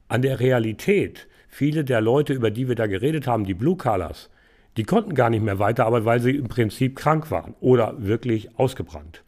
An 0.08 0.22
der 0.22 0.40
Realität. 0.40 1.26
Viele 1.48 1.84
der 1.84 2.00
Leute, 2.00 2.32
über 2.32 2.50
die 2.50 2.68
wir 2.68 2.76
da 2.76 2.86
geredet 2.86 3.26
haben, 3.26 3.44
die 3.44 3.54
Blue 3.54 3.76
Colors, 3.76 4.30
die 4.76 4.84
konnten 4.84 5.14
gar 5.14 5.28
nicht 5.28 5.42
mehr 5.42 5.58
weiterarbeiten, 5.58 6.06
weil 6.06 6.20
sie 6.20 6.36
im 6.36 6.48
Prinzip 6.48 6.96
krank 6.96 7.30
waren 7.30 7.54
oder 7.60 7.94
wirklich 7.98 8.58
ausgebrannt. 8.58 9.22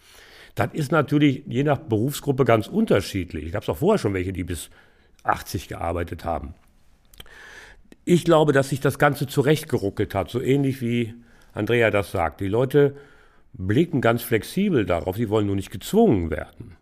Das 0.54 0.72
ist 0.72 0.92
natürlich 0.92 1.42
je 1.46 1.64
nach 1.64 1.78
Berufsgruppe 1.78 2.44
ganz 2.44 2.68
unterschiedlich. 2.68 3.46
Ich 3.46 3.52
gab 3.52 3.62
es 3.62 3.68
auch 3.68 3.78
vorher 3.78 3.98
schon 3.98 4.14
welche, 4.14 4.32
die 4.32 4.44
bis 4.44 4.70
80 5.24 5.68
gearbeitet 5.68 6.24
haben. 6.24 6.54
Ich 8.04 8.24
glaube, 8.24 8.52
dass 8.52 8.68
sich 8.68 8.80
das 8.80 8.98
Ganze 8.98 9.26
zurechtgeruckelt 9.26 10.14
hat, 10.14 10.30
so 10.30 10.40
ähnlich 10.40 10.80
wie 10.80 11.14
Andrea 11.54 11.90
das 11.90 12.10
sagt. 12.10 12.40
Die 12.40 12.48
Leute 12.48 12.96
blicken 13.54 14.00
ganz 14.00 14.22
flexibel 14.22 14.84
darauf, 14.84 15.16
sie 15.16 15.30
wollen 15.30 15.46
nur 15.46 15.56
nicht 15.56 15.70
gezwungen 15.70 16.30
werden. 16.30 16.76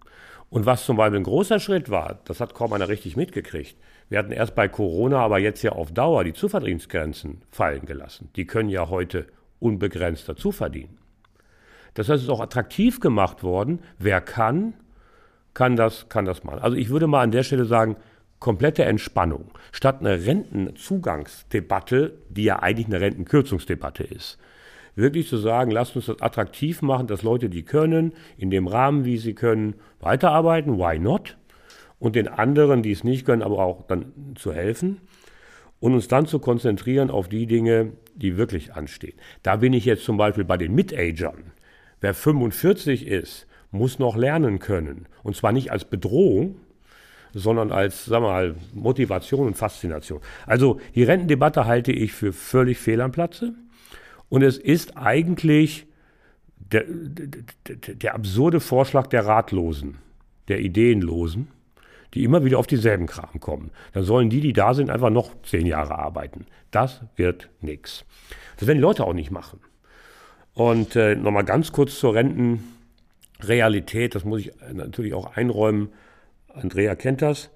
Und 0.51 0.67
was 0.67 0.85
zum 0.85 0.99
Beispiel 0.99 1.21
ein 1.21 1.25
großer 1.25 1.61
Schritt 1.61 1.89
war, 1.89 2.21
das 2.27 2.41
hat 2.41 2.55
kaum 2.55 2.75
einer 2.75 2.89
richtig 2.89 3.17
mitgekriegt. 3.17 3.77
Wir 4.11 4.19
hatten 4.19 4.33
erst 4.33 4.55
bei 4.55 4.69
Corona, 4.69 5.21
aber 5.21 5.39
jetzt 5.39 5.63
ja 5.63 5.73
auf 5.73 5.93
Dauer 5.93 6.25
die 6.25 6.35
Zuverdienstgrenzen 6.35 7.41
fallen 7.51 7.87
gelassen. 7.87 8.29
Die 8.37 8.47
können 8.47 8.69
ja 8.69 8.91
heute 8.91 9.29
unbegrenzt 9.61 10.29
dazu 10.29 10.53
verdienen. 10.53 10.99
Das 11.95 12.09
heißt, 12.09 12.19
es 12.19 12.25
ist 12.25 12.31
auch 12.31 12.41
attraktiv 12.41 13.01
gemacht 13.01 13.43
worden. 13.43 13.81
Wer 13.99 14.21
kann, 14.21 14.75
kann 15.55 15.77
das, 15.77 16.09
kann 16.09 16.25
das 16.25 16.45
machen. 16.45 16.61
Also 16.61 16.77
ich 16.77 16.91
würde 16.91 17.07
mal 17.07 17.23
an 17.23 17.31
der 17.31 17.43
Stelle 17.43 17.65
sagen, 17.65 17.97
komplette 18.41 18.85
Entspannung. 18.85 19.51
Statt 19.71 20.01
einer 20.01 20.27
Rentenzugangsdebatte, 20.27 22.15
die 22.29 22.45
ja 22.45 22.61
eigentlich 22.61 22.87
eine 22.87 23.01
Rentenkürzungsdebatte 23.01 24.03
ist, 24.05 24.39
wirklich 24.95 25.29
zu 25.29 25.37
sagen, 25.37 25.71
lasst 25.71 25.97
uns 25.97 26.07
das 26.07 26.21
attraktiv 26.21 26.83
machen, 26.83 27.07
dass 27.07 27.23
Leute, 27.23 27.49
die 27.49 27.63
können, 27.63 28.13
in 28.37 28.51
dem 28.51 28.67
Rahmen, 28.67 29.05
wie 29.05 29.19
sie 29.19 29.35
können, 29.35 29.75
weiterarbeiten, 30.01 30.79
why 30.79 30.99
not? 30.99 31.37
Und 31.99 32.17
den 32.17 32.27
anderen, 32.27 32.83
die 32.83 32.91
es 32.93 33.05
nicht 33.05 33.25
können, 33.25 33.43
aber 33.43 33.59
auch 33.59 33.87
dann 33.87 34.13
zu 34.35 34.53
helfen 34.53 35.01
und 35.79 35.95
uns 35.95 36.09
dann 36.09 36.27
zu 36.27 36.39
konzentrieren 36.41 37.11
auf 37.11 37.29
die 37.29 37.47
Dinge, 37.47 37.93
die 38.15 38.37
wirklich 38.37 38.75
anstehen. 38.75 39.15
Da 39.43 39.57
bin 39.57 39.73
ich 39.73 39.85
jetzt 39.85 40.05
zum 40.05 40.17
Beispiel 40.17 40.45
bei 40.45 40.57
den 40.57 40.75
Mid-Agern. 40.75 41.53
Wer 42.03 42.15
45 42.15 43.07
ist, 43.07 43.47
muss 43.71 43.99
noch 43.99 44.17
lernen 44.17 44.59
können. 44.59 45.07
Und 45.23 45.37
zwar 45.37 45.53
nicht 45.53 45.71
als 45.71 45.85
Bedrohung, 45.85 46.57
sondern 47.33 47.73
als, 47.73 48.05
sagen 48.05 48.25
wir 48.25 48.31
mal, 48.31 48.55
Motivation 48.75 49.47
und 49.47 49.57
Faszination. 49.57 50.21
Also 50.45 50.81
die 50.95 51.05
Rentendebatte 51.05 51.65
halte 51.65 51.93
ich 51.93 52.13
für 52.13 52.33
völlig 52.33 52.79
fehl 52.79 53.01
am 53.01 53.13
Platze. 53.13 53.55
Und 54.29 54.43
es 54.43 54.59
ist 54.59 54.97
eigentlich 54.97 55.87
der, 56.57 56.85
der, 56.87 57.95
der 57.95 58.15
absurde 58.15 58.59
Vorschlag 58.59 59.07
der 59.07 59.25
Ratlosen, 59.25 59.99
der 60.49 60.59
Ideenlosen, 60.59 61.49
die 62.15 62.25
immer 62.25 62.45
wieder 62.45 62.59
auf 62.59 62.67
dieselben 62.67 63.07
Kram 63.07 63.39
kommen. 63.39 63.71
Dann 63.93 64.03
sollen 64.03 64.29
die, 64.29 64.41
die 64.41 64.53
da 64.53 64.75
sind, 64.75 64.91
einfach 64.91 65.11
noch 65.11 65.31
zehn 65.45 65.67
Jahre 65.67 65.99
arbeiten. 65.99 66.47
Das 66.73 67.03
wird 67.15 67.49
nichts. 67.61 68.05
Das 68.57 68.67
werden 68.67 68.79
die 68.79 68.83
Leute 68.83 69.05
auch 69.05 69.15
nicht 69.15 69.31
machen. 69.31 69.61
Und 70.55 70.97
äh, 70.97 71.15
nochmal 71.15 71.45
ganz 71.45 71.73
kurz 71.73 71.99
zur 71.99 72.15
Rentenrealität, 72.15 74.15
das 74.15 74.25
muss 74.25 74.41
ich 74.41 74.53
natürlich 74.73 75.15
auch 75.15 75.37
einräumen. 75.37 75.93
Andrea 76.49 76.95
kennt 76.95 77.23
das. 77.23 77.51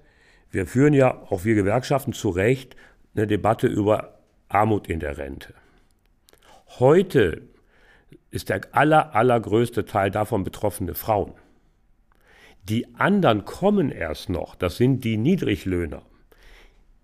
Wir 0.49 0.65
führen 0.65 0.93
ja, 0.93 1.21
auch 1.29 1.45
wir 1.45 1.55
Gewerkschaften, 1.55 2.13
zu 2.13 2.29
Recht 2.29 2.75
eine 3.15 3.27
Debatte 3.27 3.67
über 3.67 4.17
Armut 4.49 4.87
in 4.87 4.99
der 4.99 5.17
Rente. 5.17 5.53
Heute 6.79 7.41
ist 8.31 8.49
der 8.49 8.61
aller, 8.71 9.15
allergrößte 9.15 9.85
Teil 9.85 10.11
davon 10.11 10.43
betroffene 10.43 10.93
Frauen. 10.93 11.33
Die 12.63 12.95
anderen 12.95 13.45
kommen 13.45 13.91
erst 13.91 14.29
noch, 14.29 14.55
das 14.55 14.77
sind 14.77 15.03
die 15.03 15.17
Niedriglöhner. 15.17 16.01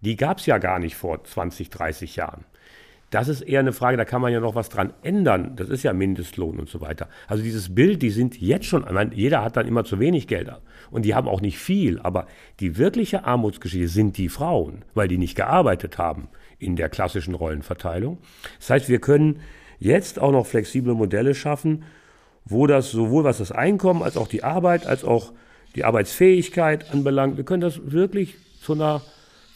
Die 0.02 0.18
gab 0.18 0.40
es 0.40 0.46
ja 0.46 0.58
gar 0.58 0.80
nicht 0.80 0.96
vor 0.96 1.24
20, 1.24 1.70
30 1.70 2.18
Jahren. 2.18 2.44
Das 3.14 3.28
ist 3.28 3.42
eher 3.42 3.60
eine 3.60 3.74
Frage, 3.74 3.96
da 3.96 4.06
kann 4.06 4.24
man 4.24 4.34
ja 4.34 4.40
noch 4.40 4.56
was 4.56 4.70
dran 4.70 4.92
ändern. 5.04 5.56
Das 5.56 5.70
ist 5.70 5.84
ja 5.84 5.94
Mindestlohn 5.94 6.58
und 6.58 6.68
so 6.68 6.82
weiter. 6.82 7.10
Also 7.28 7.44
dieses 7.44 7.76
Bild, 7.76 8.02
die 8.02 8.10
sind 8.10 8.42
jetzt 8.42 8.66
schon, 8.66 8.84
meine, 8.92 9.14
jeder 9.14 9.44
hat 9.44 9.56
dann 9.56 9.68
immer 9.68 9.84
zu 9.84 10.00
wenig 10.00 10.26
Geld 10.26 10.52
und 10.90 11.06
die 11.06 11.14
haben 11.14 11.28
auch 11.28 11.40
nicht 11.40 11.60
viel. 11.60 12.00
Aber 12.00 12.26
die 12.60 12.80
wirkliche 12.80 13.24
Armutsgeschichte 13.24 13.88
sind 13.88 14.18
die 14.18 14.30
Frauen, 14.30 14.84
weil 14.96 15.08
die 15.08 15.20
nicht 15.20 15.36
gearbeitet 15.36 16.00
haben 16.00 16.28
in 16.58 16.76
der 16.76 16.90
klassischen 16.90 17.36
Rollenverteilung. 17.36 18.18
Das 18.58 18.72
heißt, 18.72 18.90
wir 18.90 19.00
können 19.00 19.42
jetzt 19.78 20.18
auch 20.18 20.32
noch 20.32 20.48
flexible 20.48 20.96
Modelle 20.96 21.36
schaffen, 21.36 21.84
wo 22.46 22.66
das 22.66 22.90
sowohl 22.90 23.24
was 23.24 23.38
das 23.38 23.52
Einkommen 23.52 24.02
als 24.02 24.18
auch 24.18 24.28
die 24.28 24.44
Arbeit 24.44 24.88
als 24.88 25.04
auch 25.04 25.34
die 25.76 25.84
Arbeitsfähigkeit 25.84 26.92
anbelangt. 26.92 27.38
Wir 27.38 27.46
können 27.46 27.62
das 27.62 27.92
wirklich 27.92 28.38
zu 28.60 28.74
einer 28.74 29.04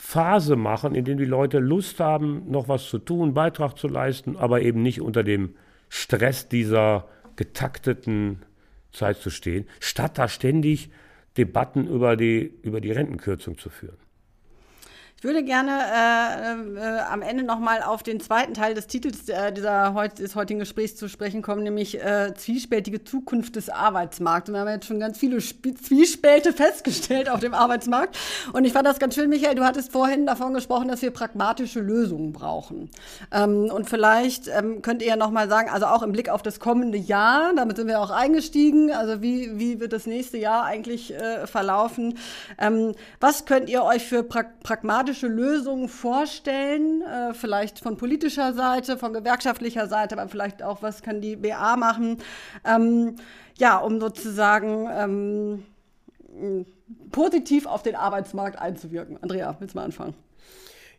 Phase 0.09 0.55
machen, 0.55 0.95
in 0.95 1.03
der 1.03 1.15
die 1.15 1.25
Leute 1.25 1.59
Lust 1.59 1.99
haben, 1.99 2.49
noch 2.49 2.69
was 2.69 2.87
zu 2.87 2.97
tun, 2.97 3.33
Beitrag 3.33 3.77
zu 3.77 3.89
leisten, 3.89 4.37
aber 4.37 4.61
eben 4.61 4.81
nicht 4.81 5.01
unter 5.01 5.21
dem 5.21 5.55
Stress 5.89 6.47
dieser 6.47 7.09
getakteten 7.35 8.45
Zeit 8.93 9.17
zu 9.17 9.29
stehen, 9.29 9.67
statt 9.81 10.17
da 10.17 10.29
ständig 10.29 10.91
Debatten 11.35 11.87
über 11.87 12.15
die, 12.15 12.53
über 12.61 12.79
die 12.79 12.93
Rentenkürzung 12.93 13.57
zu 13.57 13.69
führen. 13.69 13.97
Ich 15.19 15.23
würde 15.23 15.43
gerne 15.43 15.71
äh, 15.71 16.79
äh, 16.79 16.99
am 17.11 17.23
Ende 17.23 17.43
nochmal 17.43 17.81
auf 17.81 18.03
den 18.03 18.19
zweiten 18.19 18.53
Teil 18.53 18.75
des 18.75 18.85
Titels 18.85 19.27
äh, 19.29 19.51
dieser 19.51 19.91
des 20.09 20.35
heutigen 20.35 20.59
Gesprächs 20.59 20.95
zu 20.95 21.09
sprechen 21.09 21.41
kommen, 21.41 21.63
nämlich 21.63 21.99
äh, 21.99 22.35
zwiespältige 22.35 23.03
Zukunft 23.03 23.55
des 23.55 23.69
Arbeitsmarkts. 23.69 24.47
Und 24.47 24.53
wir 24.53 24.61
haben 24.61 24.67
jetzt 24.67 24.85
schon 24.85 24.99
ganz 24.99 25.17
viele 25.17 25.37
Sp 25.41 25.73
Zwiespälte 25.73 26.53
festgestellt 26.53 27.31
auf 27.31 27.39
dem 27.39 27.55
Arbeitsmarkt. 27.55 28.15
Und 28.53 28.65
ich 28.65 28.73
fand 28.73 28.85
das 28.85 28.99
ganz 28.99 29.15
schön, 29.15 29.27
Michael, 29.31 29.55
du 29.55 29.65
hattest 29.65 29.91
vorhin 29.91 30.27
davon 30.27 30.53
gesprochen, 30.53 30.87
dass 30.87 31.01
wir 31.01 31.09
pragmatische 31.09 31.79
Lösungen 31.79 32.31
brauchen. 32.31 32.91
Ähm, 33.31 33.71
und 33.73 33.89
vielleicht 33.89 34.47
ähm, 34.49 34.83
könnt 34.83 35.01
ihr 35.01 35.07
ja 35.07 35.15
nochmal 35.15 35.49
sagen, 35.49 35.71
also 35.71 35.87
auch 35.87 36.03
im 36.03 36.11
Blick 36.11 36.29
auf 36.29 36.43
das 36.43 36.59
kommende 36.59 36.99
Jahr, 36.99 37.53
damit 37.55 37.77
sind 37.77 37.87
wir 37.87 38.01
auch 38.01 38.11
eingestiegen, 38.11 38.91
also 38.91 39.19
wie, 39.23 39.57
wie 39.57 39.79
wird 39.79 39.93
das 39.93 40.05
nächste 40.05 40.37
Jahr 40.37 40.63
eigentlich 40.63 41.11
äh, 41.11 41.47
verlaufen? 41.47 42.19
Ähm, 42.59 42.93
was 43.19 43.45
könnt 43.45 43.67
ihr 43.67 43.81
euch 43.81 44.05
für 44.05 44.21
pra 44.21 44.43
pragmatische 44.61 45.06
pragmatische 45.07 45.27
Lösungen 45.27 45.87
vorstellen, 45.87 47.01
äh, 47.01 47.33
vielleicht 47.33 47.79
von 47.79 47.95
politischer 47.95 48.53
Seite, 48.53 48.97
von 48.97 49.13
gewerkschaftlicher 49.13 49.87
Seite, 49.87 50.17
aber 50.17 50.27
vielleicht 50.27 50.61
auch, 50.61 50.81
was 50.81 51.01
kann 51.01 51.21
die 51.21 51.37
BA 51.37 51.77
machen, 51.77 52.17
ähm, 52.65 53.15
ja, 53.57 53.77
um 53.77 54.01
sozusagen 54.01 54.87
ähm, 54.91 55.63
positiv 57.11 57.67
auf 57.67 57.83
den 57.83 57.95
Arbeitsmarkt 57.95 58.59
einzuwirken. 58.59 59.17
Andrea, 59.21 59.55
willst 59.59 59.75
du 59.75 59.79
mal 59.79 59.85
anfangen? 59.85 60.13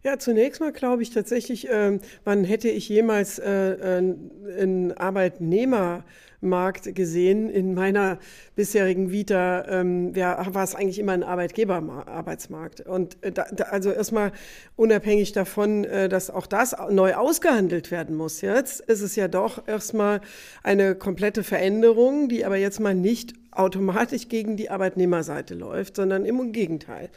Ja, 0.05 0.19
zunächst 0.19 0.61
mal 0.61 0.73
glaube 0.73 1.03
ich 1.03 1.11
tatsächlich, 1.11 1.69
äh, 1.69 1.99
wann 2.25 2.45
hätte 2.45 2.69
ich 2.69 2.89
jemals 2.89 3.39
äh, 3.39 3.99
äh 3.99 4.15
einen 4.59 4.93
Arbeitnehmer 4.97 6.05
Markt 6.41 6.95
gesehen. 6.95 7.51
In 7.51 7.75
meiner 7.75 8.19
bisherigen 8.55 9.11
Vita 9.11 9.65
ähm, 9.69 10.15
ja, 10.15 10.55
war 10.55 10.65
es 10.65 10.75
eigentlich 10.75 10.99
immer 10.99 11.13
ein 11.13 11.23
Arbeitgeberarbeitsmarkt. 11.23 12.83
Und 12.83 13.23
äh, 13.23 13.33
da, 13.33 13.45
also 13.71 13.91
erstmal 13.91 14.33
unabhängig 14.77 15.33
davon, 15.33 15.85
äh, 15.85 16.09
dass 16.09 16.31
auch 16.31 16.47
das 16.47 16.77
neu 16.91 17.15
ausgehandelt 17.15 17.91
werden 17.91 18.17
muss. 18.17 18.41
Jetzt 18.41 18.81
ist 18.81 19.03
es 19.03 19.17
ja 19.17 19.29
doch 19.29 19.67
erstmal 19.67 20.21
eine 20.63 20.95
komplette 20.95 21.43
Veränderung, 21.43 22.29
die 22.29 22.45
aber 22.45 22.57
jetzt 22.57 22.81
mal 22.81 22.95
nicht 22.95 23.35
automatisch 23.51 24.29
gegen 24.29 24.57
die 24.57 24.71
Arbeitnehmerseite 24.71 25.55
läuft, 25.55 25.97
sondern 25.97 26.25
im 26.25 26.53
Gegenteil. 26.53 27.11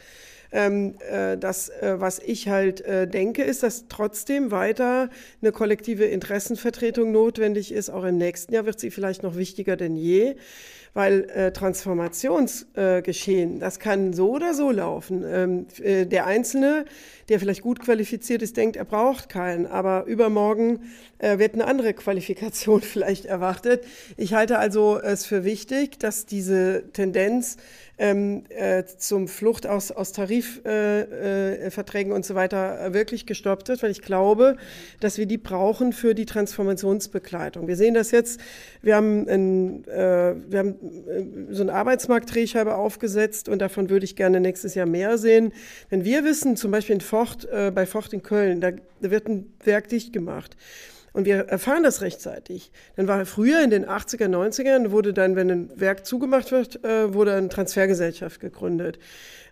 Ähm, 0.52 0.94
äh, 1.10 1.38
das, 1.38 1.70
äh, 1.70 1.96
was 1.98 2.18
ich 2.18 2.48
halt 2.48 2.82
äh, 2.82 3.08
denke, 3.08 3.42
ist, 3.42 3.62
dass 3.62 3.88
trotzdem 3.88 4.50
weiter 4.50 5.08
eine 5.40 5.52
kollektive 5.52 6.04
Interessenvertretung 6.04 7.10
notwendig 7.10 7.72
ist. 7.72 7.90
Auch 7.90 8.04
im 8.04 8.18
nächsten 8.18 8.52
Jahr 8.52 8.66
wird 8.66 8.78
sie 8.78 8.90
vielleicht 8.90 9.22
noch 9.22 9.36
wichtiger 9.36 9.76
denn 9.76 9.96
je 9.96 10.36
weil 10.94 11.28
äh, 11.30 11.52
Transformationsgeschehen, 11.52 13.56
äh, 13.56 13.58
das 13.58 13.78
kann 13.78 14.12
so 14.12 14.32
oder 14.32 14.52
so 14.54 14.70
laufen. 14.70 15.24
Ähm, 15.26 15.66
äh, 15.82 16.04
der 16.04 16.26
Einzelne, 16.26 16.84
der 17.28 17.40
vielleicht 17.40 17.62
gut 17.62 17.80
qualifiziert 17.80 18.42
ist, 18.42 18.58
denkt, 18.58 18.76
er 18.76 18.84
braucht 18.84 19.30
keinen, 19.30 19.66
aber 19.66 20.04
übermorgen 20.04 20.80
wird 21.18 21.54
eine 21.54 21.66
andere 21.66 21.94
Qualifikation 21.94 22.80
vielleicht 22.82 23.26
erwartet. 23.26 23.84
Ich 24.16 24.34
halte 24.34 24.58
also 24.58 24.98
es 24.98 25.24
für 25.24 25.44
wichtig, 25.44 26.00
dass 26.00 26.26
diese 26.26 26.82
Tendenz 26.92 27.58
ähm, 28.02 28.42
äh, 28.48 28.84
zum 28.84 29.28
Flucht 29.28 29.68
aus, 29.68 29.92
aus 29.92 30.10
Tarifverträgen 30.10 32.10
äh, 32.10 32.14
äh, 32.14 32.16
und 32.16 32.26
so 32.26 32.34
weiter 32.34 32.92
wirklich 32.92 33.26
gestoppt 33.26 33.68
wird, 33.68 33.80
weil 33.84 33.92
ich 33.92 34.02
glaube, 34.02 34.56
dass 34.98 35.18
wir 35.18 35.26
die 35.26 35.38
brauchen 35.38 35.92
für 35.92 36.12
die 36.12 36.26
Transformationsbegleitung. 36.26 37.68
Wir 37.68 37.76
sehen 37.76 37.94
das 37.94 38.10
jetzt, 38.10 38.40
wir 38.82 38.96
haben, 38.96 39.28
ein, 39.28 39.84
äh, 39.84 40.34
wir 40.48 40.58
haben 40.58 40.70
äh, 40.70 41.54
so 41.54 41.60
einen 41.60 41.70
Arbeitsmarktdrehscheibe 41.70 42.74
aufgesetzt 42.74 43.48
und 43.48 43.60
davon 43.60 43.88
würde 43.88 44.04
ich 44.04 44.16
gerne 44.16 44.40
nächstes 44.40 44.74
Jahr 44.74 44.86
mehr 44.86 45.16
sehen. 45.16 45.52
Wenn 45.88 46.04
wir 46.04 46.24
wissen, 46.24 46.56
zum 46.56 46.72
Beispiel 46.72 46.96
in 46.96 47.00
Fort, 47.00 47.46
äh, 47.52 47.70
bei 47.70 47.86
Fort 47.86 48.12
in 48.12 48.24
Köln, 48.24 48.60
da 48.60 48.72
wird 48.98 49.28
ein 49.28 49.52
Werk 49.62 49.88
dicht 49.88 50.12
gemacht. 50.12 50.56
Und 51.12 51.26
wir 51.26 51.40
erfahren 51.48 51.82
das 51.82 52.00
rechtzeitig. 52.00 52.72
Dann 52.96 53.06
war 53.06 53.26
früher 53.26 53.62
in 53.62 53.70
den 53.70 53.86
80er, 53.86 54.28
90ern, 54.28 54.90
wurde 54.90 55.12
dann, 55.12 55.36
wenn 55.36 55.50
ein 55.50 55.80
Werk 55.80 56.06
zugemacht 56.06 56.52
wird, 56.52 56.82
äh, 56.84 57.12
wurde 57.12 57.34
eine 57.34 57.48
Transfergesellschaft 57.48 58.40
gegründet. 58.40 58.98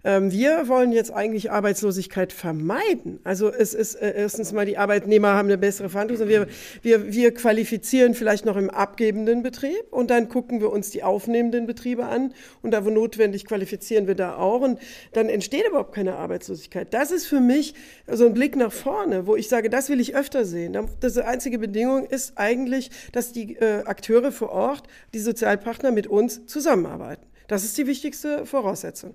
Ähm, 0.03 0.33
wir 0.33 0.69
wollen 0.69 0.93
jetzt 0.93 1.13
eigentlich 1.13 1.51
Arbeitslosigkeit 1.51 2.33
vermeiden. 2.33 3.21
Also 3.23 3.53
es 3.53 3.75
ist 3.75 3.97
äh, 3.97 4.15
erstens 4.17 4.53
mal, 4.53 4.65
die 4.65 4.79
Arbeitnehmer 4.79 5.35
haben 5.35 5.49
eine 5.49 5.59
bessere 5.59 5.91
Verhandlung. 5.91 6.27
Wir, 6.27 6.47
wir, 6.83 7.13
wir 7.13 7.35
qualifizieren 7.35 8.15
vielleicht 8.15 8.47
noch 8.47 8.57
im 8.57 8.71
abgebenden 8.71 9.43
Betrieb 9.43 9.85
und 9.91 10.11
dann 10.11 10.29
gucken 10.29 10.61
wir 10.61 10.71
uns 10.71 10.91
die 10.91 11.03
aufnehmenden 11.03 11.67
Betriebe 11.67 12.07
an 12.07 12.33
und 12.63 12.71
da, 12.71 12.85
wo 12.85 12.91
notwendig, 12.91 13.45
qualifizieren 13.45 14.07
wir 14.07 14.15
da 14.15 14.37
auch 14.37 14.63
und 14.63 14.79
dann 15.13 15.29
entsteht 15.29 15.69
überhaupt 15.69 15.95
keine 15.95 16.17
Arbeitslosigkeit. 16.17 16.95
Das 16.95 17.11
ist 17.11 17.27
für 17.27 17.41
mich 17.41 17.75
so 18.07 18.25
ein 18.25 18.33
Blick 18.33 18.57
nach 18.57 18.73
vorne, 18.73 19.27
wo 19.27 19.37
ich 19.37 19.49
sage, 19.49 19.69
das 19.69 19.91
will 19.91 20.01
ich 20.01 20.15
öfter 20.15 20.47
sehen. 20.47 20.79
Das 21.01 21.19
einzige 21.19 21.59
Bedingung 21.59 22.07
ist 22.07 22.39
eigentlich, 22.39 22.91
dass 23.13 23.33
die 23.33 23.57
äh, 23.57 23.83
Akteure 23.85 24.33
vor 24.33 24.51
Ort, 24.51 24.85
die 25.13 25.19
Sozialpartner 25.19 25.91
mit 25.91 26.07
uns 26.07 26.47
zusammenarbeiten. 26.47 27.27
Das 27.49 27.65
ist 27.65 27.77
die 27.77 27.89
wichtigste 27.89 28.47
Voraussetzung. 28.47 29.15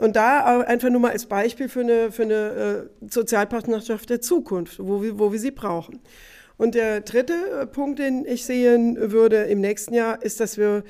Und 0.00 0.16
da 0.16 0.60
einfach 0.62 0.88
nur 0.88 1.00
mal 1.00 1.10
als 1.12 1.26
Beispiel 1.26 1.68
für 1.68 1.80
eine, 1.80 2.10
für 2.10 2.22
eine 2.22 2.88
äh, 3.02 3.06
Sozialpartnerschaft 3.10 4.08
der 4.08 4.22
Zukunft, 4.22 4.78
wo 4.78 5.02
wir, 5.02 5.18
wo 5.18 5.30
wir 5.30 5.38
sie 5.38 5.50
brauchen. 5.50 6.00
Und 6.56 6.74
der 6.74 7.02
dritte 7.02 7.34
äh, 7.34 7.66
Punkt, 7.66 7.98
den 7.98 8.24
ich 8.24 8.46
sehen 8.46 8.96
würde 9.12 9.42
im 9.42 9.60
nächsten 9.60 9.92
Jahr, 9.92 10.22
ist, 10.22 10.40
dass 10.40 10.56
wir 10.56 10.84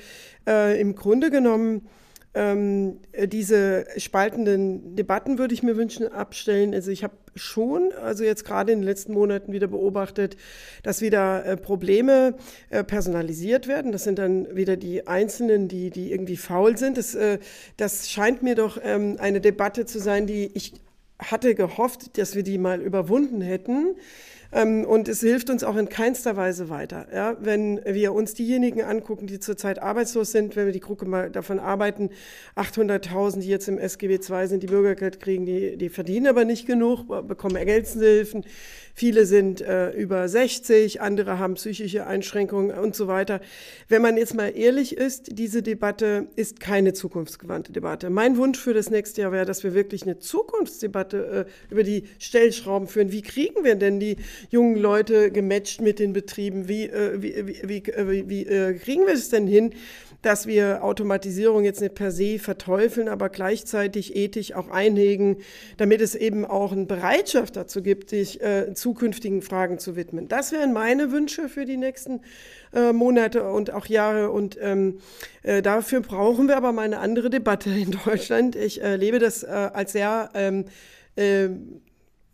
äh, 0.47 0.79
im 0.79 0.95
Grunde 0.95 1.29
genommen 1.29 1.89
ähm, 2.33 2.99
diese 3.25 3.85
spaltenden 3.97 4.95
Debatten 4.95 5.37
würde 5.37 5.53
ich 5.53 5.63
mir 5.63 5.75
wünschen 5.75 6.07
abstellen. 6.07 6.73
Also 6.73 6.89
ich 6.89 7.03
habe 7.03 7.13
schon, 7.35 7.91
also 8.01 8.23
jetzt 8.23 8.45
gerade 8.45 8.71
in 8.71 8.79
den 8.79 8.85
letzten 8.85 9.13
Monaten 9.13 9.51
wieder 9.51 9.67
beobachtet, 9.67 10.37
dass 10.83 11.01
wieder 11.01 11.45
äh, 11.45 11.57
Probleme 11.57 12.35
äh, 12.69 12.83
personalisiert 12.83 13.67
werden. 13.67 13.91
Das 13.91 14.05
sind 14.05 14.17
dann 14.17 14.55
wieder 14.55 14.77
die 14.77 15.07
Einzelnen, 15.07 15.67
die, 15.67 15.89
die 15.89 16.11
irgendwie 16.11 16.37
faul 16.37 16.77
sind. 16.77 16.97
Das, 16.97 17.15
äh, 17.15 17.39
das 17.77 18.09
scheint 18.09 18.43
mir 18.43 18.55
doch 18.55 18.79
ähm, 18.81 19.17
eine 19.19 19.41
Debatte 19.41 19.85
zu 19.85 19.99
sein, 19.99 20.25
die 20.25 20.51
ich 20.53 20.73
hatte 21.19 21.53
gehofft, 21.53 22.17
dass 22.17 22.35
wir 22.35 22.43
die 22.43 22.57
mal 22.57 22.81
überwunden 22.81 23.41
hätten. 23.41 23.95
Ähm, 24.53 24.85
und 24.85 25.07
es 25.07 25.21
hilft 25.21 25.49
uns 25.49 25.63
auch 25.63 25.77
in 25.77 25.89
keinster 25.89 26.35
Weise 26.35 26.69
weiter. 26.69 27.07
Ja? 27.13 27.37
Wenn 27.39 27.81
wir 27.85 28.13
uns 28.13 28.33
diejenigen 28.33 28.81
angucken, 28.81 29.27
die 29.27 29.39
zurzeit 29.39 29.79
arbeitslos 29.79 30.31
sind, 30.31 30.55
wenn 30.55 30.65
wir 30.65 30.73
die 30.73 30.79
Gruppe 30.79 31.05
mal 31.05 31.29
davon 31.29 31.59
arbeiten, 31.59 32.09
800.000, 32.55 33.39
die 33.39 33.47
jetzt 33.47 33.67
im 33.67 33.77
SGB 33.77 34.15
II 34.15 34.47
sind, 34.47 34.63
die 34.63 34.67
Bürgergeld 34.67 35.19
kriegen, 35.19 35.45
die, 35.45 35.77
die 35.77 35.89
verdienen 35.89 36.27
aber 36.27 36.45
nicht 36.45 36.67
genug, 36.67 37.07
bekommen 37.27 37.55
Ergänzungshilfen. 37.55 38.43
Viele 38.93 39.25
sind 39.25 39.61
äh, 39.61 39.91
über 39.91 40.27
60, 40.27 41.01
andere 41.01 41.39
haben 41.39 41.53
psychische 41.53 42.05
Einschränkungen 42.05 42.77
und 42.77 42.95
so 42.95 43.07
weiter. 43.07 43.39
Wenn 43.87 44.01
man 44.01 44.17
jetzt 44.17 44.35
mal 44.35 44.49
ehrlich 44.49 44.97
ist, 44.97 45.37
diese 45.39 45.63
Debatte 45.63 46.27
ist 46.35 46.59
keine 46.59 46.93
zukunftsgewandte 46.93 47.71
Debatte. 47.71 48.09
Mein 48.09 48.37
Wunsch 48.37 48.59
für 48.59 48.73
das 48.73 48.89
nächste 48.89 49.21
Jahr 49.21 49.31
wäre, 49.31 49.45
dass 49.45 49.63
wir 49.63 49.73
wirklich 49.73 50.03
eine 50.03 50.19
Zukunftsdebatte 50.19 51.47
äh, 51.47 51.71
über 51.71 51.83
die 51.83 52.03
Stellschrauben 52.19 52.87
führen. 52.87 53.11
Wie 53.11 53.21
kriegen 53.21 53.63
wir 53.63 53.75
denn 53.75 53.99
die 53.99 54.17
jungen 54.49 54.75
Leute 54.75 55.31
gematcht 55.31 55.81
mit 55.81 55.99
den 55.99 56.13
Betrieben? 56.13 56.67
Wie, 56.67 56.85
äh, 56.85 57.21
wie, 57.21 57.35
wie, 57.47 57.61
wie, 57.63 57.91
äh, 57.91 58.29
wie 58.29 58.45
äh, 58.45 58.73
kriegen 58.73 59.05
wir 59.05 59.13
es 59.13 59.29
denn 59.29 59.47
hin? 59.47 59.73
dass 60.21 60.45
wir 60.45 60.83
Automatisierung 60.83 61.63
jetzt 61.63 61.81
nicht 61.81 61.95
per 61.95 62.11
se 62.11 62.37
verteufeln, 62.37 63.07
aber 63.07 63.29
gleichzeitig 63.29 64.15
ethisch 64.15 64.53
auch 64.53 64.69
einhegen, 64.69 65.37
damit 65.77 66.01
es 66.01 66.15
eben 66.15 66.45
auch 66.45 66.71
eine 66.71 66.85
Bereitschaft 66.85 67.55
dazu 67.55 67.81
gibt, 67.81 68.09
sich 68.09 68.41
äh, 68.41 68.73
zukünftigen 68.73 69.41
Fragen 69.41 69.79
zu 69.79 69.95
widmen. 69.95 70.27
Das 70.27 70.51
wären 70.51 70.73
meine 70.73 71.11
Wünsche 71.11 71.49
für 71.49 71.65
die 71.65 71.77
nächsten 71.77 72.21
äh, 72.73 72.93
Monate 72.93 73.49
und 73.49 73.73
auch 73.73 73.87
Jahre. 73.87 74.31
Und 74.31 74.57
ähm, 74.61 74.99
äh, 75.43 75.61
dafür 75.61 76.01
brauchen 76.01 76.47
wir 76.47 76.57
aber 76.57 76.71
mal 76.71 76.83
eine 76.83 76.99
andere 76.99 77.29
Debatte 77.29 77.71
in 77.71 77.97
Deutschland. 78.05 78.55
Ich 78.55 78.81
erlebe 78.81 79.19
das 79.19 79.43
äh, 79.43 79.47
als 79.47 79.93
sehr 79.93 80.29
ähm, 80.35 80.65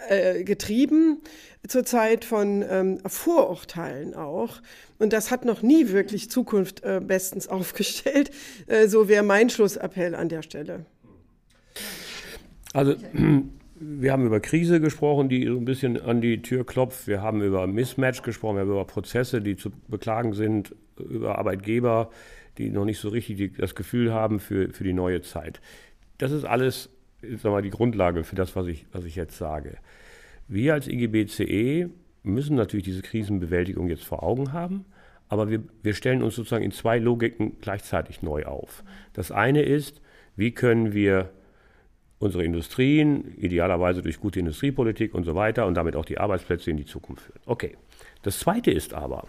äh, 0.09 0.43
getrieben 0.43 1.21
zurzeit 1.67 2.25
von 2.25 2.63
ähm, 2.69 2.99
Vorurteilen 3.05 4.13
auch. 4.13 4.61
Und 4.99 5.13
das 5.13 5.31
hat 5.31 5.45
noch 5.45 5.61
nie 5.61 5.89
wirklich 5.89 6.29
Zukunft 6.29 6.83
äh, 6.83 7.01
bestens 7.03 7.47
aufgestellt. 7.49 8.31
Äh, 8.67 8.87
so 8.87 9.07
wäre 9.07 9.23
mein 9.23 9.49
Schlussappell 9.49 10.15
an 10.15 10.29
der 10.29 10.41
Stelle. 10.41 10.85
Also 12.73 12.95
wir 13.79 14.11
haben 14.11 14.25
über 14.25 14.39
Krise 14.39 14.79
gesprochen, 14.79 15.29
die 15.29 15.45
so 15.45 15.57
ein 15.57 15.65
bisschen 15.65 16.01
an 16.01 16.21
die 16.21 16.41
Tür 16.41 16.65
klopft. 16.65 17.07
Wir 17.07 17.21
haben 17.21 17.41
über 17.41 17.67
Mismatch 17.67 18.21
gesprochen, 18.21 18.55
wir 18.55 18.61
haben 18.61 18.71
über 18.71 18.85
Prozesse, 18.85 19.41
die 19.41 19.55
zu 19.55 19.71
beklagen 19.87 20.33
sind, 20.33 20.75
über 20.97 21.37
Arbeitgeber, 21.37 22.09
die 22.57 22.69
noch 22.69 22.85
nicht 22.85 22.99
so 22.99 23.09
richtig 23.09 23.57
das 23.57 23.75
Gefühl 23.75 24.13
haben 24.13 24.39
für, 24.39 24.69
für 24.69 24.83
die 24.83 24.93
neue 24.93 25.21
Zeit. 25.21 25.61
Das 26.17 26.31
ist 26.31 26.45
alles 26.45 26.89
sag 27.35 27.51
mal, 27.51 27.61
die 27.61 27.69
Grundlage 27.69 28.23
für 28.23 28.35
das, 28.35 28.55
was 28.55 28.67
ich, 28.67 28.85
was 28.91 29.05
ich 29.05 29.15
jetzt 29.15 29.37
sage. 29.37 29.77
Wir 30.47 30.73
als 30.73 30.87
IGBCE 30.87 31.89
müssen 32.23 32.55
natürlich 32.55 32.85
diese 32.85 33.01
Krisenbewältigung 33.01 33.89
jetzt 33.89 34.03
vor 34.03 34.23
Augen 34.23 34.53
haben, 34.53 34.85
aber 35.29 35.49
wir, 35.49 35.63
wir 35.83 35.93
stellen 35.93 36.23
uns 36.23 36.35
sozusagen 36.35 36.63
in 36.63 36.71
zwei 36.71 36.99
Logiken 36.99 37.57
gleichzeitig 37.59 38.21
neu 38.21 38.45
auf. 38.45 38.83
Das 39.13 39.31
eine 39.31 39.61
ist, 39.61 40.01
wie 40.35 40.51
können 40.51 40.93
wir 40.93 41.31
unsere 42.19 42.43
Industrien, 42.43 43.35
idealerweise 43.37 44.01
durch 44.01 44.19
gute 44.19 44.39
Industriepolitik 44.39 45.13
und 45.13 45.23
so 45.23 45.35
weiter 45.35 45.67
und 45.67 45.75
damit 45.75 45.95
auch 45.95 46.05
die 46.05 46.17
Arbeitsplätze 46.17 46.71
in 46.71 46.77
die 46.77 46.85
Zukunft 46.85 47.23
führen. 47.23 47.39
Okay. 47.45 47.77
Das 48.23 48.39
zweite 48.39 48.71
ist 48.71 48.93
aber, 48.93 49.27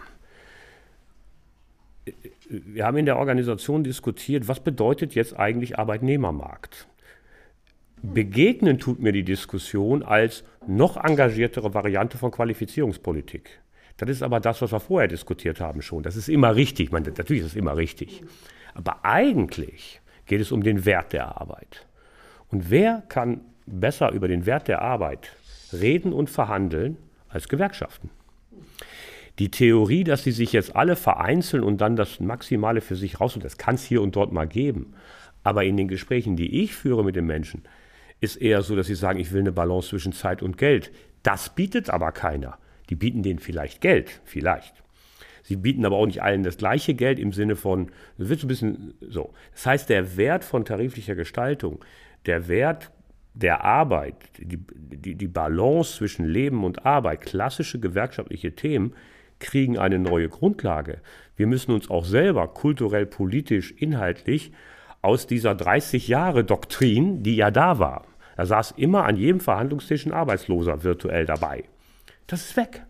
wir 2.49 2.85
haben 2.85 2.97
in 2.97 3.05
der 3.05 3.17
Organisation 3.17 3.83
diskutiert, 3.83 4.47
was 4.47 4.59
bedeutet 4.61 5.13
jetzt 5.13 5.37
eigentlich 5.37 5.77
Arbeitnehmermarkt? 5.77 6.87
Begegnen 8.01 8.79
tut 8.79 8.99
mir 8.99 9.11
die 9.11 9.23
Diskussion 9.23 10.03
als 10.03 10.43
noch 10.67 10.97
engagiertere 10.97 11.73
Variante 11.73 12.17
von 12.17 12.31
Qualifizierungspolitik. 12.31 13.59
Das 13.97 14.09
ist 14.09 14.23
aber 14.23 14.39
das, 14.39 14.61
was 14.61 14.71
wir 14.71 14.79
vorher 14.79 15.09
diskutiert 15.09 15.59
haben 15.59 15.81
schon. 15.81 16.03
Das 16.03 16.15
ist 16.15 16.29
immer 16.29 16.55
richtig. 16.55 16.91
Man, 16.91 17.03
natürlich 17.03 17.41
ist 17.41 17.49
es 17.49 17.55
immer 17.55 17.75
richtig. 17.75 18.23
Aber 18.73 19.03
eigentlich 19.03 20.01
geht 20.25 20.39
es 20.39 20.51
um 20.51 20.63
den 20.63 20.85
Wert 20.85 21.11
der 21.11 21.41
Arbeit. 21.41 21.85
Und 22.49 22.69
wer 22.69 23.03
kann 23.09 23.41
besser 23.65 24.11
über 24.11 24.27
den 24.27 24.45
Wert 24.45 24.69
der 24.69 24.81
Arbeit 24.81 25.31
reden 25.73 26.13
und 26.13 26.29
verhandeln 26.29 26.97
als 27.27 27.49
Gewerkschaften? 27.49 28.09
Die 29.39 29.51
Theorie, 29.51 30.03
dass 30.03 30.23
sie 30.23 30.31
sich 30.31 30.53
jetzt 30.53 30.75
alle 30.75 30.95
vereinzeln 30.95 31.63
und 31.63 31.79
dann 31.81 31.95
das 31.95 32.19
Maximale 32.19 32.81
für 32.81 32.95
sich 32.95 33.19
rausholen, 33.19 33.43
das 33.43 33.57
kann 33.57 33.75
es 33.75 33.83
hier 33.83 34.01
und 34.01 34.15
dort 34.15 34.31
mal 34.31 34.47
geben. 34.47 34.93
Aber 35.43 35.63
in 35.63 35.77
den 35.77 35.87
Gesprächen, 35.87 36.35
die 36.35 36.61
ich 36.61 36.73
führe 36.73 37.03
mit 37.03 37.15
den 37.15 37.25
Menschen, 37.25 37.63
ist 38.21 38.35
eher 38.37 38.61
so, 38.61 38.75
dass 38.75 38.87
sie 38.87 38.95
sagen, 38.95 39.19
ich 39.19 39.31
will 39.31 39.41
eine 39.41 39.51
Balance 39.51 39.89
zwischen 39.89 40.13
Zeit 40.13 40.43
und 40.43 40.57
Geld. 40.57 40.91
Das 41.23 41.49
bietet 41.55 41.89
aber 41.89 42.11
keiner. 42.11 42.57
Die 42.89 42.95
bieten 42.95 43.23
denen 43.23 43.39
vielleicht 43.39 43.81
Geld, 43.81 44.21
vielleicht. 44.25 44.83
Sie 45.43 45.55
bieten 45.55 45.85
aber 45.85 45.95
auch 45.95 46.05
nicht 46.05 46.21
allen 46.21 46.43
das 46.43 46.57
gleiche 46.57 46.93
Geld 46.93 47.19
im 47.19 47.33
Sinne 47.33 47.55
von, 47.55 47.91
das 48.17 48.29
wird 48.29 48.39
so 48.39 48.45
ein 48.45 48.49
bisschen 48.49 48.93
so. 49.01 49.33
Das 49.53 49.65
heißt, 49.65 49.89
der 49.89 50.17
Wert 50.17 50.43
von 50.43 50.65
tariflicher 50.65 51.15
Gestaltung, 51.15 51.83
der 52.25 52.47
Wert 52.47 52.91
der 53.33 53.63
Arbeit, 53.63 54.15
die, 54.37 54.59
die, 54.75 55.15
die 55.15 55.27
Balance 55.27 55.97
zwischen 55.97 56.25
Leben 56.25 56.63
und 56.63 56.85
Arbeit, 56.85 57.21
klassische 57.21 57.79
gewerkschaftliche 57.79 58.53
Themen, 58.55 58.93
kriegen 59.39 59.77
eine 59.77 59.99
neue 59.99 60.27
Grundlage. 60.27 60.99
Wir 61.35 61.47
müssen 61.47 61.71
uns 61.71 61.89
auch 61.89 62.05
selber 62.05 62.47
kulturell, 62.49 63.05
politisch, 63.05 63.71
inhaltlich 63.77 64.51
aus 65.01 65.27
dieser 65.27 65.55
30 65.55 66.07
Jahre 66.07 66.43
Doktrin, 66.43 67.23
die 67.23 67.35
ja 67.35 67.51
da 67.51 67.79
war, 67.79 68.05
da 68.35 68.45
saß 68.45 68.71
immer 68.77 69.05
an 69.05 69.17
jedem 69.17 69.39
Verhandlungstisch 69.39 70.05
ein 70.05 70.13
Arbeitsloser 70.13 70.83
virtuell 70.83 71.25
dabei. 71.25 71.65
Das 72.27 72.41
ist 72.41 72.57
weg. 72.57 72.83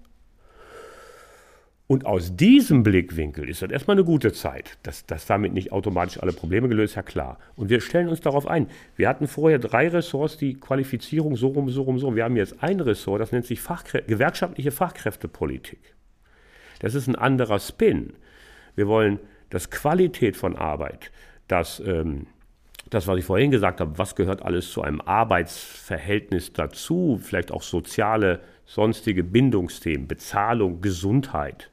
Und 1.92 2.06
aus 2.06 2.36
diesem 2.36 2.84
Blickwinkel 2.84 3.50
ist 3.50 3.64
das 3.64 3.72
erstmal 3.72 3.96
eine 3.96 4.04
gute 4.04 4.32
Zeit. 4.32 4.78
Dass, 4.84 5.08
dass 5.08 5.26
damit 5.26 5.54
nicht 5.54 5.72
automatisch 5.72 6.22
alle 6.22 6.34
Probleme 6.34 6.70
gelöst, 6.70 6.96
ja 6.96 7.02
klar. 7.02 7.40
Und 7.56 7.72
wir 7.72 7.82
stellen 7.82 8.10
uns 8.10 8.22
darauf 8.22 8.46
ein. 8.46 8.68
Wir 8.96 9.10
hatten 9.10 9.26
vorher 9.26 9.58
drei 9.58 9.88
Ressorts, 9.88 10.38
die 10.38 10.54
Qualifizierung 10.54 11.36
so 11.36 11.48
rum, 11.48 11.68
so 11.70 11.82
rum, 11.82 11.98
so 11.98 12.06
rum. 12.06 12.16
Wir 12.16 12.26
haben 12.26 12.36
jetzt 12.36 12.62
ein 12.62 12.80
Ressort, 12.80 13.22
das 13.22 13.32
nennt 13.32 13.48
sich 13.48 13.60
Fachkrä 13.60 14.04
gewerkschaftliche 14.06 14.70
Fachkräftepolitik. 14.70 15.96
Das 16.78 16.94
ist 16.94 17.08
ein 17.08 17.16
anderer 17.16 17.58
Spin. 17.58 18.14
Wir 18.76 18.88
wollen, 18.88 19.20
dass 19.50 19.72
Qualität 19.72 20.38
von 20.38 20.56
Arbeit, 20.56 21.12
dass 21.50 21.82
ähm, 21.82 22.28
das, 22.90 23.08
was 23.08 23.20
ich 23.20 23.26
vorhin 23.26 23.52
gesagt 23.52 23.82
habe, 23.82 23.98
was 23.98 24.16
gehört 24.16 24.42
alles 24.42 24.72
zu 24.72 24.82
einem 24.82 25.02
Arbeitsverhältnis 25.02 26.54
dazu, 26.54 27.20
vielleicht 27.22 27.52
auch 27.52 27.62
soziale, 27.62 28.40
sonstige 28.66 29.24
Bindungsthemen, 29.24 30.08
Bezahlung, 30.08 30.82
Gesundheit, 30.82 31.70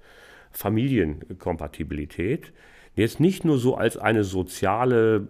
Familienkompatibilität, 0.51 2.53
jetzt 2.95 3.21
nicht 3.21 3.45
nur 3.45 3.59
so 3.59 3.77
als 3.77 3.97
eine 3.97 4.25
soziale 4.25 5.29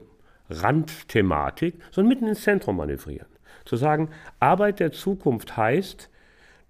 Randthematik, 0.49 1.75
sondern 1.91 2.09
mitten 2.09 2.29
ins 2.29 2.43
Zentrum 2.43 2.77
manövrieren. 2.77 3.27
Zu 3.65 3.77
sagen, 3.77 4.11
Arbeit 4.39 4.81
der 4.81 4.93
Zukunft 4.93 5.57
heißt, 5.57 6.09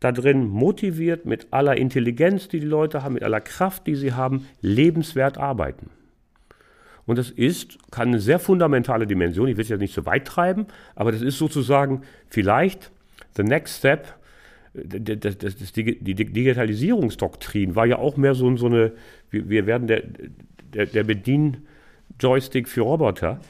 da 0.01 0.13
drin 0.13 0.47
motiviert 0.47 1.27
mit 1.27 1.53
aller 1.53 1.77
Intelligenz, 1.77 2.49
die 2.49 2.61
die 2.61 2.67
Leute 2.67 3.03
haben, 3.03 3.15
mit 3.15 3.23
aller 3.23 3.41
Kraft, 3.41 3.87
die 3.87 3.95
sie 3.95 4.13
haben, 4.13 4.47
lebenswert 4.61 5.39
arbeiten. 5.39 5.91
Und 7.07 7.19
das 7.19 7.31
ist, 7.31 7.79
kann 7.91 8.09
eine 8.09 8.21
sehr 8.21 8.39
fundamentale 8.39 9.07
Dimension, 9.07 9.49
ich 9.49 9.57
will 9.57 9.63
es 9.63 9.69
ja 9.69 9.77
nicht 9.77 9.95
so 9.95 10.05
weit 10.07 10.27
treiben, 10.27 10.67
aber 10.97 11.13
das 11.13 11.23
ist 11.23 11.39
sozusagen 11.39 12.03
vielleicht 12.29 12.91
the 13.37 13.43
next 13.43 13.79
step. 13.79 14.15
Das, 14.75 15.39
das, 15.39 15.57
das, 15.57 15.73
die 15.73 16.15
Digitalisierungsdoktrin 16.15 17.77
war 17.77 17.87
ja 17.87 17.97
auch 17.97 18.17
mehr 18.17 18.35
so, 18.35 18.55
so 18.57 18.67
eine, 18.67 18.93
wir 19.31 19.67
werden 19.67 19.87
der, 19.87 20.03
der, 20.75 20.87
der 20.87 21.05
Bedien-Joystick 21.05 22.69
für 22.69 22.83
Roboter. 22.83 23.41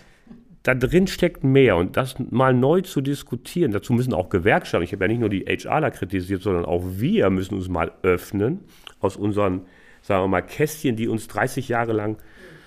Da 0.62 0.74
drin 0.74 1.06
steckt 1.06 1.42
mehr 1.42 1.76
und 1.76 1.96
das 1.96 2.16
mal 2.18 2.52
neu 2.52 2.80
zu 2.82 3.00
diskutieren, 3.00 3.72
dazu 3.72 3.92
müssen 3.92 4.12
auch 4.12 4.28
Gewerkschaften, 4.28 4.84
ich 4.84 4.92
habe 4.92 5.04
ja 5.04 5.08
nicht 5.08 5.20
nur 5.20 5.28
die 5.28 5.44
HRler 5.46 5.90
kritisiert, 5.90 6.42
sondern 6.42 6.64
auch 6.64 6.82
wir 6.84 7.30
müssen 7.30 7.54
uns 7.54 7.68
mal 7.68 7.92
öffnen 8.02 8.60
aus 9.00 9.16
unseren, 9.16 9.62
sagen 10.02 10.24
wir 10.24 10.28
mal, 10.28 10.42
Kästchen, 10.42 10.96
die 10.96 11.08
uns 11.08 11.28
30 11.28 11.68
Jahre 11.68 11.92
lang 11.92 12.18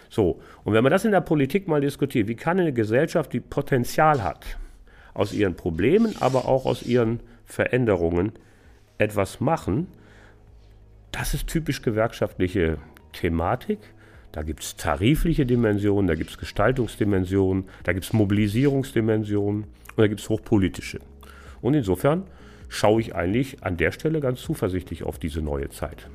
so, 0.09 0.41
und 0.63 0.73
wenn 0.73 0.83
man 0.83 0.91
das 0.91 1.05
in 1.05 1.11
der 1.11 1.21
Politik 1.21 1.67
mal 1.67 1.81
diskutiert, 1.81 2.27
wie 2.27 2.35
kann 2.35 2.59
eine 2.59 2.73
Gesellschaft, 2.73 3.31
die 3.31 3.39
Potenzial 3.39 4.23
hat, 4.23 4.57
aus 5.13 5.33
ihren 5.33 5.55
Problemen, 5.55 6.15
aber 6.19 6.47
auch 6.47 6.65
aus 6.65 6.83
ihren 6.83 7.19
Veränderungen 7.45 8.31
etwas 8.97 9.39
machen, 9.39 9.87
das 11.11 11.33
ist 11.33 11.47
typisch 11.47 11.81
gewerkschaftliche 11.81 12.77
Thematik. 13.13 13.79
Da 14.31 14.43
gibt 14.43 14.63
es 14.63 14.75
tarifliche 14.75 15.45
Dimensionen, 15.45 16.07
da 16.07 16.15
gibt 16.15 16.29
es 16.29 16.37
Gestaltungsdimensionen, 16.37 17.65
da 17.83 17.93
gibt 17.93 18.05
es 18.05 18.13
Mobilisierungsdimensionen 18.13 19.63
und 19.63 19.97
da 19.97 20.07
gibt 20.07 20.21
es 20.21 20.29
hochpolitische. 20.29 20.99
Und 21.61 21.73
insofern 21.73 22.25
schaue 22.67 23.01
ich 23.01 23.15
eigentlich 23.15 23.63
an 23.63 23.77
der 23.77 23.91
Stelle 23.91 24.19
ganz 24.19 24.41
zuversichtlich 24.41 25.03
auf 25.03 25.17
diese 25.17 25.41
neue 25.41 25.69
Zeit. 25.69 26.07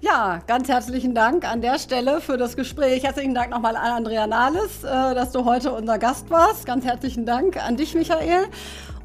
Ja, 0.00 0.40
ganz 0.46 0.68
herzlichen 0.68 1.14
Dank 1.14 1.50
an 1.50 1.62
der 1.62 1.78
Stelle 1.78 2.20
für 2.20 2.36
das 2.36 2.54
Gespräch. 2.54 3.02
Herzlichen 3.02 3.34
Dank 3.34 3.50
nochmal 3.50 3.76
an 3.76 3.92
Andrea 3.92 4.26
Nahles, 4.26 4.84
äh, 4.84 5.14
dass 5.14 5.32
du 5.32 5.46
heute 5.46 5.72
unser 5.72 5.98
Gast 5.98 6.28
warst. 6.30 6.66
Ganz 6.66 6.84
herzlichen 6.84 7.24
Dank 7.24 7.56
an 7.56 7.76
dich, 7.76 7.94
Michael. 7.94 8.46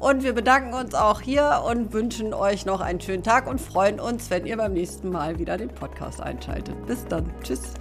Und 0.00 0.22
wir 0.22 0.34
bedanken 0.34 0.74
uns 0.74 0.94
auch 0.94 1.22
hier 1.22 1.62
und 1.66 1.92
wünschen 1.94 2.34
euch 2.34 2.66
noch 2.66 2.80
einen 2.80 3.00
schönen 3.00 3.22
Tag 3.22 3.46
und 3.46 3.60
freuen 3.60 4.00
uns, 4.00 4.28
wenn 4.30 4.44
ihr 4.44 4.56
beim 4.58 4.74
nächsten 4.74 5.10
Mal 5.10 5.38
wieder 5.38 5.56
den 5.56 5.70
Podcast 5.70 6.20
einschaltet. 6.20 6.74
Bis 6.86 7.06
dann. 7.06 7.32
Tschüss. 7.42 7.72